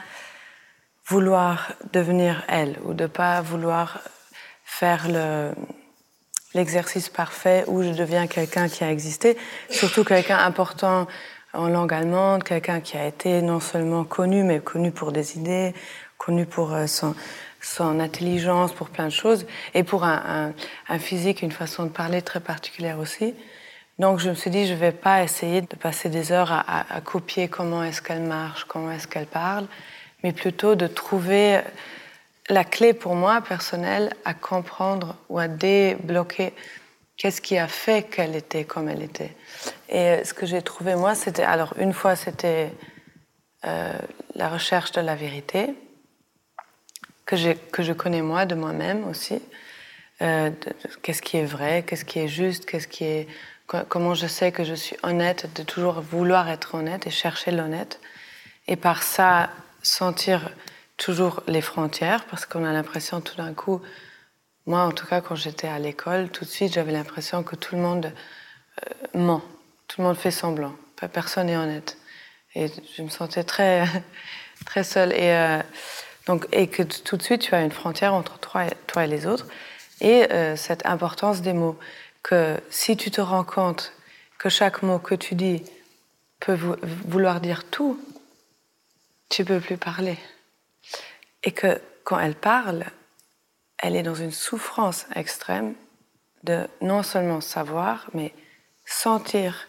vouloir 1.07 1.73
devenir 1.93 2.45
elle 2.49 2.79
ou 2.85 2.95
de 2.95 3.07
pas 3.07 3.41
vouloir 3.41 4.01
faire 4.65 5.09
le, 5.09 5.53
l'exercice 6.55 7.09
parfait 7.09 7.65
où 7.67 7.83
je 7.83 7.91
deviens 7.91 8.27
quelqu'un 8.27 8.69
qui 8.69 8.85
a 8.85 8.91
existé, 8.91 9.37
surtout 9.69 10.05
quelqu'un 10.05 10.39
important 10.39 11.07
en 11.53 11.69
langue 11.69 11.93
allemande, 11.93 12.45
quelqu'un 12.45 12.81
qui 12.81 12.97
a 12.97 13.07
été 13.07 13.43
non 13.43 13.61
seulement 13.61 14.05
connu, 14.05 14.43
mais 14.43 14.61
connu 14.61 14.91
pour 14.93 15.13
des 15.13 15.37
idées, 15.37 15.75
connu 16.17 16.47
pour 16.47 16.75
euh, 17.63 17.75
son, 17.75 18.01
intelligence 18.01 18.73
pour 18.73 18.91
plein 18.91 19.07
de 19.07 19.13
choses 19.13 19.47
et 19.75 19.83
pour 19.83 20.05
un, 20.05 20.53
physique, 20.99 21.43
une 21.43 21.53
façon 21.53 21.85
de 21.85 21.91
parler 21.91 22.23
très 22.23 22.41
particulière 22.41 22.99
aussi. 22.99 23.35
Donc 23.99 24.19
je 24.19 24.31
me 24.31 24.35
suis 24.35 24.51
dit, 24.51 24.67
je 24.67 24.73
ne 24.73 24.79
vais 24.79 24.93
pas 24.93 25.23
essayer 25.23 25.61
de 25.61 25.77
passer 25.77 26.09
des 26.09 26.33
heures 26.33 26.53
à, 26.53 27.01
copier 27.03 27.49
comment 27.49 27.85
est-ce 27.85 28.03
qu'elle 28.03 28.23
marche, 28.23 28.65
comment 28.65 28.91
est-ce 28.91 29.07
qu'elle 29.07 29.27
parle, 29.27 29.67
mais 30.23 30.33
plutôt 30.33 30.75
de 30.75 30.87
trouver 30.87 31.61
la 32.49 32.65
clé 32.65 32.93
pour 32.93 33.15
moi 33.15 33.41
personnelle 33.41 34.13
à 34.25 34.35
comprendre 34.35 35.17
ou 35.29 35.39
à 35.39 35.47
débloquer 35.49 36.55
qu'est-ce 37.17 37.41
qui 37.41 37.57
a 37.59 37.69
fait 37.69 38.03
qu'elle 38.09 38.35
était 38.35 38.65
comme 38.65 38.89
elle 38.89 39.03
était. 39.03 39.37
Et 39.89 40.25
ce 40.25 40.35
que 40.35 40.47
j'ai 40.47 40.63
trouvé 40.63 40.97
moi, 40.97 41.15
c'était 41.15 41.45
alors 41.45 41.75
une 41.79 41.93
fois 41.93 42.17
c'était 42.17 42.73
euh, 43.65 43.93
la 44.35 44.49
recherche 44.49 44.91
de 44.93 45.01
la 45.01 45.15
vérité 45.15 45.75
que, 47.27 47.53
que 47.71 47.83
je 47.83 47.93
connais 47.93 48.23
moi 48.23 48.47
de 48.47 48.55
moi-même 48.55 49.07
aussi. 49.09 49.41
Euh, 50.23 50.51
qu'est-ce 51.03 51.23
qui 51.23 51.37
est 51.37 51.45
vrai, 51.45 51.85
qu'est-ce 51.87 52.05
qui 52.05 52.21
est 52.21 52.29
juste, 52.29 52.67
qu'est-ce 52.67 52.89
qui 52.89 53.05
est 53.05 53.29
comment 53.89 54.15
je 54.15 54.27
sais 54.27 54.53
que 54.53 54.65
je 54.65 54.75
suis 54.75 54.97
honnête, 55.03 55.49
de 55.55 55.63
toujours 55.63 56.01
vouloir 56.01 56.51
être 56.51 56.75
honnête 56.75 57.07
et 57.07 57.11
chercher 57.11 57.51
l'honnête. 57.51 58.01
Et 58.69 58.77
par 58.77 59.03
ça, 59.03 59.51
sentir 59.83 60.51
toujours 60.97 61.43
les 61.47 61.63
frontières, 61.63 62.25
parce 62.27 62.45
qu'on 62.45 62.65
a 62.65 62.73
l'impression 62.73 63.21
tout 63.21 63.37
d'un 63.37 63.55
coup, 63.55 63.81
moi 64.67 64.83
en 64.83 64.93
tout 64.93 65.07
cas 65.07 65.21
quand 65.21 65.35
j'étais 65.35 65.69
à 65.69 65.79
l'école, 65.79 66.29
tout 66.29 66.45
de 66.45 66.51
suite 66.51 66.75
j'avais 66.75 66.93
l'impression 66.93 67.43
que 67.43 67.57
tout 67.57 67.75
le 67.75 67.81
monde 67.81 68.13
euh, 68.87 69.19
ment, 69.19 69.43
tout 69.89 70.03
le 70.03 70.07
monde 70.07 70.17
fait 70.17 70.31
semblant, 70.31 70.77
personne 71.13 71.47
n'est 71.47 71.57
honnête. 71.57 71.97
Et 72.55 72.67
je 72.97 73.03
me 73.03 73.09
sentais 73.09 73.45
très, 73.45 73.85
très 74.67 74.85
seule. 74.85 75.13
Euh, 75.15 75.63
donc, 76.27 76.47
et 76.53 76.69
que 76.69 76.83
tout 76.83 77.17
de 77.17 77.23
suite 77.23 77.43
tu 77.43 77.55
as 77.55 77.63
une 77.63 77.73
frontière 77.73 78.15
entre 78.15 78.39
toi 78.39 78.67
et, 78.67 78.73
toi 78.87 79.05
et 79.05 79.09
les 79.09 79.27
autres. 79.27 79.47
Et 80.01 80.31
euh, 80.33 80.57
cette 80.57 80.87
importance 80.87 81.43
des 81.43 81.53
mots 81.53 81.79
que 82.23 82.61
si 82.71 82.97
tu 82.97 83.11
te 83.11 83.21
rends 83.21 83.45
compte 83.45 83.93
que 84.39 84.49
chaque 84.49 84.83
mot 84.83 84.99
que 84.99 85.15
tu 85.15 85.35
dis 85.35 85.63
peut 86.41 86.59
vouloir 87.07 87.41
dire 87.41 87.65
tout, 87.65 88.01
tu 89.29 89.45
peux 89.45 89.61
plus 89.61 89.77
parler. 89.77 90.19
Et 91.45 91.53
que 91.53 91.81
quand 92.05 92.19
elle 92.19 92.35
parle, 92.35 92.85
elle 93.79 93.97
est 93.97 94.03
dans 94.03 94.15
une 94.15 94.33
souffrance 94.33 95.07
extrême 95.15 95.75
de 96.43 96.67
non 96.81 97.03
seulement 97.03 97.41
savoir, 97.41 98.09
mais 98.15 98.35
sentir 98.85 99.69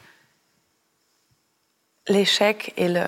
l'échec 2.08 2.74
et 2.78 2.90
le, 2.90 3.08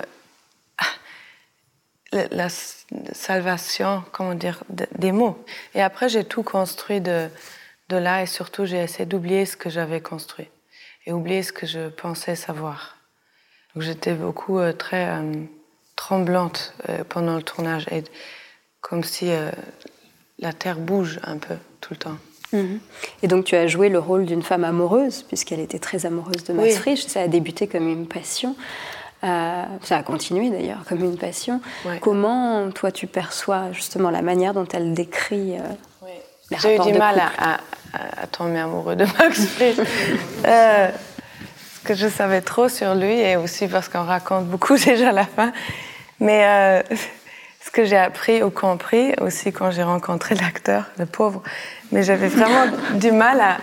la 2.12 2.48
salvation, 2.48 4.02
comment 4.12 4.34
dire, 4.34 4.62
des 4.68 5.12
mots. 5.12 5.42
Et 5.74 5.82
après, 5.82 6.08
j'ai 6.08 6.24
tout 6.24 6.42
construit 6.42 7.00
de, 7.00 7.28
de 7.88 7.96
là 7.96 8.22
et 8.22 8.26
surtout 8.26 8.64
j'ai 8.64 8.82
essayé 8.82 9.06
d'oublier 9.06 9.46
ce 9.46 9.56
que 9.56 9.70
j'avais 9.70 10.00
construit 10.00 10.48
et 11.06 11.12
oublier 11.12 11.42
ce 11.42 11.52
que 11.52 11.66
je 11.66 11.88
pensais 11.88 12.34
savoir. 12.34 12.96
Donc 13.74 13.82
j'étais 13.82 14.14
beaucoup 14.14 14.58
euh, 14.58 14.72
très 14.72 15.06
euh, 15.08 15.32
tremblante 15.94 16.74
euh, 16.88 17.04
pendant 17.08 17.36
le 17.36 17.42
tournage 17.42 17.86
et 17.90 18.02
comme 18.80 19.02
si 19.02 19.30
la 20.38 20.52
terre 20.52 20.78
bouge 20.78 21.18
un 21.24 21.38
peu 21.38 21.56
tout 21.80 21.94
le 21.94 21.98
temps. 21.98 22.18
Mhm. 22.52 22.78
Et 23.24 23.26
donc 23.26 23.44
tu 23.44 23.56
as 23.56 23.66
joué 23.66 23.88
le 23.88 23.98
rôle 23.98 24.26
d'une 24.26 24.44
femme 24.44 24.62
amoureuse 24.62 25.24
puisqu'elle 25.24 25.58
était 25.58 25.80
très 25.80 26.06
amoureuse 26.06 26.44
de 26.44 26.52
Max 26.52 26.76
Frisch. 26.76 27.04
Ça 27.06 27.22
a 27.22 27.28
débuté 27.28 27.66
comme 27.66 27.88
une 27.88 28.06
passion. 28.06 28.54
Ça 29.82 29.96
a 29.96 30.02
continué 30.02 30.50
d'ailleurs 30.50 30.84
comme 30.88 31.04
une 31.04 31.18
passion. 31.18 31.60
Comment 32.00 32.70
toi 32.70 32.92
tu 32.92 33.06
perçois 33.06 33.72
justement 33.72 34.10
la 34.10 34.22
manière 34.22 34.54
dont 34.54 34.68
elle 34.72 34.94
décrit 34.94 35.56
j'ai 36.50 36.76
eu 36.76 36.78
du 36.78 36.92
mal 36.92 37.20
à, 37.38 37.58
à, 37.92 38.26
tomber 38.28 38.58
amoureux 38.58 38.96
de 38.96 39.04
Max 39.04 39.42
euh, 39.60 40.88
parce 40.88 41.80
que 41.84 41.94
je 41.94 42.08
savais 42.08 42.40
trop 42.40 42.68
sur 42.68 42.94
lui 42.94 43.18
et 43.18 43.36
aussi 43.36 43.66
parce 43.66 43.88
qu'on 43.88 44.04
raconte 44.04 44.46
beaucoup 44.46 44.76
déjà 44.84 45.10
à 45.10 45.12
la 45.12 45.24
fin. 45.24 45.52
Mais 46.20 46.44
euh, 46.44 46.96
ce 47.64 47.70
que 47.70 47.84
j'ai 47.84 47.96
appris 47.96 48.42
ou 48.42 48.50
compris 48.50 49.12
aussi 49.20 49.52
quand 49.52 49.70
j'ai 49.70 49.82
rencontré 49.82 50.34
l'acteur, 50.36 50.84
le 50.98 51.06
pauvre, 51.06 51.42
mais 51.90 52.02
j'avais 52.02 52.28
vraiment 52.28 52.72
du 52.94 53.10
mal 53.10 53.40
à, 53.40 53.56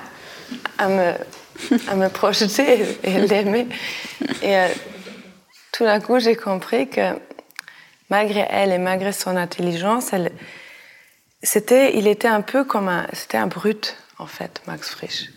à, 0.77 0.87
me, 0.87 1.13
à 1.89 1.95
me 1.95 2.09
projeter 2.09 2.85
et, 3.03 3.19
l'aimer. 3.19 3.67
Et 4.41 4.57
euh, 4.57 4.67
tout 5.73 5.83
d'un 5.83 5.99
coup, 5.99 6.19
j'ai 6.19 6.35
compris 6.35 6.87
que 6.87 7.19
malgré 8.09 8.45
elle 8.49 8.71
et 8.71 8.77
malgré 8.77 9.11
son 9.11 9.35
intelligence, 9.35 10.11
il 10.13 12.07
était 12.07 12.27
un 12.27 12.41
peu 12.41 12.63
comme 12.63 12.87
un, 12.87 13.07
c'était 13.11 13.37
un 13.37 13.47
brut 13.47 13.97
en 14.19 14.27
fait, 14.27 14.61
Max 14.67 14.91
Frisch. 14.91 15.29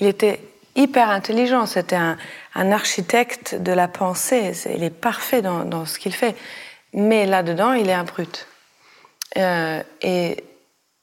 Il 0.00 0.06
était 0.06 0.40
hyper 0.74 1.10
intelligent, 1.10 1.66
c'était 1.66 1.96
un, 1.96 2.16
architecte 2.54 3.54
de 3.54 3.72
la 3.72 3.86
pensée, 3.86 4.52
il 4.74 4.82
est 4.82 4.90
parfait 4.90 5.42
dans, 5.42 5.84
ce 5.84 5.98
qu'il 5.98 6.14
fait, 6.14 6.34
mais 6.94 7.26
là-dedans, 7.26 7.74
il 7.74 7.88
est 7.88 7.94
un 7.94 8.04
brut. 8.04 8.46
Euh, 9.36 9.82
et 10.00 10.42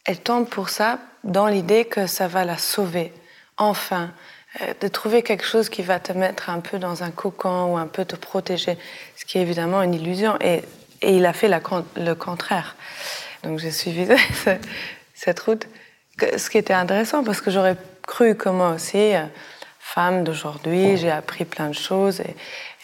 elle 0.06 0.20
tombe 0.20 0.48
pour 0.48 0.70
ça 0.70 1.00
dans 1.24 1.48
l'idée 1.48 1.86
que 1.86 2.08
ça 2.08 2.28
va 2.28 2.44
la 2.44 2.58
sauver, 2.58 3.14
enfin, 3.58 4.12
de 4.82 4.88
trouver 4.88 5.24
quelque 5.24 5.46
chose 5.46 5.70
qui 5.70 5.82
va 5.82 6.00
te 6.00 6.12
mettre 6.14 6.50
un 6.50 6.60
peu 6.60 6.78
dans 6.78 7.04
un 7.04 7.12
cocon 7.12 7.74
ou 7.74 7.78
un 7.78 7.88
peu 7.88 8.06
te 8.06 8.16
protéger, 8.16 8.78
ce 9.16 9.26
qui 9.26 9.38
est 9.38 9.42
évidemment 9.42 9.82
une 9.82 9.94
illusion. 9.94 10.38
Et, 10.42 10.64
il 11.06 11.26
a 11.26 11.34
fait 11.34 11.50
le 11.50 12.14
contraire. 12.14 12.78
Donc 13.44 13.60
j'ai 13.60 13.72
suivi 13.72 14.08
cette 15.14 15.40
route. 15.42 15.68
Ce 16.38 16.50
qui 16.50 16.58
était 16.58 16.74
intéressant 16.74 17.24
parce 17.24 17.42
que 17.42 17.52
j'aurais 17.52 17.76
cru 18.08 18.36
que 18.36 18.50
moi 18.50 18.72
aussi, 18.72 19.16
euh, 19.16 19.26
femme 19.80 20.24
d'aujourd'hui, 20.24 20.98
j'ai 20.98 21.12
appris 21.12 21.46
plein 21.46 21.68
de 21.68 21.76
choses 21.76 22.22
et, 22.22 22.36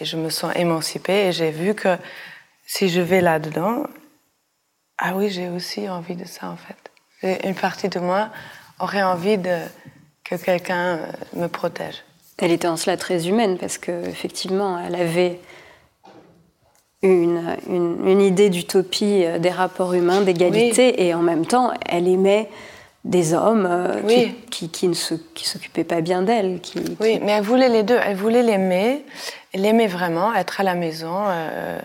je 0.02 0.16
me 0.16 0.30
sens 0.30 0.54
émancipée 0.56 1.28
et 1.28 1.32
j'ai 1.34 1.52
vu 1.52 1.76
que 1.76 1.98
si 2.66 2.88
je 2.88 3.02
vais 3.02 3.20
là-dedans, 3.20 3.84
ah 4.98 5.14
oui, 5.16 5.30
j'ai 5.30 5.50
aussi 5.50 5.90
envie 5.90 6.16
de 6.16 6.26
ça 6.26 6.50
en 6.50 6.56
fait. 6.56 7.44
Une 7.46 7.56
partie 7.56 7.90
de 7.90 8.00
moi 8.00 8.30
aurait 8.80 9.04
envie 9.04 9.38
de, 9.38 9.58
que 10.30 10.36
quelqu'un 10.36 10.98
euh, 10.98 11.06
me 11.34 11.48
protège. 11.48 12.04
Elle 12.38 12.52
était 12.52 12.68
en 12.68 12.78
cela 12.78 12.98
très 12.98 13.28
humaine 13.28 13.58
parce 13.58 13.78
qu'effectivement, 13.78 14.80
elle 14.80 14.96
avait 14.96 15.40
une, 17.02 17.56
une, 17.70 18.22
idée 18.22 18.50
d'utopie 18.50 19.24
euh, 19.26 19.40
des 19.40 19.50
rapports 19.50 19.94
humains, 19.94 20.22
d'égalité, 20.22 21.06
et 21.06 21.14
en 21.14 21.22
même 21.22 21.46
temps, 21.46 21.72
elle 21.88 22.08
aimait 22.08 22.50
des 23.06 23.34
hommes 23.34 23.68
euh, 23.70 24.28
qui, 24.50 24.70
qui, 24.70 24.88
ne 24.88 24.94
s'occupaient 24.94 25.86
pas 25.86 26.02
bien 26.02 26.22
d'elle. 26.22 26.60
Qui, 26.60 26.80
oui, 27.00 27.20
mais 27.24 27.32
elle 27.32 27.44
voulait 27.44 27.70
les 27.70 27.84
deux. 27.84 27.98
Elle 28.06 28.18
voulait 28.18 28.44
l'aimer, 28.44 29.06
l'aimer 29.54 29.88
vraiment, 29.88 30.34
être 30.36 30.60
à 30.60 30.64
la 30.64 30.76
maison, 30.76 31.24
euh, 31.28 31.80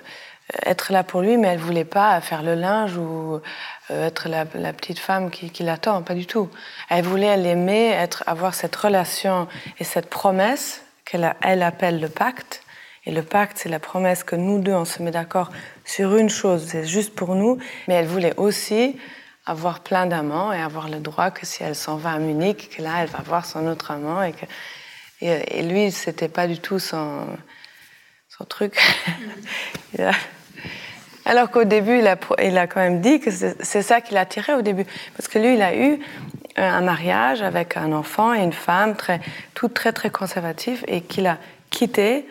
être 0.66 0.92
là 0.92 1.05
pour 1.05 1.20
lui, 1.20 1.36
mais 1.36 1.49
elle 1.49 1.59
voulait 1.59 1.84
pas 1.84 2.20
faire 2.20 2.42
le 2.42 2.55
linge 2.55 2.97
ou 2.97 3.40
être 3.91 4.28
la, 4.28 4.45
petite 4.72 4.99
femme 4.99 5.30
qui, 5.30 5.62
l'attend, 5.62 6.03
pas 6.03 6.14
du 6.14 6.26
tout. 6.26 6.51
Elle 6.89 7.05
voulait 7.05 7.37
l'aimer, 7.37 7.89
être, 7.89 8.24
avoir 8.26 8.55
cette 8.55 8.74
relation 8.74 9.49
et 9.78 9.85
cette 9.85 10.09
promesse 10.09 10.82
qu'elle 11.05 11.35
elle 11.43 11.62
appelle 11.62 12.01
le 12.01 12.09
pacte 12.09 12.64
et 13.07 13.11
le 13.11 13.22
pacte, 13.22 13.59
c'est 13.59 13.68
la 13.68 13.78
promesse 13.78 14.24
que 14.24 14.37
nous 14.37 14.61
deux, 14.61 14.72
on 14.72 14.87
se 14.87 15.03
met 15.03 15.11
d'accord 15.11 15.51
sur 15.85 16.16
une 16.16 16.30
chose, 16.30 16.66
c'est 16.68 16.87
juste 16.87 17.14
pour 17.14 17.35
nous. 17.35 17.59
Mais 17.87 17.95
elle 17.95 18.07
voulait 18.07 18.35
aussi 18.39 18.99
avoir 19.45 19.80
plein 19.80 20.07
d'amants 20.07 20.53
et 20.53 20.61
avoir 20.61 20.89
le 20.89 21.01
droit 21.01 21.30
que 21.30 21.45
si 21.45 21.62
elle 21.62 21.74
s'en 21.74 21.97
va 21.97 22.12
à 22.12 22.18
Munich, 22.18 22.70
que 22.74 22.82
là, 22.82 23.03
elle 23.03 23.09
va 23.09 23.20
voir 23.20 23.45
son 23.45 23.66
autre 23.66 23.91
amant. 23.91 24.22
Et, 24.22 24.32
que, 24.32 24.47
et, 25.20 25.62
lui, 25.62 25.93
c'était 25.93 26.28
pas 26.28 26.47
du 26.47 26.59
tout 26.59 26.78
son 26.78 27.37
truc. 28.49 28.78
Alors 31.27 31.51
qu'au 31.51 31.64
début, 31.64 31.99
il 31.99 32.07
a, 32.07 32.66
quand 32.66 32.81
même 32.81 33.01
dit 33.01 33.20
que 33.20 33.31
c'est 33.31 33.83
ça 33.83 34.01
qui 34.01 34.14
l'attirait 34.14 34.55
au 34.55 34.62
début. 34.62 34.85
Parce 35.16 35.29
que 35.29 35.39
lui, 35.39 35.55
il 35.55 35.62
a 35.62 35.75
eu 35.75 35.99
un 36.57 36.83
mariage 36.83 37.43
avec 37.43 37.77
un 37.77 37.93
enfant 37.93 38.35
et 38.35 38.43
une 38.43 38.53
femme, 38.53 38.95
très, 38.95 39.20
tout 39.55 39.68
très, 39.68 39.93
très 39.93 40.11
conservatif, 40.11 40.85
et 40.87 41.01
qu'il 41.01 41.27
a 41.27 41.39
quitté 41.70 42.27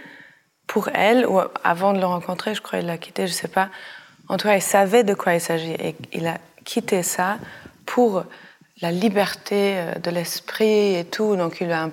pour 0.67 0.89
elle, 0.93 1.25
ou 1.25 1.41
avant 1.63 1.93
de 1.93 1.99
le 1.99 2.05
rencontrer, 2.05 2.55
je 2.55 2.61
crois 2.61 2.79
qu'il 2.79 2.87
l'a 2.87 2.97
quitté, 2.97 3.27
je 3.27 3.33
ne 3.33 3.37
sais 3.37 3.47
pas. 3.47 3.69
En 4.29 4.37
tout 4.37 4.47
cas, 4.47 4.55
il 4.55 4.61
savait 4.61 5.03
de 5.03 5.13
quoi 5.13 5.33
il 5.33 5.41
s'agit 5.41 5.73
et 5.73 5.95
il 6.13 6.25
a 6.27 6.37
quitté 6.63 7.03
ça 7.03 7.37
pour 7.85 8.23
la 8.81 8.91
liberté 8.91 9.75
euh, 9.77 9.95
de 9.95 10.09
l'esprit 10.09 10.95
et 10.95 11.05
tout. 11.05 11.35
Donc 11.35 11.59
il 11.61 11.71
a, 11.71 11.89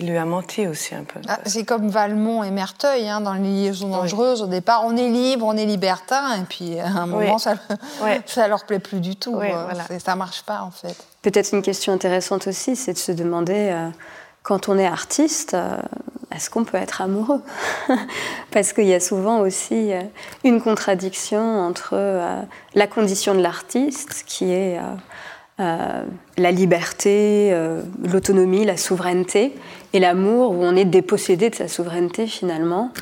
il 0.00 0.10
lui 0.10 0.16
a 0.16 0.24
menti 0.24 0.66
aussi 0.66 0.94
un 0.94 1.04
peu. 1.04 1.20
Ah, 1.28 1.38
c'est 1.46 1.64
comme 1.64 1.88
Valmont 1.88 2.42
et 2.42 2.50
Merteuil 2.50 3.08
hein, 3.08 3.20
dans 3.20 3.34
les 3.34 3.48
liaisons 3.48 3.90
dangereuses. 3.90 4.42
Au 4.42 4.46
départ, 4.46 4.82
on 4.84 4.96
est 4.96 5.08
libre, 5.08 5.46
on 5.46 5.56
est 5.56 5.66
libertin, 5.66 6.36
et 6.36 6.44
puis 6.48 6.80
à 6.80 6.88
un 6.88 7.06
moment, 7.06 7.38
ça, 7.38 7.54
ne 7.54 8.48
leur 8.48 8.64
plaît 8.64 8.78
plus 8.78 9.00
du 9.00 9.16
tout. 9.16 9.38
Ça 9.40 9.46
euh, 9.46 9.98
Ça 9.98 10.16
marche 10.16 10.42
pas 10.42 10.62
en 10.62 10.70
fait. 10.70 10.96
Peut-être 11.22 11.52
une 11.52 11.62
question 11.62 11.92
intéressante 11.92 12.46
aussi, 12.46 12.76
c'est 12.76 12.94
de 12.94 12.98
se 12.98 13.12
demander, 13.12 13.70
euh, 13.70 13.88
quand 14.42 14.68
on 14.68 14.78
est 14.78 14.86
artiste, 14.86 15.54
est-ce 16.34 16.48
qu'on 16.48 16.64
peut 16.64 16.78
être 16.78 17.00
amoureux? 17.00 17.42
Parce 18.52 18.72
qu'il 18.72 18.86
y 18.86 18.94
a 18.94 19.00
souvent 19.00 19.40
aussi 19.40 19.92
euh, 19.92 20.02
une 20.44 20.60
contradiction 20.60 21.40
entre 21.40 21.90
euh, 21.94 22.40
la 22.74 22.86
condition 22.86 23.34
de 23.34 23.40
l'artiste, 23.40 24.24
qui 24.26 24.52
est 24.52 24.80
la 25.60 26.52
liberté, 26.52 27.54
l'autonomie, 28.02 28.64
la 28.64 28.78
souveraineté, 28.78 29.54
et 29.92 30.00
l'amour, 30.00 30.52
où 30.52 30.64
on 30.64 30.74
est 30.74 30.84
dépossédé 30.84 31.50
de 31.50 31.54
sa 31.54 31.68
souveraineté 31.68 32.26
finalement, 32.26 32.92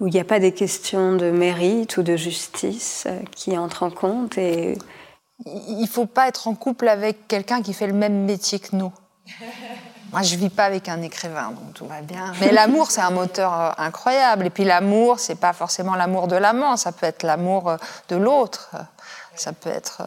où 0.00 0.08
il 0.08 0.12
n'y 0.12 0.20
a 0.20 0.24
pas 0.24 0.40
des 0.40 0.52
questions 0.52 1.14
de 1.16 1.30
mérite 1.30 1.96
ou 1.96 2.02
de 2.02 2.16
justice 2.16 3.06
qui 3.34 3.56
entrent 3.56 3.84
en 3.84 3.90
compte. 3.90 4.36
Et... 4.36 4.76
Il 5.46 5.80
ne 5.80 5.86
faut 5.86 6.06
pas 6.06 6.28
être 6.28 6.48
en 6.48 6.54
couple 6.54 6.88
avec 6.88 7.26
quelqu'un 7.28 7.62
qui 7.62 7.72
fait 7.72 7.86
le 7.86 7.92
même 7.92 8.24
métier 8.24 8.58
que 8.58 8.76
nous. 8.76 8.92
Moi, 10.12 10.20
je 10.22 10.36
vis 10.36 10.50
pas 10.50 10.64
avec 10.64 10.90
un 10.90 11.00
écrivain, 11.00 11.52
donc 11.52 11.72
tout 11.72 11.86
va 11.86 12.02
bien. 12.02 12.32
Mais 12.40 12.52
l'amour, 12.52 12.90
c'est 12.90 13.00
un 13.00 13.10
moteur 13.10 13.58
euh, 13.58 13.70
incroyable. 13.78 14.44
Et 14.44 14.50
puis 14.50 14.64
l'amour, 14.64 15.18
c'est 15.18 15.40
pas 15.40 15.54
forcément 15.54 15.94
l'amour 15.94 16.28
de 16.28 16.36
l'amant, 16.36 16.76
ça 16.76 16.92
peut 16.92 17.06
être 17.06 17.22
l'amour 17.22 17.70
euh, 17.70 17.76
de 18.10 18.16
l'autre. 18.16 18.72
Ça 19.34 19.54
peut 19.54 19.70
être. 19.70 20.02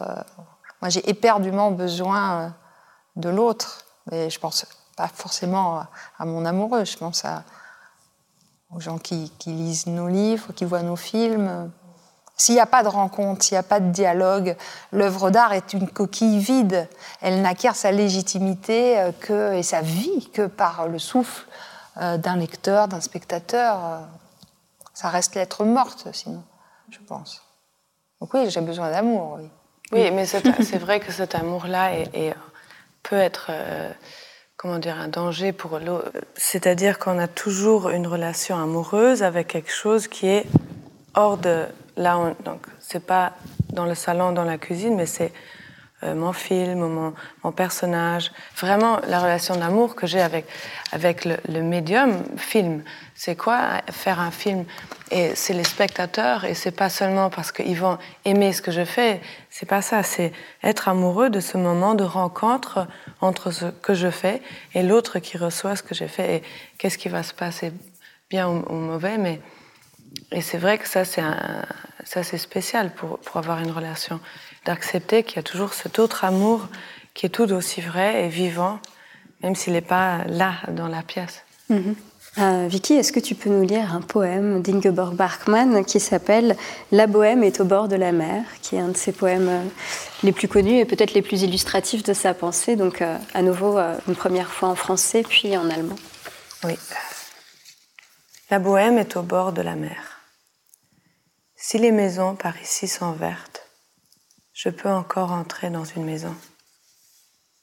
Euh, 0.76 0.82
moi, 0.82 0.88
j'ai 0.88 1.08
éperdument 1.08 1.70
besoin 1.70 2.54
de 3.16 3.28
l'autre, 3.28 3.84
mais 4.10 4.30
je 4.30 4.38
pense 4.38 4.66
pas 4.96 5.08
forcément 5.08 5.82
à 6.18 6.24
mon 6.24 6.44
amoureux. 6.44 6.84
Je 6.84 6.96
pense 6.96 7.24
aux 8.74 8.80
gens 8.80 8.98
qui, 8.98 9.30
lisent 9.46 9.86
nos 9.86 10.08
livres, 10.08 10.52
qui 10.52 10.64
voient 10.64 10.82
nos 10.82 10.96
films. 10.96 11.70
S'il 12.36 12.54
n'y 12.54 12.60
a 12.60 12.66
pas 12.66 12.82
de 12.82 12.88
rencontre, 12.88 13.44
s'il 13.44 13.54
n'y 13.54 13.60
a 13.60 13.62
pas 13.62 13.80
de 13.80 13.90
dialogue, 13.90 14.56
l'œuvre 14.92 15.30
d'art 15.30 15.54
est 15.54 15.72
une 15.72 15.88
coquille 15.88 16.38
vide. 16.38 16.86
Elle 17.22 17.40
n'acquiert 17.40 17.74
sa 17.74 17.90
légitimité 17.92 18.98
euh, 18.98 19.12
que, 19.12 19.54
et 19.54 19.62
sa 19.62 19.80
vie 19.80 20.30
que 20.32 20.46
par 20.46 20.86
le 20.86 20.98
souffle 20.98 21.46
euh, 21.96 22.18
d'un 22.18 22.36
lecteur, 22.36 22.88
d'un 22.88 23.00
spectateur. 23.00 23.82
Euh, 23.82 24.00
ça 24.92 25.08
reste 25.08 25.34
l'être 25.34 25.64
morte, 25.64 26.08
sinon, 26.12 26.42
je 26.90 26.98
pense. 26.98 27.42
Donc 28.20 28.34
oui, 28.34 28.50
j'ai 28.50 28.60
besoin 28.60 28.90
d'amour, 28.90 29.38
oui. 29.38 29.48
Oui, 29.92 30.10
mais 30.10 30.26
c'est 30.26 30.78
vrai 30.78 31.00
que 31.00 31.12
cet 31.12 31.34
amour-là 31.34 31.90
peut 33.02 33.16
être, 33.16 33.50
comment 34.56 34.78
dire, 34.78 34.98
un 34.98 35.08
danger 35.08 35.52
pour 35.52 35.78
l'autre. 35.78 36.10
C'est-à-dire 36.34 36.98
qu'on 36.98 37.18
a 37.18 37.28
toujours 37.28 37.90
une 37.90 38.06
relation 38.06 38.56
amoureuse 38.56 39.22
avec 39.22 39.48
quelque 39.48 39.70
chose 39.70 40.08
qui 40.08 40.26
est 40.26 40.46
hors 41.14 41.38
de 41.38 41.66
là, 41.96 42.18
on, 42.18 42.34
donc 42.44 42.66
c'est 42.80 43.04
pas 43.04 43.32
dans 43.72 43.86
le 43.86 43.94
salon, 43.94 44.32
dans 44.32 44.44
la 44.44 44.58
cuisine, 44.58 44.96
mais 44.96 45.06
c'est 45.06 45.32
euh, 46.02 46.14
mon 46.14 46.34
film, 46.34 46.80
mon, 46.80 47.14
mon, 47.42 47.52
personnage, 47.52 48.30
vraiment 48.56 49.00
la 49.08 49.18
relation 49.18 49.56
d'amour 49.56 49.94
que 49.94 50.06
j'ai 50.06 50.20
avec 50.20 50.46
avec 50.92 51.24
le, 51.24 51.62
médium 51.62 52.22
film. 52.36 52.82
C'est 53.14 53.34
quoi 53.34 53.80
faire 53.90 54.20
un 54.20 54.30
film? 54.30 54.66
Et 55.10 55.34
c'est 55.34 55.54
les 55.54 55.64
spectateurs, 55.64 56.44
et 56.44 56.52
c'est 56.52 56.70
pas 56.70 56.90
seulement 56.90 57.30
parce 57.30 57.50
qu'ils 57.50 57.78
vont 57.78 57.96
aimer 58.26 58.52
ce 58.52 58.60
que 58.60 58.72
je 58.72 58.84
fais. 58.84 59.22
C'est 59.48 59.64
pas 59.66 59.80
ça. 59.80 60.02
C'est 60.02 60.32
être 60.62 60.88
amoureux 60.88 61.30
de 61.30 61.40
ce 61.40 61.56
moment 61.56 61.94
de 61.94 62.04
rencontre 62.04 62.86
entre 63.22 63.50
ce 63.50 63.66
que 63.66 63.94
je 63.94 64.10
fais 64.10 64.42
et 64.74 64.82
l'autre 64.82 65.18
qui 65.18 65.38
reçoit 65.38 65.76
ce 65.76 65.82
que 65.82 65.94
j'ai 65.94 66.08
fait. 66.08 66.36
Et 66.36 66.42
qu'est-ce 66.76 66.98
qui 66.98 67.08
va 67.08 67.22
se 67.22 67.32
passer, 67.32 67.72
bien 68.28 68.48
ou, 68.48 68.74
mauvais, 68.74 69.16
mais 69.16 69.40
et 70.32 70.40
c'est 70.40 70.58
vrai 70.58 70.78
que 70.78 70.88
ça, 70.88 71.04
c'est 71.04 71.20
un, 71.20 71.64
ça 72.04 72.22
c'est 72.22 72.38
spécial 72.38 72.92
pour, 72.94 73.18
pour, 73.18 73.36
avoir 73.36 73.60
une 73.60 73.70
relation, 73.70 74.20
d'accepter 74.66 75.22
qu'il 75.22 75.36
y 75.36 75.38
a 75.38 75.42
toujours 75.42 75.72
cet 75.72 75.98
autre 75.98 76.24
amour 76.24 76.68
qui 77.14 77.26
est 77.26 77.30
tout 77.30 77.50
aussi 77.52 77.80
vrai 77.80 78.24
et 78.24 78.28
vivant, 78.28 78.78
même 79.42 79.54
s'il 79.54 79.72
n'est 79.72 79.80
pas 79.80 80.24
là 80.26 80.54
dans 80.68 80.88
la 80.88 81.02
pièce. 81.02 81.42
Mm-hmm. 81.70 81.94
Euh, 82.38 82.66
Vicky, 82.68 82.92
est-ce 82.92 83.12
que 83.12 83.20
tu 83.20 83.34
peux 83.34 83.48
nous 83.48 83.62
lire 83.62 83.94
un 83.94 84.02
poème 84.02 84.60
d'Ingeborg 84.60 85.14
Bachmann 85.14 85.86
qui 85.86 86.00
s'appelle 86.00 86.54
La 86.92 87.06
bohème 87.06 87.42
est 87.42 87.60
au 87.60 87.64
bord 87.64 87.88
de 87.88 87.96
la 87.96 88.12
mer, 88.12 88.44
qui 88.60 88.76
est 88.76 88.80
un 88.80 88.88
de 88.88 88.96
ses 88.96 89.12
poèmes 89.12 89.48
euh, 89.48 89.62
les 90.22 90.32
plus 90.32 90.46
connus 90.46 90.80
et 90.80 90.84
peut-être 90.84 91.14
les 91.14 91.22
plus 91.22 91.42
illustratifs 91.42 92.02
de 92.02 92.12
sa 92.12 92.34
pensée. 92.34 92.76
Donc, 92.76 93.00
euh, 93.00 93.16
à 93.32 93.40
nouveau, 93.40 93.78
une 93.78 94.14
première 94.14 94.50
fois 94.50 94.68
en 94.68 94.74
français, 94.74 95.22
puis 95.26 95.56
en 95.56 95.70
allemand. 95.70 95.96
Oui. 96.64 96.74
La 98.50 98.58
bohème 98.58 98.98
est 98.98 99.16
au 99.16 99.22
bord 99.22 99.52
de 99.52 99.62
la 99.62 99.74
mer. 99.74 100.20
Si 101.56 101.78
les 101.78 101.90
maisons 101.90 102.36
par 102.36 102.60
ici 102.60 102.86
sont 102.86 103.12
vertes, 103.12 103.55
je 104.56 104.70
peux 104.70 104.88
encore 104.88 105.32
entrer 105.32 105.68
dans 105.68 105.84
une 105.84 106.06
maison. 106.06 106.34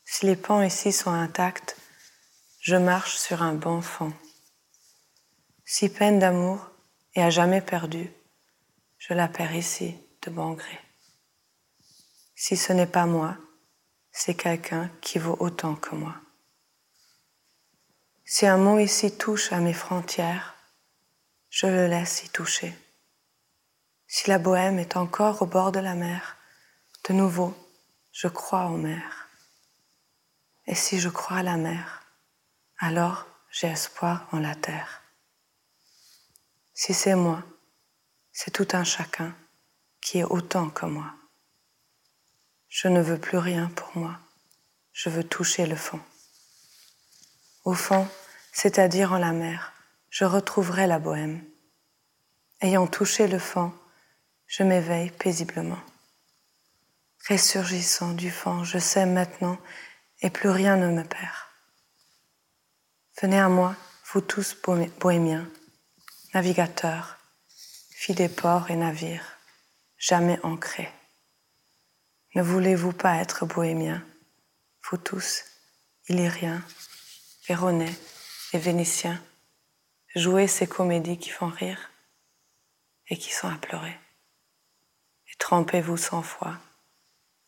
Si 0.05 0.27
les 0.27 0.35
pans 0.35 0.61
ici 0.61 0.91
sont 0.91 1.09
intacts, 1.09 1.75
je 2.59 2.75
marche 2.75 3.17
sur 3.17 3.41
un 3.41 3.55
bon 3.55 3.81
fond. 3.81 4.13
Si 5.65 5.89
peine 5.89 6.19
d'amour 6.19 6.69
est 7.15 7.23
à 7.23 7.31
jamais 7.31 7.61
perdue, 7.61 8.11
je 8.99 9.15
la 9.15 9.27
perds 9.27 9.55
ici 9.55 9.97
de 10.21 10.29
bon 10.29 10.51
gré. 10.51 10.79
Si 12.35 12.55
ce 12.55 12.73
n'est 12.73 12.85
pas 12.85 13.07
moi, 13.07 13.37
c'est 14.11 14.35
quelqu'un 14.35 14.91
qui 15.01 15.17
vaut 15.17 15.37
autant 15.39 15.73
que 15.73 15.95
moi. 15.95 16.13
Si 18.23 18.45
un 18.45 18.57
mot 18.57 18.77
ici 18.77 19.17
touche 19.17 19.51
à 19.51 19.57
mes 19.57 19.73
frontières, 19.73 20.53
je 21.49 21.65
le 21.65 21.87
laisse 21.87 22.23
y 22.23 22.29
toucher. 22.29 22.71
Si 24.05 24.29
la 24.29 24.37
bohème 24.37 24.77
est 24.77 24.95
encore 24.95 25.41
au 25.41 25.47
bord 25.47 25.71
de 25.71 25.79
la 25.79 25.95
mer, 25.95 26.37
de 27.07 27.13
nouveau, 27.13 27.53
je 28.11 28.27
crois 28.27 28.67
aux 28.67 28.77
mers. 28.77 29.27
Et 30.67 30.75
si 30.75 30.99
je 30.99 31.09
crois 31.09 31.37
à 31.37 31.43
la 31.43 31.57
mer, 31.57 32.03
alors 32.77 33.27
j'ai 33.51 33.67
espoir 33.67 34.27
en 34.31 34.39
la 34.39 34.55
terre. 34.55 35.01
Si 36.73 36.93
c'est 36.93 37.15
moi, 37.15 37.43
c'est 38.31 38.51
tout 38.51 38.67
un 38.71 38.83
chacun 38.83 39.35
qui 39.99 40.19
est 40.19 40.23
autant 40.23 40.69
que 40.69 40.85
moi. 40.85 41.13
Je 42.69 42.87
ne 42.87 43.01
veux 43.01 43.19
plus 43.19 43.37
rien 43.37 43.67
pour 43.75 43.97
moi, 43.97 44.17
je 44.93 45.09
veux 45.09 45.23
toucher 45.23 45.65
le 45.65 45.75
fond. 45.75 45.99
Au 47.65 47.73
fond, 47.73 48.07
c'est-à-dire 48.53 49.11
en 49.11 49.17
la 49.17 49.33
mer, 49.33 49.73
je 50.09 50.25
retrouverai 50.25 50.87
la 50.87 50.99
bohème. 50.99 51.43
Ayant 52.61 52.87
touché 52.87 53.27
le 53.27 53.39
fond, 53.39 53.73
je 54.47 54.63
m'éveille 54.63 55.11
paisiblement. 55.11 55.79
Ressurgissant 57.29 58.11
du 58.11 58.29
fond, 58.29 58.65
je 58.65 58.77
sais 58.77 59.05
maintenant, 59.05 59.57
et 60.21 60.29
plus 60.29 60.49
rien 60.49 60.75
ne 60.75 60.89
me 60.89 61.03
perd. 61.03 61.35
Venez 63.21 63.39
à 63.39 63.47
moi, 63.47 63.77
vous 64.11 64.19
tous 64.19 64.57
bohémiens, 64.99 65.49
navigateurs, 66.33 67.17
filles 67.91 68.15
des 68.15 68.27
ports 68.27 68.69
et 68.71 68.75
navires, 68.75 69.37
jamais 69.97 70.37
ancrés. 70.43 70.91
Ne 72.35 72.41
voulez-vous 72.41 72.91
pas 72.91 73.15
être 73.17 73.45
bohémiens, 73.45 74.03
vous 74.89 74.97
tous, 74.97 75.45
illyriens, 76.09 76.61
véronais 77.47 77.93
et 78.51 78.57
vénitiens, 78.57 79.23
jouer 80.13 80.47
ces 80.47 80.67
comédies 80.67 81.17
qui 81.17 81.29
font 81.29 81.47
rire 81.47 81.89
et 83.07 83.17
qui 83.17 83.31
sont 83.31 83.47
à 83.47 83.55
pleurer. 83.55 83.97
Et 85.31 85.35
trempez-vous 85.37 85.95
cent 85.97 86.21
fois, 86.21 86.59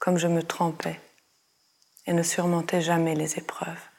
comme 0.05 0.19
je 0.19 0.27
me 0.27 0.43
trempais, 0.43 1.01
et 2.05 2.13
ne 2.13 2.21
surmontez 2.21 2.79
jamais 2.79 3.15
les 3.15 3.39
épreuves, 3.39 3.89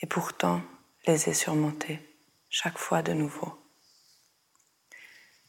et 0.00 0.06
pourtant 0.06 0.62
les 1.06 1.28
ai 1.28 1.34
surmontées 1.34 2.00
chaque 2.48 2.78
fois 2.78 3.02
de 3.02 3.12
nouveau. 3.12 3.62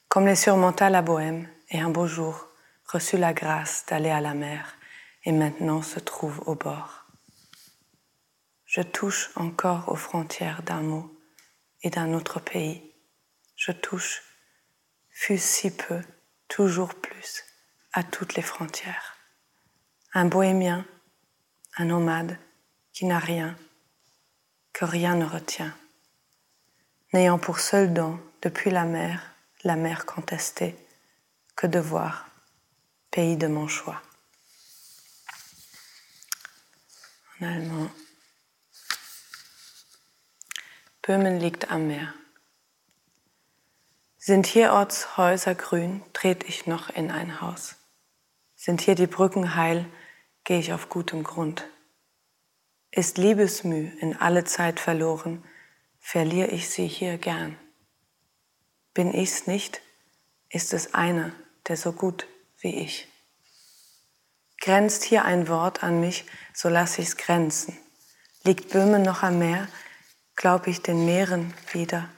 Comme 0.09 0.25
les 0.25 0.35
surmonta 0.35 0.89
la 0.89 1.01
bohème, 1.01 1.47
et 1.69 1.79
un 1.79 1.89
beau 1.89 2.07
jour 2.07 2.49
reçut 2.87 3.17
la 3.17 3.31
grâce 3.31 3.85
d'aller 3.87 4.09
à 4.09 4.19
la 4.19 4.33
mer, 4.33 4.75
et 5.23 5.31
maintenant 5.31 5.81
se 5.81 6.01
trouve 6.01 6.43
au 6.45 6.55
bord. 6.55 7.05
Je 8.65 8.81
touche 8.81 9.29
encore 9.35 9.87
aux 9.87 9.95
frontières 9.95 10.61
d'un 10.63 10.81
mot 10.81 11.09
et 11.83 11.89
d'un 11.89 12.13
autre 12.13 12.41
pays. 12.41 12.83
Je 13.55 13.71
touche, 13.71 14.21
fût 15.09 15.37
si 15.37 15.73
peu, 15.73 16.01
toujours 16.49 16.95
plus, 16.95 17.45
à 17.93 18.03
toutes 18.03 18.35
les 18.35 18.41
frontières. 18.41 19.10
Un 20.13 20.25
bohémien, 20.25 20.85
un 21.77 21.85
nomade 21.85 22.37
qui 22.91 23.05
n'a 23.05 23.19
rien, 23.19 23.55
que 24.73 24.83
rien 24.83 25.15
ne 25.15 25.25
retient, 25.25 25.73
n'ayant 27.13 27.39
pour 27.39 27.59
seul 27.59 27.93
don, 27.93 28.19
depuis 28.41 28.71
la 28.71 28.85
mer, 28.85 29.21
la 29.63 29.75
mer 29.75 30.05
contestée, 30.05 30.75
que 31.55 31.67
de 31.67 31.79
voir, 31.79 32.27
pays 33.09 33.37
de 33.37 33.47
mon 33.47 33.67
choix. 33.67 34.01
En 37.39 37.45
allemand. 37.45 37.89
Böhmen 41.01 41.39
liegt 41.39 41.71
am 41.71 41.87
Meer. 41.87 42.13
Sind 44.17 44.45
hierorts 44.45 45.17
Häuser 45.17 45.55
grün, 45.55 46.03
tret 46.13 46.43
ich 46.43 46.67
noch 46.67 46.89
in 46.89 47.09
ein 47.09 47.41
Haus. 47.41 47.75
Sind 48.55 48.81
hier 48.81 48.93
die 48.93 49.07
Brücken 49.07 49.55
heil, 49.55 49.87
gehe 50.43 50.59
ich 50.59 50.73
auf 50.73 50.89
gutem 50.89 51.23
Grund. 51.23 51.67
Ist 52.91 53.17
Liebesmüh 53.17 53.89
in 53.99 54.17
alle 54.17 54.43
Zeit 54.43 54.79
verloren, 54.79 55.43
verliere 55.99 56.49
ich 56.49 56.69
sie 56.69 56.87
hier 56.87 57.17
gern. 57.17 57.57
Bin 58.93 59.13
ich's 59.13 59.47
nicht, 59.47 59.81
ist 60.49 60.73
es 60.73 60.93
einer, 60.93 61.31
der 61.67 61.77
so 61.77 61.93
gut 61.93 62.27
wie 62.59 62.75
ich. 62.81 63.07
Grenzt 64.59 65.03
hier 65.03 65.25
ein 65.25 65.47
Wort 65.47 65.83
an 65.83 66.01
mich, 66.01 66.25
so 66.53 66.69
lass 66.69 66.99
ich's 66.99 67.17
grenzen. 67.17 67.77
Liegt 68.43 68.69
Böhmen 68.69 69.01
noch 69.01 69.23
am 69.23 69.39
Meer, 69.39 69.67
glaub 70.35 70.67
ich 70.67 70.81
den 70.81 71.05
Meeren 71.05 71.53
wieder. 71.71 72.09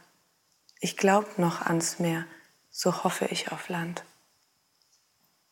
Ich 0.79 0.97
glaub 0.97 1.37
noch 1.37 1.61
ans 1.61 1.99
Meer, 1.99 2.25
so 2.71 3.03
hoffe 3.03 3.25
ich 3.25 3.51
auf 3.51 3.69
Land. 3.69 4.03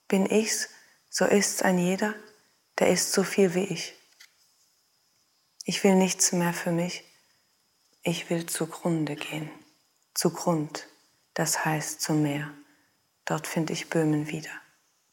Bin 0.07 0.25
ich's, 0.25 0.69
so 1.09 1.25
ist's 1.25 1.61
ein 1.61 1.77
jeder, 1.77 2.15
der 2.81 2.89
ist 2.89 3.13
so 3.13 3.21
viel 3.23 3.53
wie 3.53 3.65
ich. 3.65 3.93
Ich 5.65 5.83
will 5.83 5.93
nichts 5.93 6.31
mehr 6.31 6.51
für 6.51 6.71
mich, 6.71 7.03
ich 8.01 8.31
will 8.31 8.47
zugrunde 8.47 9.15
gehen. 9.15 9.51
Zugrund, 10.15 10.87
das 11.35 11.63
heißt 11.63 12.01
zum 12.01 12.23
Meer. 12.23 12.51
Dort 13.25 13.45
finde 13.45 13.73
ich 13.73 13.91
Böhmen 13.91 14.29
wieder. 14.29 14.49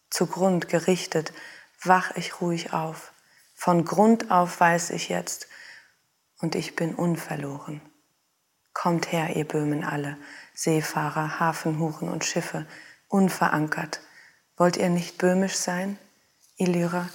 Zugrund 0.08 0.70
gerichtet, 0.70 1.34
wach 1.82 2.16
ich 2.16 2.40
ruhig 2.40 2.72
auf. 2.72 3.12
Von 3.54 3.84
Grund 3.84 4.30
auf 4.30 4.60
weiß 4.60 4.88
ich 4.88 5.10
jetzt, 5.10 5.46
und 6.40 6.54
ich 6.54 6.74
bin 6.74 6.94
unverloren. 6.94 7.82
Kommt 8.72 9.12
her, 9.12 9.36
ihr 9.36 9.46
Böhmen 9.46 9.84
alle, 9.84 10.16
Seefahrer, 10.54 11.38
Hafenhuren 11.38 12.08
und 12.08 12.24
Schiffe, 12.24 12.66
unverankert. 13.08 14.00
Wollt 14.56 14.78
ihr 14.78 14.88
nicht 14.88 15.18
böhmisch 15.18 15.56
sein? 15.56 15.98
Illyrer, 16.56 17.10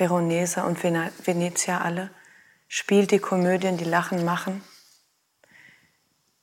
Veroneser 0.00 0.64
und 0.64 0.82
Venetier 0.82 1.82
alle? 1.82 2.08
Spielt 2.68 3.10
die 3.10 3.18
Komödien, 3.18 3.76
die 3.76 3.84
Lachen 3.84 4.24
machen 4.24 4.64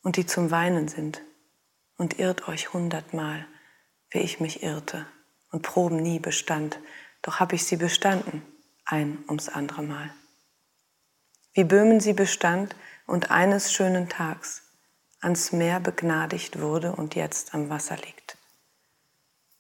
und 0.04 0.16
die 0.16 0.28
zum 0.28 0.52
Weinen 0.52 0.88
sind 0.88 1.24
und 1.98 2.20
irrt 2.20 2.48
euch 2.48 2.72
hundertmal, 2.72 3.48
wie 4.12 4.20
ich 4.20 4.40
mich 4.40 4.62
irrte 4.62 5.08
und 5.50 5.64
Proben 5.64 5.98
nie 5.98 6.20
bestand, 6.20 6.78
doch 7.24 7.40
hab 7.40 7.52
ich 7.52 7.66
sie 7.66 7.78
bestanden, 7.78 8.44
ein 8.86 9.24
ums 9.28 9.50
andere 9.50 9.82
Mal. 9.82 10.14
Wie 11.54 11.64
Böhmen 11.64 12.00
sie 12.00 12.14
bestand 12.14 12.76
und 13.08 13.32
eines 13.32 13.74
schönen 13.74 14.08
Tags 14.08 14.62
ans 15.20 15.52
Meer 15.52 15.80
begnadigt 15.80 16.60
wurde 16.60 16.92
und 16.92 17.16
jetzt 17.16 17.56
am 17.56 17.72
Wasser 17.72 17.96
liegt. 17.96 18.38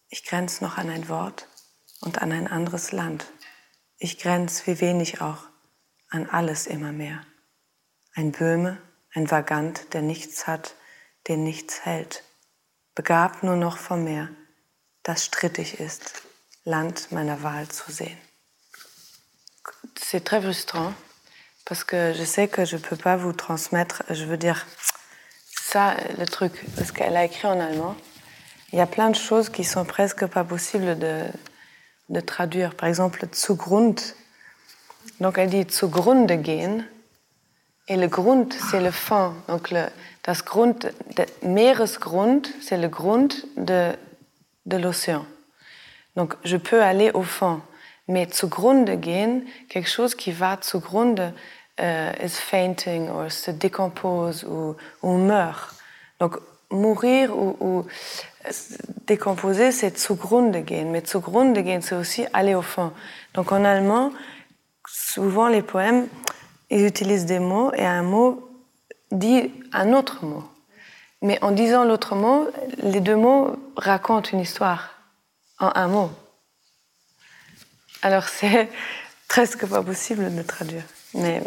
Ich 0.09 0.23
grenz 0.23 0.61
noch 0.61 0.77
an 0.77 0.91
ein 0.91 1.09
Wort 1.09 1.47
und 2.01 2.21
an 2.21 2.31
ein 2.31 2.47
anderes 2.47 2.91
Land. 2.91 3.25
Ich 3.99 4.19
grenz, 4.19 4.67
wie 4.67 4.79
wenig 4.79 5.21
auch, 5.21 5.43
an 6.09 6.29
alles 6.29 6.67
immer 6.67 6.91
mehr. 6.91 7.25
Ein 8.13 8.31
Böhme, 8.31 8.77
ein 9.13 9.31
Vagant, 9.31 9.91
der 9.93 10.03
nichts 10.03 10.45
hat, 10.45 10.75
den 11.27 11.43
nichts 11.43 11.83
hält, 11.83 12.23
begabt 12.93 13.41
nur 13.41 13.55
noch 13.55 13.77
vom 13.77 14.03
Meer, 14.03 14.29
das 15.01 15.25
strittig 15.25 15.79
ist, 15.79 16.21
Land 16.63 17.11
meiner 17.11 17.41
Wahl 17.41 17.69
zu 17.69 17.91
sehen. 17.91 18.17
C'est 19.95 20.23
très 20.23 20.41
frustrant 20.41 20.93
parce 21.65 21.83
que 21.83 22.13
je 22.13 22.23
sais 22.23 22.47
que 22.47 22.65
je 22.65 22.77
peux 22.77 22.97
pas 22.97 23.17
vous 23.17 23.33
transmettre, 23.33 24.03
je 24.09 24.25
veux 24.25 24.37
dire, 24.37 24.67
ça 25.49 25.95
le 26.17 26.25
truc, 26.25 26.53
parce 26.75 26.91
qu'elle 26.91 27.17
a 27.17 27.25
écrit 27.25 27.47
en 27.47 27.59
allemand. 27.59 27.95
Il 28.71 28.77
y 28.77 28.81
a 28.81 28.85
plein 28.85 29.09
de 29.09 29.15
choses 29.15 29.49
qui 29.49 29.63
sont 29.63 29.85
presque 29.85 30.27
pas 30.27 30.43
possibles 30.43 30.99
de, 30.99 31.25
de 32.09 32.19
traduire. 32.19 32.75
Par 32.75 32.89
exemple, 32.89 33.25
Zugrund, 33.33 33.99
donc 35.19 35.37
elle 35.37 35.49
dit 35.49 35.65
zugrunde 35.69 36.31
gehen. 36.31 36.85
Et 37.89 37.95
le 37.95 38.07
Grund, 38.07 38.53
c'est 38.53 38.81
le 38.81 38.91
fond. 38.91 39.33
Donc 39.47 39.71
le, 39.71 39.85
das 40.25 40.43
Grund, 40.43 40.93
der 41.15 41.27
Meeresgrund, 41.41 42.45
c'est 42.61 42.77
le 42.77 42.89
Grund 42.89 43.33
de, 43.55 43.93
de 44.65 44.77
l'océan. 44.77 45.25
Donc 46.15 46.35
je 46.43 46.57
peux 46.57 46.83
aller 46.83 47.11
au 47.13 47.23
fond. 47.23 47.61
Mais 48.09 48.27
zugrunde 48.31 48.89
gehen, 49.01 49.43
quelque 49.69 49.89
chose 49.89 50.15
qui 50.15 50.31
va 50.31 50.57
zugrunde, 50.61 51.33
euh, 51.79 52.11
is 52.23 52.29
fainting, 52.29 53.09
ou 53.09 53.29
se 53.29 53.51
décompose, 53.51 54.43
ou, 54.43 54.75
ou 55.01 55.17
meurt. 55.17 55.75
Donc 56.19 56.37
mourir 56.72 57.36
ou, 57.38 57.57
ou 57.59 57.86
décomposer, 59.05 59.72
c'est 59.72 59.97
zugrunde 59.97 60.55
gehen. 60.65 60.91
Mais 60.91 61.03
zugrunde 61.05 61.57
gehen, 61.57 61.82
c'est 61.82 61.95
aussi 61.95 62.26
aller 62.34 62.55
au 62.55 62.61
fond. 62.61 62.91
Donc 63.34 63.51
en 63.51 63.63
allemand, 63.63 64.11
souvent 64.88 65.47
les 65.47 65.61
poèmes, 65.61 66.07
ils 66.70 66.86
utilisent 66.86 67.26
des 67.26 67.39
mots 67.39 67.72
et 67.74 67.86
un 67.86 68.03
mot 68.03 68.49
dit 69.11 69.51
un 69.72 69.93
autre 69.93 70.26
mot. 70.26 70.43
Mais 71.22 71.41
en 71.43 71.51
disant 71.51 71.84
l'autre 71.84 72.15
mot, 72.15 72.47
les 72.78 72.99
deux 72.99 73.15
mots 73.15 73.55
racontent 73.76 74.30
une 74.32 74.39
histoire 74.39 74.91
en 75.59 75.72
un 75.74 75.88
mot. 75.88 76.11
Alors 78.01 78.24
c'est 78.28 78.70
presque 79.28 79.65
pas 79.65 79.82
possible 79.82 80.34
de 80.36 80.41
traduire. 80.41 80.84
Mais 81.13 81.41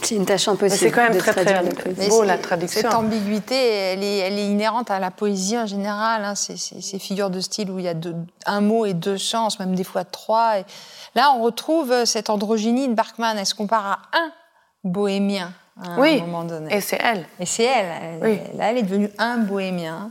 c'est 0.00 0.14
une 0.14 0.24
tâche 0.24 0.48
impossible. 0.48 0.78
C'est 0.78 0.90
quand 0.90 1.08
même 1.08 1.18
très, 1.18 1.32
très 1.32 2.08
beau 2.08 2.22
la 2.22 2.38
traduction. 2.38 2.80
Cette 2.80 2.94
ambiguïté, 2.94 3.54
elle 3.54 4.02
est, 4.02 4.18
elle 4.18 4.38
est, 4.38 4.46
inhérente 4.46 4.90
à 4.90 4.98
la 4.98 5.10
poésie 5.10 5.58
en 5.58 5.66
général. 5.66 6.24
Hein. 6.24 6.34
Ces, 6.34 6.56
ces, 6.56 6.98
figures 6.98 7.28
de 7.28 7.40
style 7.40 7.70
où 7.70 7.78
il 7.78 7.84
y 7.84 7.88
a 7.88 7.94
deux, 7.94 8.14
un 8.46 8.60
mot 8.62 8.86
et 8.86 8.94
deux 8.94 9.18
sens, 9.18 9.58
même 9.60 9.74
des 9.74 9.84
fois 9.84 10.04
trois. 10.04 10.60
Et 10.60 10.64
là, 11.14 11.34
on 11.36 11.42
retrouve 11.42 12.04
cette 12.06 12.30
androgynie 12.30 12.88
de 12.88 12.94
Barkman. 12.94 13.36
Est-ce 13.36 13.54
qu'on 13.54 13.66
part 13.66 13.86
à 13.86 14.18
un 14.18 14.32
bohémien 14.82 15.52
à 15.82 16.00
oui, 16.00 16.20
un 16.20 16.26
moment 16.26 16.44
donné? 16.44 16.74
Et 16.74 16.80
c'est 16.80 17.00
elle. 17.02 17.26
Et 17.38 17.46
c'est 17.46 17.64
elle. 17.64 17.86
elle 18.02 18.18
oui. 18.22 18.38
Là, 18.56 18.70
elle 18.70 18.78
est 18.78 18.82
devenue 18.82 19.10
un 19.18 19.38
bohémien. 19.38 20.10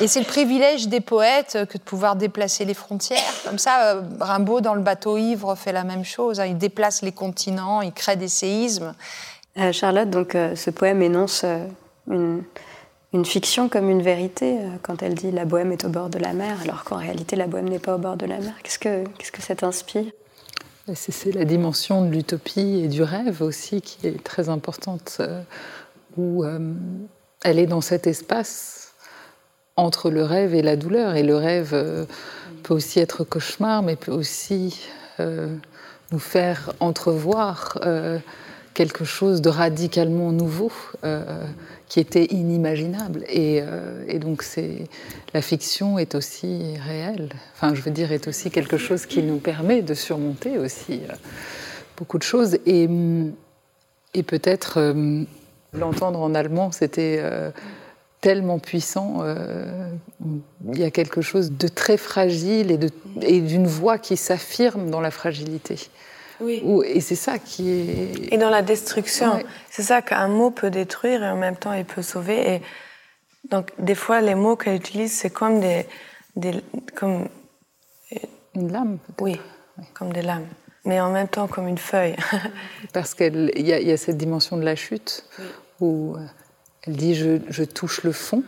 Et 0.00 0.08
c'est 0.08 0.20
le 0.20 0.26
privilège 0.26 0.88
des 0.88 1.00
poètes 1.00 1.58
que 1.68 1.78
de 1.78 1.82
pouvoir 1.82 2.16
déplacer 2.16 2.64
les 2.64 2.74
frontières. 2.74 3.18
Comme 3.44 3.58
ça, 3.58 3.94
euh, 3.94 4.02
Rimbaud, 4.20 4.60
dans 4.60 4.74
Le 4.74 4.80
bateau 4.80 5.16
ivre, 5.18 5.54
fait 5.54 5.72
la 5.72 5.84
même 5.84 6.04
chose. 6.04 6.40
Hein. 6.40 6.46
Il 6.46 6.58
déplace 6.58 7.02
les 7.02 7.12
continents, 7.12 7.82
il 7.82 7.92
crée 7.92 8.16
des 8.16 8.28
séismes. 8.28 8.94
Euh, 9.58 9.72
Charlotte, 9.72 10.10
donc, 10.10 10.34
euh, 10.34 10.54
ce 10.54 10.70
poème 10.70 11.02
énonce 11.02 11.42
euh, 11.44 11.66
une, 12.10 12.42
une, 13.12 13.24
fiction 13.24 13.68
comme 13.68 13.88
une 13.88 14.02
vérité 14.02 14.58
euh, 14.58 14.68
quand 14.82 15.02
elle 15.02 15.14
dit 15.14 15.30
la 15.30 15.46
bohème 15.46 15.72
est 15.72 15.84
au 15.84 15.88
bord 15.88 16.10
de 16.10 16.18
la 16.18 16.34
mer, 16.34 16.60
alors 16.62 16.84
qu'en 16.84 16.96
réalité, 16.96 17.36
la 17.36 17.46
bohème 17.46 17.68
n'est 17.68 17.78
pas 17.78 17.94
au 17.94 17.98
bord 17.98 18.16
de 18.16 18.26
la 18.26 18.38
mer. 18.38 18.52
Qu'est-ce 18.62 18.78
que, 18.78 19.04
qu'est-ce 19.18 19.32
que 19.32 19.42
ça 19.42 19.54
t'inspire? 19.54 20.04
C'est 20.94 21.34
la 21.34 21.44
dimension 21.44 22.04
de 22.04 22.10
l'utopie 22.10 22.82
et 22.84 22.88
du 22.88 23.02
rêve 23.02 23.42
aussi 23.42 23.80
qui 23.80 24.06
est 24.06 24.22
très 24.22 24.48
importante, 24.48 25.16
euh, 25.18 25.42
où 26.16 26.44
euh, 26.44 26.74
elle 27.42 27.58
est 27.58 27.66
dans 27.66 27.80
cet 27.80 28.06
espace 28.06 28.85
entre 29.76 30.10
le 30.10 30.22
rêve 30.22 30.54
et 30.54 30.62
la 30.62 30.76
douleur. 30.76 31.16
Et 31.16 31.22
le 31.22 31.36
rêve 31.36 31.70
euh, 31.72 32.04
peut 32.62 32.74
aussi 32.74 32.98
être 32.98 33.24
cauchemar, 33.24 33.82
mais 33.82 33.96
peut 33.96 34.12
aussi 34.12 34.80
euh, 35.20 35.54
nous 36.12 36.18
faire 36.18 36.72
entrevoir 36.80 37.78
euh, 37.84 38.18
quelque 38.74 39.04
chose 39.04 39.40
de 39.40 39.48
radicalement 39.48 40.32
nouveau 40.32 40.70
qui 41.88 41.98
était 41.98 42.26
inimaginable. 42.26 43.24
Et, 43.26 43.62
donc 44.18 44.42
c'est 44.42 44.84
la 45.32 45.40
fiction 45.40 45.98
est 45.98 46.14
aussi 46.14 46.74
réelle. 46.86 47.30
Enfin, 47.54 47.74
je 47.74 47.80
veux 47.80 47.90
dire, 47.90 48.12
est 48.12 48.28
aussi 48.28 48.50
quelque 48.50 48.76
chose 48.76 49.06
qui 49.06 49.22
nous 49.22 49.38
permet 49.38 49.80
de 49.80 49.94
surmonter 49.94 50.58
aussi 50.58 51.00
beaucoup 51.96 52.18
de 52.18 52.22
choses. 52.22 52.58
Et 52.66 52.86
peut-être 54.26 54.94
l'entendre 55.72 56.20
en 56.20 56.34
allemand, 56.34 56.70
c'était 56.70 57.22
tellement 58.20 58.58
puissant. 58.58 59.18
Euh, 59.20 59.90
il 60.72 60.78
y 60.78 60.84
a 60.84 60.90
quelque 60.90 61.20
chose 61.20 61.52
de 61.52 61.68
très 61.68 61.96
fragile 61.96 62.70
et, 62.70 62.78
de, 62.78 62.90
et 63.22 63.40
d'une 63.40 63.66
voix 63.66 63.98
qui 63.98 64.16
s'affirme 64.16 64.90
dans 64.90 65.00
la 65.00 65.10
fragilité. 65.10 65.88
Oui. 66.40 66.60
Où, 66.64 66.82
et 66.82 67.00
c'est 67.00 67.16
ça 67.16 67.38
qui 67.38 67.70
est. 67.70 68.32
Et 68.32 68.38
dans 68.38 68.50
la 68.50 68.62
destruction. 68.62 69.36
Ouais. 69.36 69.46
C'est 69.70 69.82
ça 69.82 70.02
qu'un 70.02 70.28
mot 70.28 70.50
peut 70.50 70.70
détruire 70.70 71.22
et 71.22 71.28
en 71.28 71.36
même 71.36 71.56
temps 71.56 71.72
il 71.72 71.84
peut 71.84 72.02
sauver. 72.02 72.56
Et 72.56 72.62
donc, 73.50 73.72
des 73.78 73.94
fois, 73.94 74.20
les 74.20 74.34
mots 74.34 74.56
qu'elle 74.56 74.76
utilise, 74.76 75.12
c'est 75.12 75.30
comme 75.30 75.60
des. 75.60 75.86
des 76.34 76.60
comme... 76.94 77.28
Une 78.54 78.72
lame 78.72 78.98
Oui, 79.20 79.38
oui, 79.78 79.84
comme 79.94 80.12
des 80.12 80.22
lames. 80.22 80.46
Mais 80.84 81.00
en 81.00 81.10
même 81.10 81.28
temps, 81.28 81.46
comme 81.46 81.68
une 81.68 81.78
feuille. 81.78 82.16
Parce 82.92 83.14
qu'il 83.14 83.50
y, 83.56 83.68
y, 83.68 83.92
a 83.92 83.96
cette 83.96 84.16
dimension 84.16 84.56
de 84.56 84.62
la 84.62 84.76
chute 84.76 85.24
oui. 85.38 85.44
où 85.80 86.16
elle 86.86 86.96
dit 86.96 87.14
je, 87.14 87.38
je, 87.48 87.64
touche 87.64 88.02
le 88.04 88.12
fond, 88.12 88.42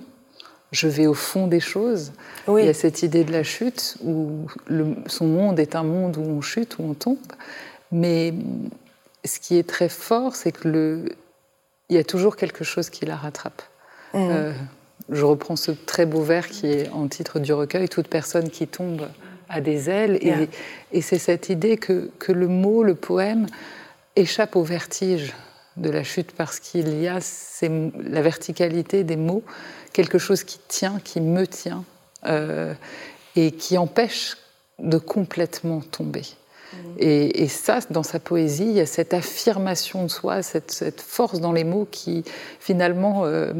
je 0.73 0.89
vais 0.89 1.07
au 1.07 1.15
fond 1.15 1.47
des 1.47 1.61
choses. 1.61 2.13
Oui. 2.47 2.63
Il 2.63 2.67
y 2.67 2.71
a 2.71 2.75
cette 2.75 3.03
idée 3.03 3.25
de 3.25 3.33
la 3.33 3.43
chute 3.43 3.97
où 4.03 4.47
le, 4.67 4.97
son 5.07 5.27
monde 5.27 5.59
est 5.59 5.75
un 5.75 5.83
monde 5.83 6.17
où 6.17 6.23
on 6.23 6.41
chute, 6.41 6.79
où 6.79 6.83
on 6.83 6.95
tombe. 6.95 7.19
Mais 7.91 8.35
ce 9.25 9.41
qui 9.41 9.57
est 9.59 9.69
très 9.69 9.89
fort, 9.89 10.37
c'est 10.37 10.53
que 10.53 10.69
le, 10.69 11.05
il 11.89 11.97
y 11.97 11.99
a 11.99 12.05
toujours 12.05 12.37
quelque 12.37 12.65
chose 12.65 12.91
qui 12.91 13.07
la 13.07 13.17
rattrape. 13.17 13.63
Mmh. 14.15 14.29
Euh, 14.31 14.53
je 15.11 15.25
reprends 15.25 15.57
ce 15.57 15.71
très 15.71 16.07
beau 16.07 16.23
vers 16.23 16.49
qui 16.49 16.67
est 16.67 16.89
en 16.91 17.09
titre 17.09 17.39
du 17.39 17.53
recueil 17.53 17.89
Toute 17.89 18.09
personne 18.09 18.51
qui 18.51 18.67
tombe 18.67 19.09
a 19.49 19.61
des 19.61 19.89
ailes. 19.89 20.19
Yeah. 20.23 20.43
Et, 20.43 20.49
et 20.93 21.01
c'est 21.01 21.19
cette 21.19 21.49
idée 21.49 21.79
que, 21.79 22.11
que 22.19 22.33
le 22.33 22.49
mot, 22.49 22.83
le 22.83 22.95
poème, 22.95 23.47
échappe 24.17 24.57
au 24.57 24.63
vertige 24.63 25.35
de 25.81 25.91
la 25.91 26.03
chute 26.03 26.33
parce 26.33 26.61
qu'il 26.61 27.01
y 27.01 27.09
a 27.09 27.19
la 27.63 28.23
verticalité 28.23 29.05
des 29.05 29.17
mots, 29.17 29.43
quelque 29.93 30.19
chose 30.19 30.45
qui 30.45 30.59
tient, 30.69 31.01
qui 31.03 31.21
me 31.21 31.47
tient 31.47 31.85
euh, 32.27 32.75
et 33.37 33.53
qui 33.53 33.79
empêche 33.79 34.37
de 34.79 34.99
complètement 34.99 35.81
tomber. 35.81 36.25
Mmh. 36.73 36.77
Et, 36.99 37.49
ça, 37.49 37.79
dans 37.91 38.03
sa 38.03 38.21
poésie, 38.21 38.65
il 38.65 38.73
y 38.73 38.81
a 38.81 38.87
cette 38.87 39.15
affirmation 39.15 40.03
de 40.05 40.09
soi, 40.09 40.43
cette, 40.43 41.01
force 41.01 41.41
dans 41.41 41.53
les 41.53 41.65
mots 41.65 41.89
qui 41.91 42.25
finalement 42.61 43.25
euh, 43.25 43.53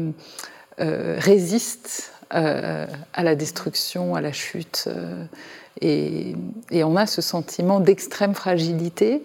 euh, 0.79 1.15
résiste 1.19 2.13
à 2.31 3.23
la 3.23 3.33
destruction, 3.33 4.13
à 4.13 4.21
la 4.21 4.31
chute. 4.31 4.87
Et, 5.81 6.35
et, 6.69 6.83
on 6.83 6.95
a 6.95 7.07
ce 7.07 7.23
sentiment 7.23 7.79
d'extrême 7.79 8.35
fragilité 8.35 9.23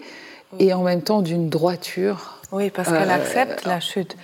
et 0.57 0.73
en 0.73 0.83
même 0.83 1.01
temps 1.01 1.21
d'une 1.21 1.49
droiture. 1.49 2.34
Oui, 2.51 2.69
parce 2.69 2.89
qu'elle 2.89 3.11
accepte 3.11 3.65
la 3.65 3.79
chute 3.79 4.15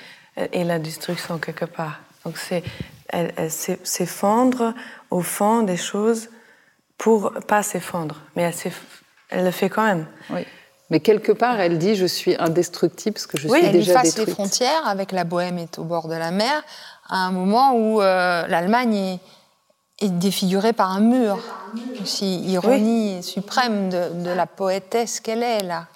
et 0.54 0.64
la 0.64 0.80
destruction 0.80 1.38
quelque 1.38 1.66
part. 1.66 2.00
Donc 2.26 2.38
c'est 2.38 2.64
elle, 3.10 3.34
s'effondre 3.50 4.74
au 5.10 5.22
fond 5.22 5.64
des 5.64 5.78
choses 5.78 6.30
pour 6.98 7.34
pas 7.48 7.64
s'effondrer, 7.64 8.20
mais 8.36 8.44
elle, 8.44 8.72
elle, 9.30 9.46
le 9.46 9.52
fait 9.52 9.70
quand 9.70 9.84
même. 9.84 10.06
Oui. 10.30 10.46
Mais 10.92 11.00
quelque 11.00 11.32
part, 11.32 11.60
elle 11.60 11.78
dit 11.78 11.96
je 11.96 12.06
suis 12.06 12.36
indestructible 12.38 13.14
parce 13.14 13.26
que 13.26 13.38
je 13.38 13.48
suis 13.48 13.70
déjà 13.70 13.94
efface 13.94 14.18
les 14.18 14.26
frontières 14.26 14.86
avec 14.86 15.14
la 15.14 15.24
Bohème 15.24 15.58
est 15.58 15.80
au 15.80 15.84
bord 15.84 16.08
de 16.08 16.16
la 16.16 16.32
mer 16.32 16.64
à 17.08 17.18
un 17.18 17.32
moment 17.32 17.74
où 17.74 18.02
euh, 18.02 18.46
l'Allemagne 18.48 19.20
est, 20.02 20.10
défigurée 20.10 20.74
par 20.74 20.92
un 20.92 21.00
mur. 21.00 21.40
Aussi 22.02 22.42
ironie 22.42 23.22
suprême 23.22 23.90
de, 23.90 24.24
de, 24.24 24.32
la 24.32 24.48
poétesse 24.48 25.20
qu'elle 25.20 25.44
est 25.44 25.64
là. 25.64 25.88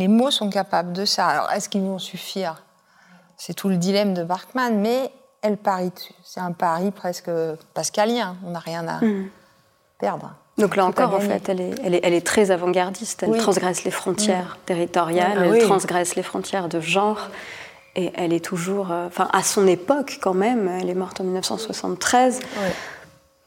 Les 0.00 0.08
mots 0.08 0.30
sont 0.30 0.48
capables 0.48 0.94
de 0.94 1.04
ça. 1.04 1.26
Alors 1.26 1.50
est-ce 1.52 1.68
qu'ils 1.68 1.82
vont 1.82 1.98
suffire? 1.98 2.62
C'est 3.36 3.52
tout 3.52 3.68
le 3.68 3.76
dilemme 3.76 4.14
de 4.14 4.24
Barkman, 4.24 4.80
mais 4.80 5.12
elle 5.42 5.58
parie 5.58 5.90
dessus. 5.90 6.14
C'est 6.24 6.40
un 6.40 6.52
pari 6.52 6.90
presque 6.90 7.30
pascalien. 7.74 8.34
On 8.46 8.52
n'a 8.52 8.60
rien 8.60 8.88
à 8.88 9.04
hmm. 9.04 9.28
perdre. 9.98 10.32
Donc 10.56 10.76
là 10.76 10.86
encore, 10.86 11.14
en 11.14 11.20
fait, 11.20 11.50
elle 11.50 11.60
est, 11.60 11.74
elle 11.84 12.14
est, 12.14 12.26
très 12.26 12.50
avant-gardiste. 12.50 13.24
Elle 13.24 13.36
transgresse 13.36 13.84
les 13.84 13.90
frontières 13.90 14.56
hmm. 14.56 14.64
territoriales, 14.64 15.38
ah 15.38 15.54
elle 15.54 15.62
transgresse 15.64 16.16
les 16.16 16.22
frontières 16.22 16.70
de 16.70 16.80
genre. 16.80 17.28
Et 17.94 18.10
elle 18.14 18.32
est 18.32 18.42
toujours, 18.42 18.92
euh, 18.92 19.06
enfin, 19.06 19.28
à 19.34 19.42
son 19.42 19.66
époque 19.66 20.18
quand 20.22 20.34
même, 20.34 20.66
elle 20.80 20.88
est 20.88 20.94
morte 20.94 21.20
en 21.20 21.24
1973. 21.24 22.40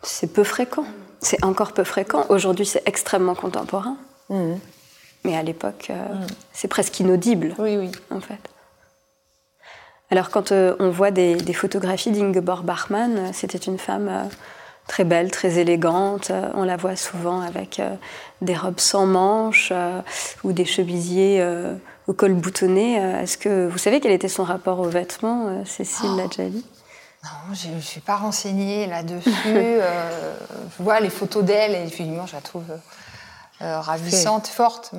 C'est 0.04 0.32
peu 0.32 0.43
fréquent. 0.43 0.86
C'est 1.20 1.43
encore 1.43 1.72
peu 1.72 1.84
fréquent. 1.84 2.28
Aujourd'hui, 2.30 2.68
c'est 2.68 2.84
extrêmement 2.88 3.34
contemporain. 3.34 3.97
Hmm. 4.30 4.58
Mais 5.24 5.38
à 5.38 5.43
l'époque, 5.43 5.88
euh, 5.89 6.05
c'est 6.51 6.67
presque 6.67 6.99
inaudible. 6.99 7.55
Oui, 7.57 7.78
oui. 7.78 7.91
En 8.09 8.19
fait. 8.19 8.39
Alors 10.13 10.30
quand 10.30 10.51
euh, 10.51 10.76
on 10.78 10.91
voit 10.91 11.09
des, 11.09 11.53
photographies 11.53 12.11
d'Ingeborg 12.11 12.63
Bachmann, 12.63 13.17
euh, 13.17 13.30
c'était 13.34 13.57
une 13.57 13.80
femme 13.80 14.09
euh, 14.09 14.24
très 14.88 15.05
belle, 15.05 15.32
très 15.32 15.57
élégante. 15.57 16.32
On 16.53 16.61
la 16.63 16.78
voit 16.78 16.95
souvent 16.95 17.41
avec 17.41 17.82
des 18.41 18.53
robes 18.53 18.80
sans 18.80 19.07
manches 19.07 19.74
ou 20.43 20.51
des 20.51 20.65
chemisiers 20.65 21.43
au 22.05 22.13
col 22.13 22.34
boutonné. 22.34 22.95
Est-ce 22.95 23.38
que 23.38 23.65
vous 23.67 23.78
savez 23.78 24.01
quel 24.01 24.11
était 24.11 24.28
son 24.28 24.43
rapport 24.43 24.82
aux 24.82 24.89
vêtements, 24.89 25.63
Cécile 25.65 26.09
oh. 26.13 26.17
Ladjali 26.17 26.65
non, 27.24 27.55
je 27.55 27.69
ne 27.69 27.80
suis 27.80 28.01
pas 28.01 28.17
renseignée 28.17 28.86
là-dessus. 28.86 29.30
je 29.45 30.84
vois 30.84 30.99
les 30.99 31.09
photos 31.09 31.45
d'elle 31.45 31.71
et 31.71 31.86
effectivement, 31.86 32.28
je 32.28 32.36
la 32.36 32.41
trouve 32.41 32.65
ravissante, 33.60 34.47
forte, 34.47 34.93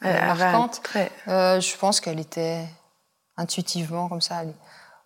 marquante. 0.00 0.80
je 1.26 1.76
pense 1.76 2.00
qu'elle 2.00 2.20
était 2.20 2.66
intuitivement 3.36 4.08
comme 4.08 4.20
ça. 4.20 4.42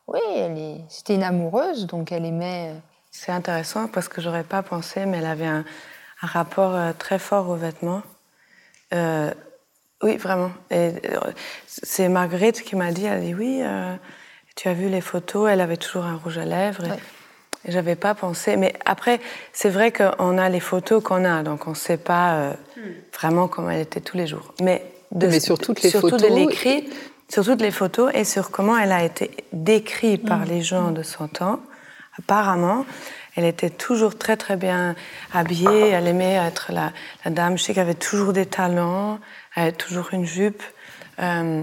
Oui, 0.06 0.20
elle 0.36 0.58
est... 0.58 0.80
c'était 0.88 1.14
une 1.14 1.24
amoureuse, 1.24 1.86
donc 1.86 2.12
elle 2.12 2.24
aimait. 2.24 2.72
Euh, 2.72 2.78
c'est 3.10 3.32
intéressant 3.32 3.88
parce 3.88 4.08
que 4.08 4.20
j'aurais 4.20 4.44
pas 4.44 4.62
pensé, 4.62 5.06
mais 5.06 5.18
elle 5.18 5.26
avait 5.26 5.46
un, 5.46 5.64
rapport 6.20 6.74
euh, 6.74 6.92
très 6.96 7.18
fort 7.18 7.48
aux 7.48 7.56
vêtements. 7.56 8.02
Euh, 8.94 9.32
oui, 10.02 10.16
vraiment. 10.16 10.50
Et 10.70 10.92
c'est 11.66 12.08
Marguerite 12.08 12.62
qui 12.62 12.76
m'a 12.76 12.92
dit, 12.92 13.06
elle 13.06 13.22
dit 13.22 13.34
oui, 13.34 13.62
tu 14.54 14.68
as 14.68 14.74
vu 14.74 14.88
les 14.88 15.00
photos, 15.00 15.50
elle 15.50 15.62
avait 15.62 15.78
toujours 15.78 16.04
un 16.04 16.16
rouge 16.16 16.38
à 16.38 16.44
lèvres. 16.44 16.84
Et, 16.84 17.00
j'avais 17.66 17.96
pas 17.96 18.14
pensé. 18.14 18.56
Mais 18.56 18.74
après, 18.84 19.20
c'est 19.52 19.70
vrai 19.70 19.92
qu'on 19.92 20.38
a 20.38 20.48
les 20.48 20.60
photos 20.60 21.02
qu'on 21.02 21.24
a, 21.24 21.42
donc 21.42 21.66
on 21.66 21.70
ne 21.70 21.76
sait 21.76 21.96
pas 21.96 22.50
hmm. 22.76 22.80
vraiment 23.12 23.48
comment 23.48 23.70
elle 23.70 23.82
était 23.82 24.00
tous 24.00 24.16
les 24.16 24.26
jours. 24.26 24.54
Mais, 24.60 24.82
de, 25.12 25.26
mais 25.26 25.40
sur 25.40 25.58
toutes 25.58 25.82
les 25.82 25.90
surtout 25.90 26.10
photos, 26.10 26.30
de 26.30 26.34
l'écrit, 26.34 26.88
sur 27.28 27.44
toutes 27.44 27.60
les 27.60 27.70
photos 27.70 28.10
et 28.14 28.24
sur 28.24 28.50
comment 28.50 28.78
elle 28.78 28.92
a 28.92 29.04
été 29.04 29.30
décrite 29.52 30.26
par 30.26 30.40
mm. 30.40 30.48
les 30.48 30.62
gens 30.62 30.90
de 30.90 31.02
son 31.02 31.28
temps. 31.28 31.60
Apparemment, 32.18 32.86
elle 33.34 33.44
était 33.44 33.70
toujours 33.70 34.16
très 34.16 34.36
très 34.36 34.56
bien 34.56 34.94
habillée. 35.32 35.90
Elle 35.90 36.06
aimait 36.06 36.34
être 36.34 36.72
la, 36.72 36.92
dame 37.30 37.58
chic, 37.58 37.76
avait 37.78 37.94
toujours 37.94 38.32
des 38.32 38.46
talons, 38.46 39.18
elle 39.54 39.64
avait 39.64 39.72
toujours 39.72 40.08
une 40.12 40.24
jupe. 40.24 40.62
Euh, 41.18 41.62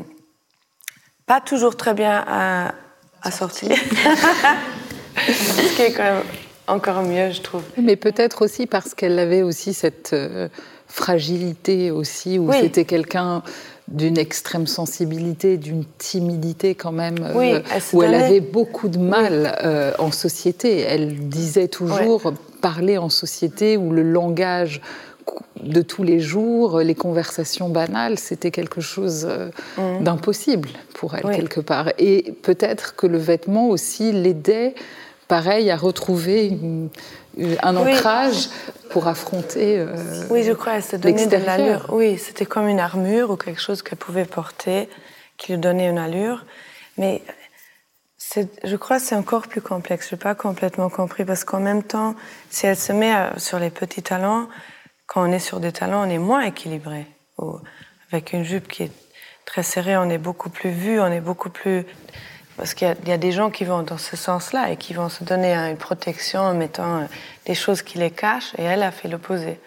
pas 1.26 1.42
toujours 1.42 1.78
très 1.78 1.94
bien 1.94 2.74
assortie. 3.22 3.72
Ce 5.28 5.76
qui 5.76 5.82
est 5.82 5.92
quand 5.92 6.04
même 6.04 6.24
encore 6.68 7.04
mieux, 7.04 7.32
je 7.32 7.42
trouve. 7.42 7.64
Mais 7.82 7.96
peut-être 7.96 8.44
aussi 8.44 8.68
parce 8.68 8.94
qu'elle 8.94 9.20
avait 9.20 9.42
aussi 9.42 9.74
cette 9.74 10.12
euh, 10.14 10.48
fragilité 10.88 11.92
aussi, 11.92 12.40
où 12.40 12.52
c'était 12.52 12.86
quelqu'un 12.86 13.44
d'une 13.90 14.18
extrême 14.18 14.66
sensibilité, 14.66 15.58
d'une 15.58 15.84
timidité 15.98 16.74
quand 16.74 16.94
même, 16.94 17.18
euh, 17.22 17.60
où 17.92 18.04
elle 18.04 18.16
avait 18.16 18.40
beaucoup 18.40 18.88
de 18.88 18.98
mal 18.98 19.58
euh, 19.64 19.92
en 20.00 20.12
société. 20.12 20.80
Elle 20.80 21.28
disait 21.28 21.68
toujours 21.68 22.34
parler 22.62 22.98
en 22.98 23.10
société 23.10 23.76
où 23.76 23.92
le 23.92 24.04
langage 24.04 24.82
de 25.64 25.82
tous 25.82 26.04
les 26.04 26.20
jours, 26.20 26.80
les 26.80 26.96
conversations 26.96 27.70
banales, 27.70 28.20
c'était 28.20 28.52
quelque 28.52 28.82
chose 28.82 29.28
euh, 29.30 29.50
mmh. 29.78 30.04
d'impossible 30.04 30.70
pour 30.94 31.16
elle 31.16 31.24
quelque 31.36 31.60
part. 31.60 31.90
Et 31.98 32.34
peut-être 32.42 32.96
que 32.96 33.08
le 33.08 33.18
vêtement 33.18 33.70
aussi 33.70 34.12
l'aidait, 34.12 34.76
pareil, 35.28 35.72
à 35.72 35.78
retrouver 35.78 36.48
une, 36.48 36.90
euh, 37.40 37.56
un 37.64 37.76
ancrage 37.76 38.50
pour 38.90 39.08
affronter. 39.08 39.80
Euh, 39.80 39.96
oui, 40.30 40.44
je 40.44 40.52
crois, 40.52 40.74
elle 40.74 40.84
se 40.84 40.96
donnait 40.96 41.28
de 41.28 41.38
l'allure. 41.38 41.88
Oui, 41.92 42.18
c'était 42.18 42.46
comme 42.46 42.68
une 42.68 42.80
armure 42.80 43.32
ou 43.32 43.38
quelque 43.38 43.62
chose 43.62 43.82
qu'elle 43.82 43.98
pouvait 43.98 44.26
porter 44.26 44.90
qui 45.38 45.54
lui 45.54 45.60
donnait 45.60 45.90
une 45.90 45.98
allure. 45.98 46.46
Mais 46.98 47.22
je 48.64 48.76
crois 48.76 48.98
que 48.98 49.04
c'est 49.04 49.16
encore 49.16 49.48
plus 49.48 49.62
complexe. 49.62 50.10
Je 50.10 50.16
n'ai 50.16 50.20
pas 50.20 50.36
complètement 50.36 50.90
compris 50.90 51.26
parce 51.26 51.44
qu'en 51.44 51.60
même 51.60 51.84
temps, 51.84 52.16
si 52.50 52.68
elle 52.68 52.78
se 52.78 52.94
met 52.94 53.14
sur 53.38 53.60
les 53.60 53.70
petits 53.70 54.04
talons, 54.04 54.48
quand 55.14 55.30
on 55.30 55.32
est 55.32 55.40
sur 55.40 55.60
des 55.60 55.72
talons, 55.72 56.00
on 56.00 56.10
est 56.10 56.18
moins 56.18 56.42
équilibré. 56.42 57.06
avec 58.12 58.34
une 58.34 58.44
jupe 58.44 58.68
qui 58.68 58.84
est 58.84 58.92
très 59.46 59.62
serrée, 59.62 59.96
on 59.98 60.10
est 60.10 60.18
beaucoup 60.18 60.50
plus 60.50 60.72
vu, 60.72 61.00
on 61.00 61.12
est 61.12 61.22
beaucoup 61.22 61.50
plus 61.50 61.86
parce 62.58 62.76
qu'il 62.76 62.96
y, 63.08 63.12
a 63.12 63.18
des 63.18 63.32
gens 63.32 63.50
qui 63.50 63.66
vont 63.66 63.82
dans 63.82 63.98
ce 63.98 64.16
sens-là 64.16 64.72
et 64.72 64.78
qui 64.78 64.94
vont 64.94 65.10
se 65.10 65.24
donner 65.24 65.56
une 65.56 65.78
protection 65.78 66.40
en 66.40 66.54
mettant 66.54 67.00
euh, 67.00 67.06
des 67.48 67.56
choses 67.56 67.82
qui 67.82 67.98
les 67.98 68.12
cachent, 68.12 68.54
et 68.60 68.64
elle 68.64 68.84
a 68.84 68.92
fait 68.92 69.08
l'opposé. 69.08 69.60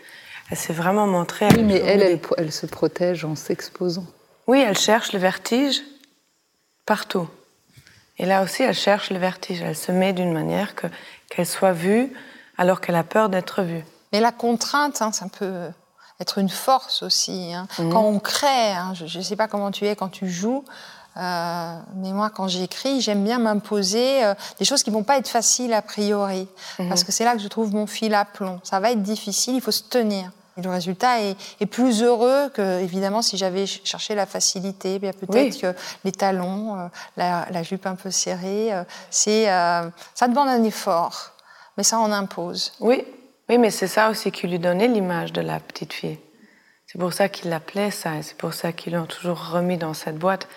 Elle 0.51 0.57
s'est 0.57 0.72
vraiment 0.72 1.09
montrée. 1.09 1.49
Oui, 1.51 1.64
mais 1.64 1.80
elle, 1.80 2.20
elle, 2.38 2.53
se 2.53 2.66
protège 2.66 3.24
en 3.24 3.34
s'exposant. 3.34 4.07
Oui, 4.47 4.64
elle 4.64 4.78
cherche 4.78 5.12
le 5.12 5.18
vertige 5.18 5.82
partout. 6.86 7.28
Et 8.18 8.24
là 8.24 8.44
aussi, 8.44 8.62
elle 8.62 8.72
cherche 8.72 9.11
le 9.11 9.18
vertige. 9.18 9.62
Elle 9.62 9.74
se 9.74 9.90
met 9.90 10.12
d'une 10.12 10.32
manière 10.32 10.76
que, 10.76 10.86
qu'elle 11.28 11.47
soit 11.47 11.72
vue 11.72 12.12
alors 12.57 12.80
qu'elle 12.80 12.94
a 12.94 13.03
peur 13.03 13.28
d'être 13.28 13.62
vue. 13.62 13.82
Mais 14.17 14.21
la 14.21 14.33
contrainte, 14.33 15.03
hein, 15.03 15.12
ça 15.12 15.27
peut 15.29 15.69
être 16.21 16.39
une 16.39 16.49
force 16.49 17.03
aussi. 17.03 17.53
Hein. 17.53 17.69
Mhm. 17.79 17.93
Quand 17.93 18.03
on 18.03 18.19
crée, 18.19 18.73
hein, 18.73 18.95
je 18.95 19.19
ne 19.19 19.23
sais 19.23 19.37
pas 19.37 19.47
comment 19.47 19.71
tu 19.71 19.87
es 19.87 19.95
quand 19.95 20.09
tu 20.09 20.31
joues, 20.31 20.64
euh, 21.19 21.79
mais 21.97 22.12
moi, 22.12 22.31
quand 22.31 22.49
j'écris, 22.49 23.03
j'aime 23.03 23.23
bien 23.23 23.39
m'imposer 23.39 24.25
euh, 24.25 24.33
des 24.59 24.64
choses 24.64 24.83
qui 24.83 24.89
vont 24.89 25.03
pas 25.03 25.19
être 25.19 25.29
faciles 25.29 25.75
a 25.75 25.83
priori, 25.83 26.49
mhm. 26.79 26.89
parce 26.89 27.05
que 27.05 27.12
c'est 27.12 27.25
là 27.25 27.35
que 27.35 27.41
je 27.43 27.49
trouve 27.49 27.75
mon 27.75 27.87
fil 27.87 28.14
à 28.14 28.25
plomb. 28.25 28.59
Ça 28.64 28.81
va 28.81 28.91
être 28.91 29.03
difficile, 29.03 29.57
il 29.57 29.61
faut 29.61 29.71
se 29.71 29.83
tenir. 29.83 30.31
Et 30.57 30.62
le 30.62 30.71
résultat 30.71 31.21
est, 31.21 31.67
plus 31.67 32.03
heureux 32.03 32.49
que, 32.55 32.81
évidemment, 32.81 33.21
si 33.21 33.37
j'avais 33.37 33.67
cherché 33.67 34.14
la 34.14 34.25
facilité. 34.25 34.99
Bien 34.99 35.12
peut-être 35.12 35.61
que 35.61 35.75
les 36.05 36.12
talons, 36.12 36.79
euh, 36.79 36.89
la, 37.19 37.62
jupe 37.62 37.85
un 37.85 37.97
peu 37.97 38.11
serrée, 38.11 38.73
c'est, 39.11 39.45
ça 39.45 40.29
demande 40.29 40.49
un 40.49 40.64
effort, 40.64 41.33
mais 41.77 41.83
ça 41.83 41.99
en 41.99 42.11
impose. 42.11 42.73
Oui, 42.81 43.05
oui, 43.49 43.59
mais 43.59 43.70
c'est 43.70 43.86
ça 43.86 44.11
aussi 44.11 44.32
qui 44.32 44.49
lui 44.49 44.59
donnait 44.59 44.88
l'image 44.88 45.32
de 45.32 45.40
la 45.40 45.61
petite 45.61 45.92
fille. 45.92 46.18
C'est 46.86 46.99
pour 46.99 47.12
ça 47.12 47.28
qu'il 47.28 47.51
l'appelait 47.51 47.90
ça, 47.90 48.16
et 48.16 48.22
c'est 48.22 48.36
pour 48.36 48.55
ça 48.55 48.72
qu'ils 48.72 48.94
l'ont 48.94 49.07
toujours 49.07 49.51
remis 49.51 49.76
dans 49.76 49.94
cette 49.94 50.18
boîte. 50.18 50.49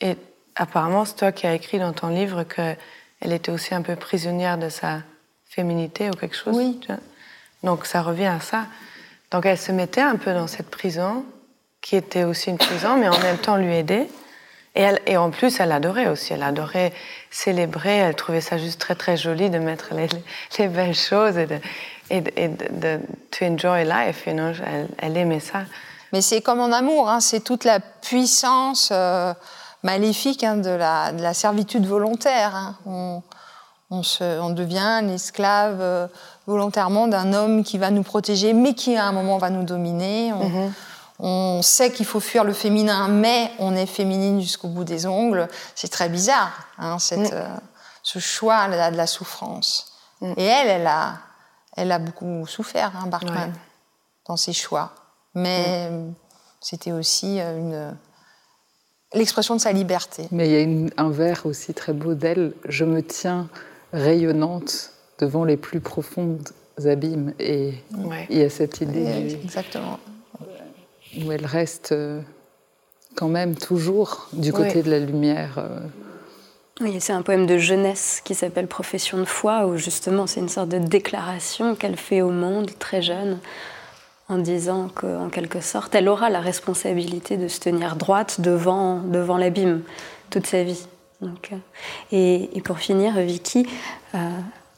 Et 0.00 0.16
apparemment, 0.54 1.04
c'est 1.04 1.16
toi 1.16 1.32
qui 1.32 1.46
as 1.46 1.54
écrit 1.54 1.78
dans 1.78 1.92
ton 1.92 2.08
livre 2.08 2.44
qu'elle 2.44 3.32
était 3.32 3.50
aussi 3.50 3.74
un 3.74 3.82
peu 3.82 3.96
prisonnière 3.96 4.58
de 4.58 4.68
sa 4.68 5.00
féminité 5.44 6.08
ou 6.08 6.12
quelque 6.12 6.36
chose. 6.36 6.56
Oui. 6.56 6.80
Donc 7.62 7.86
ça 7.86 8.02
revient 8.02 8.26
à 8.26 8.40
ça. 8.40 8.66
Donc 9.30 9.46
elle 9.46 9.58
se 9.58 9.72
mettait 9.72 10.02
un 10.02 10.16
peu 10.16 10.32
dans 10.32 10.46
cette 10.46 10.70
prison 10.70 11.24
qui 11.80 11.96
était 11.96 12.24
aussi 12.24 12.50
une 12.50 12.58
prison, 12.58 12.96
mais 12.96 13.08
en 13.08 13.18
même 13.18 13.38
temps 13.38 13.56
lui 13.56 13.74
aider. 13.74 14.06
Et, 14.74 14.82
elle, 14.82 15.00
et 15.06 15.16
en 15.16 15.30
plus, 15.30 15.58
elle 15.58 15.72
adorait 15.72 16.08
aussi. 16.08 16.34
Elle 16.34 16.42
adorait 16.42 16.92
célébrer. 17.30 17.96
Elle 17.96 18.14
trouvait 18.14 18.42
ça 18.42 18.58
juste 18.58 18.78
très 18.78 18.94
très 18.94 19.16
joli 19.16 19.48
de 19.48 19.58
mettre 19.58 19.94
les, 19.94 20.08
les 20.58 20.68
belles 20.68 20.94
choses 20.94 21.38
et 21.38 21.46
de, 21.46 21.58
et 22.10 22.20
de, 22.20 22.32
et 22.36 22.48
de, 22.48 23.00
to 23.30 23.44
enjoy 23.44 23.84
life. 23.84 24.26
You 24.26 24.34
know? 24.34 24.52
elle, 24.64 24.88
elle 24.98 25.16
aimait 25.16 25.40
ça. 25.40 25.60
Mais 26.12 26.20
c'est 26.20 26.40
comme 26.40 26.60
en 26.60 26.72
amour, 26.72 27.08
hein, 27.08 27.20
c'est 27.20 27.40
toute 27.40 27.64
la 27.64 27.80
puissance 27.80 28.90
euh, 28.92 29.34
maléfique 29.82 30.44
hein, 30.44 30.56
de, 30.56 30.70
la, 30.70 31.12
de, 31.12 31.22
la, 31.22 31.34
servitude 31.34 31.86
volontaire. 31.86 32.54
Hein. 32.54 32.76
On, 32.86 33.22
on, 33.90 34.02
se, 34.02 34.40
on, 34.40 34.50
devient 34.50 35.00
l'esclave 35.02 35.78
euh, 35.80 36.06
volontairement 36.46 37.08
d'un 37.08 37.32
homme 37.32 37.64
qui 37.64 37.78
va 37.78 37.90
nous 37.90 38.02
protéger, 38.02 38.52
mais 38.52 38.74
qui 38.74 38.96
à 38.96 39.04
un 39.04 39.12
moment 39.12 39.38
va 39.38 39.50
nous 39.50 39.64
dominer. 39.64 40.32
On, 40.32 40.48
mm 40.48 40.52
-hmm. 40.52 40.70
on 41.18 41.62
sait 41.62 41.90
qu'il 41.90 42.06
faut 42.06 42.20
fuir 42.20 42.44
le 42.44 42.52
féminin, 42.52 43.08
mais 43.08 43.50
on 43.58 43.74
est 43.74 43.86
féminine 43.86 44.40
jusqu'au 44.40 44.68
bout 44.68 44.84
des 44.84 45.06
ongles. 45.06 45.48
C'est 45.74 45.90
très 45.90 46.08
bizarre, 46.08 46.52
cette, 46.98 47.32
mm. 47.32 47.42
euh, 47.42 47.56
ce 48.02 48.18
choix 48.20 48.68
là, 48.68 48.90
de 48.90 48.96
la 48.96 49.06
souffrance. 49.06 49.92
Mm. 50.20 50.32
Et 50.36 50.44
elle, 50.44 50.68
elle 50.68 50.86
a, 50.86 51.18
elle 51.76 51.92
a 51.92 51.98
beaucoup 51.98 52.46
souffert, 52.46 52.92
Bartman, 53.06 53.50
ouais. 53.50 53.58
dans 54.26 54.36
ses 54.36 54.52
choix 54.52 54.92
mais 55.36 55.90
mmh. 55.90 56.14
c'était 56.60 56.92
aussi 56.92 57.38
euh, 57.40 57.58
une 57.58 57.96
l'expression 59.14 59.54
de 59.54 59.60
sa 59.60 59.72
liberté. 59.72 60.26
Mais 60.32 60.48
il 60.48 60.52
y 60.52 60.56
a 60.56 60.60
une, 60.60 60.90
un 60.96 61.10
vers 61.10 61.46
aussi 61.46 61.74
très 61.74 61.92
beau 61.92 62.14
d'elle 62.14 62.52
Je 62.68 62.84
me 62.84 63.02
tiens 63.02 63.48
rayonnante 63.92 64.90
devant 65.18 65.44
les 65.44 65.56
plus 65.56 65.80
profondes 65.80 66.48
abîmes. 66.84 67.32
Et 67.38 67.74
ouais. 67.96 68.26
il 68.30 68.38
y 68.38 68.42
a 68.42 68.50
cette 68.50 68.80
idée. 68.80 69.38
Exactement. 69.44 70.00
Où 71.18 71.30
elle 71.32 71.46
reste 71.46 71.92
euh, 71.92 72.20
quand 73.14 73.28
même 73.28 73.54
toujours 73.54 74.28
du 74.32 74.52
côté 74.52 74.76
ouais. 74.76 74.82
de 74.82 74.90
la 74.90 74.98
lumière. 74.98 75.58
Oui, 76.80 77.00
c'est 77.00 77.12
un 77.12 77.22
poème 77.22 77.46
de 77.46 77.56
jeunesse 77.56 78.20
qui 78.22 78.34
s'appelle 78.34 78.66
Profession 78.66 79.18
de 79.18 79.24
foi, 79.24 79.66
où 79.66 79.76
justement 79.76 80.26
c'est 80.26 80.40
une 80.40 80.48
sorte 80.48 80.68
de 80.68 80.78
déclaration 80.78 81.74
qu'elle 81.74 81.96
fait 81.96 82.20
au 82.20 82.30
monde 82.30 82.70
très 82.78 83.00
jeune 83.00 83.38
en 84.28 84.38
disant 84.38 84.88
qu'en 84.88 85.28
quelque 85.30 85.60
sorte, 85.60 85.94
elle 85.94 86.08
aura 86.08 86.28
la 86.30 86.40
responsabilité 86.40 87.36
de 87.36 87.48
se 87.48 87.60
tenir 87.60 87.96
droite 87.96 88.40
devant, 88.40 88.98
devant 88.98 89.38
l'abîme 89.38 89.82
toute 90.30 90.46
sa 90.46 90.64
vie. 90.64 90.86
Donc, 91.20 91.50
euh, 91.52 91.56
et, 92.12 92.56
et, 92.56 92.60
pour 92.60 92.78
finir, 92.78 93.18
Vicky, 93.20 93.66
euh, 94.14 94.18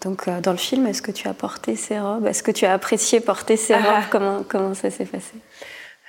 donc, 0.03 0.29
euh, 0.29 0.41
dans 0.41 0.53
le 0.53 0.59
film, 0.59 0.87
est-ce 0.87 1.03
que 1.03 1.11
tu 1.11 1.27
as 1.27 1.35
porté 1.35 1.75
ces 1.75 1.99
robes? 1.99 2.27
Est-ce 2.27 2.43
que 2.43 2.53
tu 2.53 2.67
as 2.67 2.73
apprécié 2.73 3.21
porter 3.21 3.57
ces 3.57 3.75
ah. 3.75 3.79
robes? 3.79 4.05
Comment, 4.11 4.43
comment 4.47 4.75
ça 4.75 4.91
s'est 4.91 5.07
passé? 5.07 5.33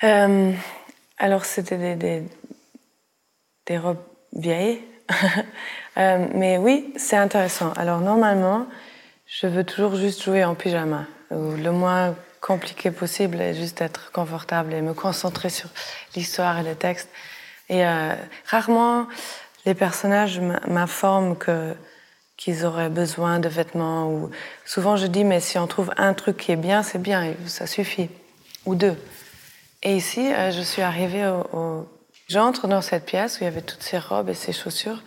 Euh, 0.03 0.51
Alors, 1.17 1.45
c'était 1.45 1.77
des, 1.77 1.95
des, 1.95 2.23
des, 3.65 3.77
robes 3.77 3.97
vieilles. 4.33 4.81
euh, 5.97 6.27
mais 6.33 6.57
oui, 6.57 6.93
c'est 6.97 7.17
intéressant. 7.17 7.73
Alors, 7.73 7.99
normalement, 7.99 8.67
je 9.27 9.47
veux 9.47 9.63
toujours 9.63 9.95
juste 9.95 10.23
jouer 10.23 10.43
en 10.43 10.55
pyjama. 10.55 11.05
Ou 11.31 11.51
le 11.51 11.71
moins 11.71 12.15
compliqué 12.41 12.91
possible 12.91 13.41
et 13.41 13.53
juste 13.53 13.81
être 13.81 14.11
confortable 14.11 14.73
et 14.73 14.81
me 14.81 14.93
concentrer 14.93 15.49
sur 15.49 15.69
l'histoire 16.15 16.59
et 16.59 16.63
le 16.63 16.75
texte. 16.75 17.09
Et 17.69 17.85
euh, 17.85 18.15
rarement, 18.45 19.07
les 19.65 19.75
personnages 19.75 20.39
m'informent 20.67 21.35
que 21.35 21.75
qu'ils 22.37 22.65
auraient 22.65 22.89
besoin 22.89 23.39
de 23.39 23.49
vêtements 23.49 24.09
ou 24.09 24.31
souvent 24.65 24.95
je 24.95 25.07
dis 25.07 25.25
mais 25.25 25.41
si 25.41 25.57
on 25.57 25.67
trouve 25.67 25.91
un 25.97 26.13
truc 26.13 26.37
qui 26.37 26.53
est 26.53 26.55
bien 26.55 26.83
c'est 26.83 27.01
bien 27.01 27.33
ça 27.47 27.67
suffit 27.67 28.09
ou 28.65 28.75
deux 28.75 28.95
et 29.83 29.97
ici 29.97 30.31
euh, 30.31 30.49
je 30.49 30.61
suis 30.61 30.81
arrivée 30.81 31.27
au, 31.27 31.57
au... 31.57 31.89
j'entre 32.29 32.67
dans 32.67 32.81
cette 32.81 33.05
pièce 33.05 33.35
où 33.35 33.43
il 33.43 33.45
y 33.45 33.47
avait 33.47 33.61
toutes 33.61 33.83
ces 33.83 33.99
robes 33.99 34.29
et 34.29 34.33
ces 34.33 34.53
chaussures 34.53 35.03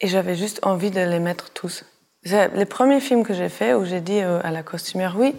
et 0.00 0.08
j'avais 0.08 0.36
juste 0.36 0.60
envie 0.62 0.90
de 0.92 1.00
les 1.00 1.18
mettre 1.18 1.50
tous 1.50 1.84
c'est 2.24 2.54
les 2.54 2.66
premiers 2.66 3.00
films 3.00 3.24
que 3.24 3.34
j'ai 3.34 3.48
fait 3.48 3.74
où 3.74 3.84
j'ai 3.84 4.00
dit 4.00 4.20
euh, 4.20 4.40
à 4.44 4.50
la 4.50 4.62
costumière 4.62 5.16
oui 5.16 5.34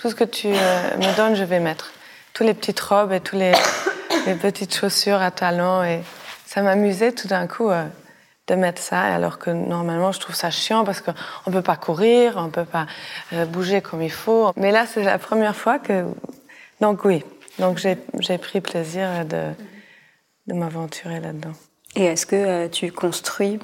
tout 0.00 0.08
ce 0.08 0.14
que 0.14 0.24
tu 0.24 0.46
euh, 0.48 0.96
me 0.96 1.14
donnes, 1.14 1.34
je 1.34 1.44
vais 1.44 1.60
mettre. 1.60 1.92
Toutes 2.32 2.46
les 2.46 2.54
petites 2.54 2.80
robes 2.80 3.12
et 3.12 3.20
toutes 3.20 3.38
les, 4.26 4.34
petites 4.40 4.74
chaussures 4.74 5.20
à 5.20 5.30
talons. 5.30 5.84
Et 5.84 6.00
ça 6.46 6.62
m'amusait 6.62 7.12
tout 7.12 7.28
d'un 7.28 7.46
coup 7.46 7.68
euh, 7.68 7.84
de 8.46 8.54
mettre 8.54 8.80
ça, 8.80 9.02
alors 9.02 9.38
que 9.38 9.50
normalement, 9.50 10.10
je 10.10 10.18
trouve 10.18 10.34
ça 10.34 10.50
chiant 10.50 10.84
parce 10.84 11.02
qu'on 11.02 11.12
ne 11.48 11.52
peut 11.52 11.60
pas 11.60 11.76
courir, 11.76 12.36
on 12.38 12.44
ne 12.44 12.48
peut 12.48 12.64
pas 12.64 12.86
bouger 13.48 13.82
comme 13.82 14.00
il 14.00 14.10
faut. 14.10 14.52
Mais 14.56 14.72
là, 14.72 14.86
c'est 14.86 15.02
la 15.02 15.18
première 15.18 15.54
fois 15.54 15.78
que... 15.78 16.06
Donc 16.80 17.04
oui, 17.04 17.22
donc 17.58 17.76
j'ai 17.76 18.38
pris 18.38 18.62
plaisir 18.62 19.26
de, 19.26 19.52
de 20.46 20.54
m'aventurer 20.54 21.20
là-dedans. 21.20 21.52
Et 21.96 22.04
est-ce 22.04 22.26
que 22.26 22.36
euh, 22.36 22.68
tu 22.68 22.92
construis, 22.92 23.58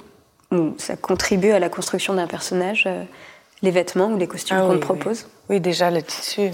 ou 0.50 0.74
ça 0.78 0.96
contribue 0.96 1.50
à 1.50 1.58
la 1.58 1.68
construction 1.68 2.14
d'un 2.14 2.26
personnage 2.26 2.84
euh, 2.86 3.04
les 3.62 3.70
vêtements 3.70 4.08
ou 4.08 4.16
les 4.16 4.26
costumes 4.26 4.58
ah, 4.60 4.62
qu'on 4.62 4.72
oui, 4.72 4.80
te 4.80 4.84
propose? 4.84 5.24
Oui. 5.48 5.56
oui. 5.56 5.60
déjà 5.60 5.90
le 5.90 6.02
tissu. 6.02 6.50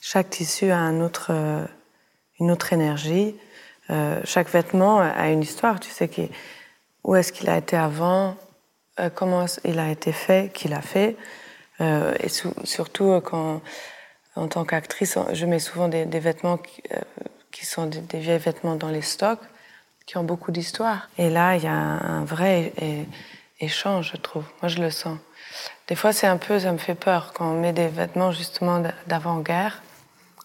Chaque 0.00 0.30
tissu 0.30 0.70
a 0.70 0.78
un 0.78 1.00
autre, 1.00 1.28
euh, 1.30 1.64
une 2.40 2.50
autre 2.50 2.72
énergie. 2.72 3.34
Chaque 4.24 4.50
vêtement 4.50 4.98
a 4.98 5.28
une 5.28 5.42
histoire. 5.42 5.78
Tu 5.78 5.90
sais 5.90 6.08
qui, 6.08 6.28
où 7.04 7.14
est-ce 7.14 7.32
qu'il 7.32 7.48
a 7.48 7.56
été 7.56 7.76
avant, 7.76 8.34
comment 9.14 9.46
il 9.64 9.78
a 9.78 9.92
été 9.92 10.10
fait, 10.10 10.52
qui 10.52 10.66
l'a 10.66 10.80
fait. 10.80 11.16
Et 11.78 12.28
su 12.28 12.48
surtout 12.64 13.20
quand, 13.20 13.62
en 14.34 14.48
tant 14.48 14.64
qu'actrice, 14.64 15.16
je 15.32 15.46
mets 15.46 15.60
souvent 15.60 15.86
des, 15.86 16.04
des 16.04 16.18
vêtements 16.18 16.56
qui, 16.56 16.82
qui 17.56 17.64
sont 17.64 17.86
des, 17.86 18.00
des, 18.00 18.18
vieilles 18.18 18.38
vêtements 18.38 18.76
dans 18.76 18.90
les 18.90 19.00
stocks, 19.00 19.40
qui 20.04 20.18
ont 20.18 20.24
beaucoup 20.24 20.52
d'histoire. 20.52 21.08
Et 21.16 21.30
là, 21.30 21.56
il 21.56 21.64
y 21.64 21.66
a 21.66 21.72
un, 21.72 22.22
vrai 22.24 22.72
échange, 23.60 24.10
je 24.12 24.18
trouve. 24.18 24.44
Moi, 24.60 24.68
je 24.68 24.78
le 24.78 24.90
sens. 24.90 25.18
Des 25.88 25.94
fois, 25.94 26.12
c'est 26.12 26.26
un 26.26 26.36
peu, 26.36 26.58
ça 26.58 26.70
me 26.72 26.76
fait 26.76 26.94
peur 26.94 27.32
quand 27.32 27.50
on 27.50 27.58
met 27.58 27.72
des 27.72 27.88
vêtements 27.88 28.30
justement 28.30 28.82
d'avant-guerre 29.06 29.82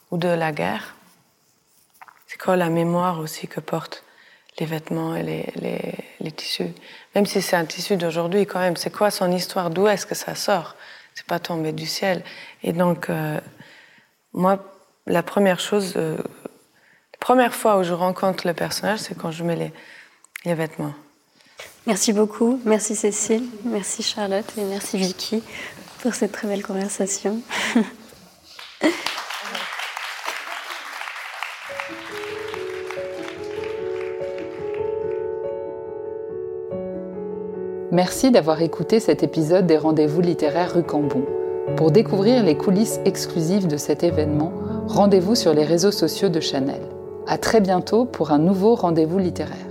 ou 0.10 0.18
de 0.18 0.30
la 0.30 0.54
guerre. 0.54 0.96
C'est 2.28 2.40
quoi 2.40 2.56
la 2.56 2.70
mémoire 2.70 3.20
aussi 3.20 3.50
que 3.50 3.60
portent 3.60 4.06
les 4.60 4.66
vêtements 4.66 5.14
et 5.14 5.24
les, 5.24 5.94
les, 6.22 6.32
tissus 6.32 6.74
Même 7.14 7.26
si 7.26 7.42
c'est 7.42 7.58
un 7.58 7.66
tissu 7.66 7.98
d'aujourd'hui, 7.98 8.46
quand 8.46 8.60
même, 8.60 8.78
c'est 8.78 8.90
quoi 8.90 9.12
son 9.12 9.30
histoire? 9.34 9.70
D'où 9.70 9.86
est-ce 9.86 10.06
que 10.06 10.16
ça 10.16 10.34
sort? 10.34 10.76
C'est 11.14 11.26
pas 11.26 11.40
tombé 11.40 11.74
du 11.74 11.86
ciel. 11.86 12.24
Et 12.64 12.72
donc, 12.72 13.10
euh, 13.10 13.38
moi, 14.32 14.64
la 15.08 15.24
première 15.24 15.60
chose, 15.60 15.94
euh, 15.98 16.18
première 17.22 17.54
fois 17.54 17.78
où 17.78 17.84
je 17.84 17.94
rencontre 17.94 18.46
le 18.46 18.54
personnage, 18.54 19.00
c'est 19.00 19.18
quand 19.18 19.32
je 19.32 19.46
mets 19.46 19.56
les, 19.56 19.72
les 20.44 20.56
vêtements. 20.56 20.94
Merci 21.88 22.12
beaucoup. 22.12 22.60
Merci 22.66 22.96
Cécile, 22.96 23.46
merci 23.64 24.04
Charlotte 24.04 24.52
et 24.58 24.64
merci 24.64 24.98
Vicky 24.98 25.42
pour 26.02 26.14
cette 26.14 26.34
très 26.34 26.50
belle 26.50 26.64
conversation. 26.64 27.40
Merci 37.92 38.32
d'avoir 38.32 38.62
écouté 38.62 39.02
cet 39.02 39.22
épisode 39.22 39.68
des 39.68 39.78
Rendez-vous 39.78 40.22
littéraires 40.22 40.76
rue 40.76 40.84
Cambon. 40.84 41.26
Pour 41.76 41.92
découvrir 41.92 42.42
les 42.42 42.56
coulisses 42.56 43.02
exclusives 43.04 43.68
de 43.68 43.76
cet 43.76 44.02
événement, 44.04 44.54
rendez-vous 44.88 45.36
sur 45.36 45.54
les 45.54 45.66
réseaux 45.66 45.92
sociaux 45.92 46.30
de 46.30 46.40
Chanel. 46.40 46.82
À 47.28 47.38
très 47.38 47.62
bientôt 47.62 48.06
pour 48.06 48.32
un 48.32 48.40
nouveau 48.40 48.76
rendez-vous 48.76 49.20
littéraire. 49.20 49.71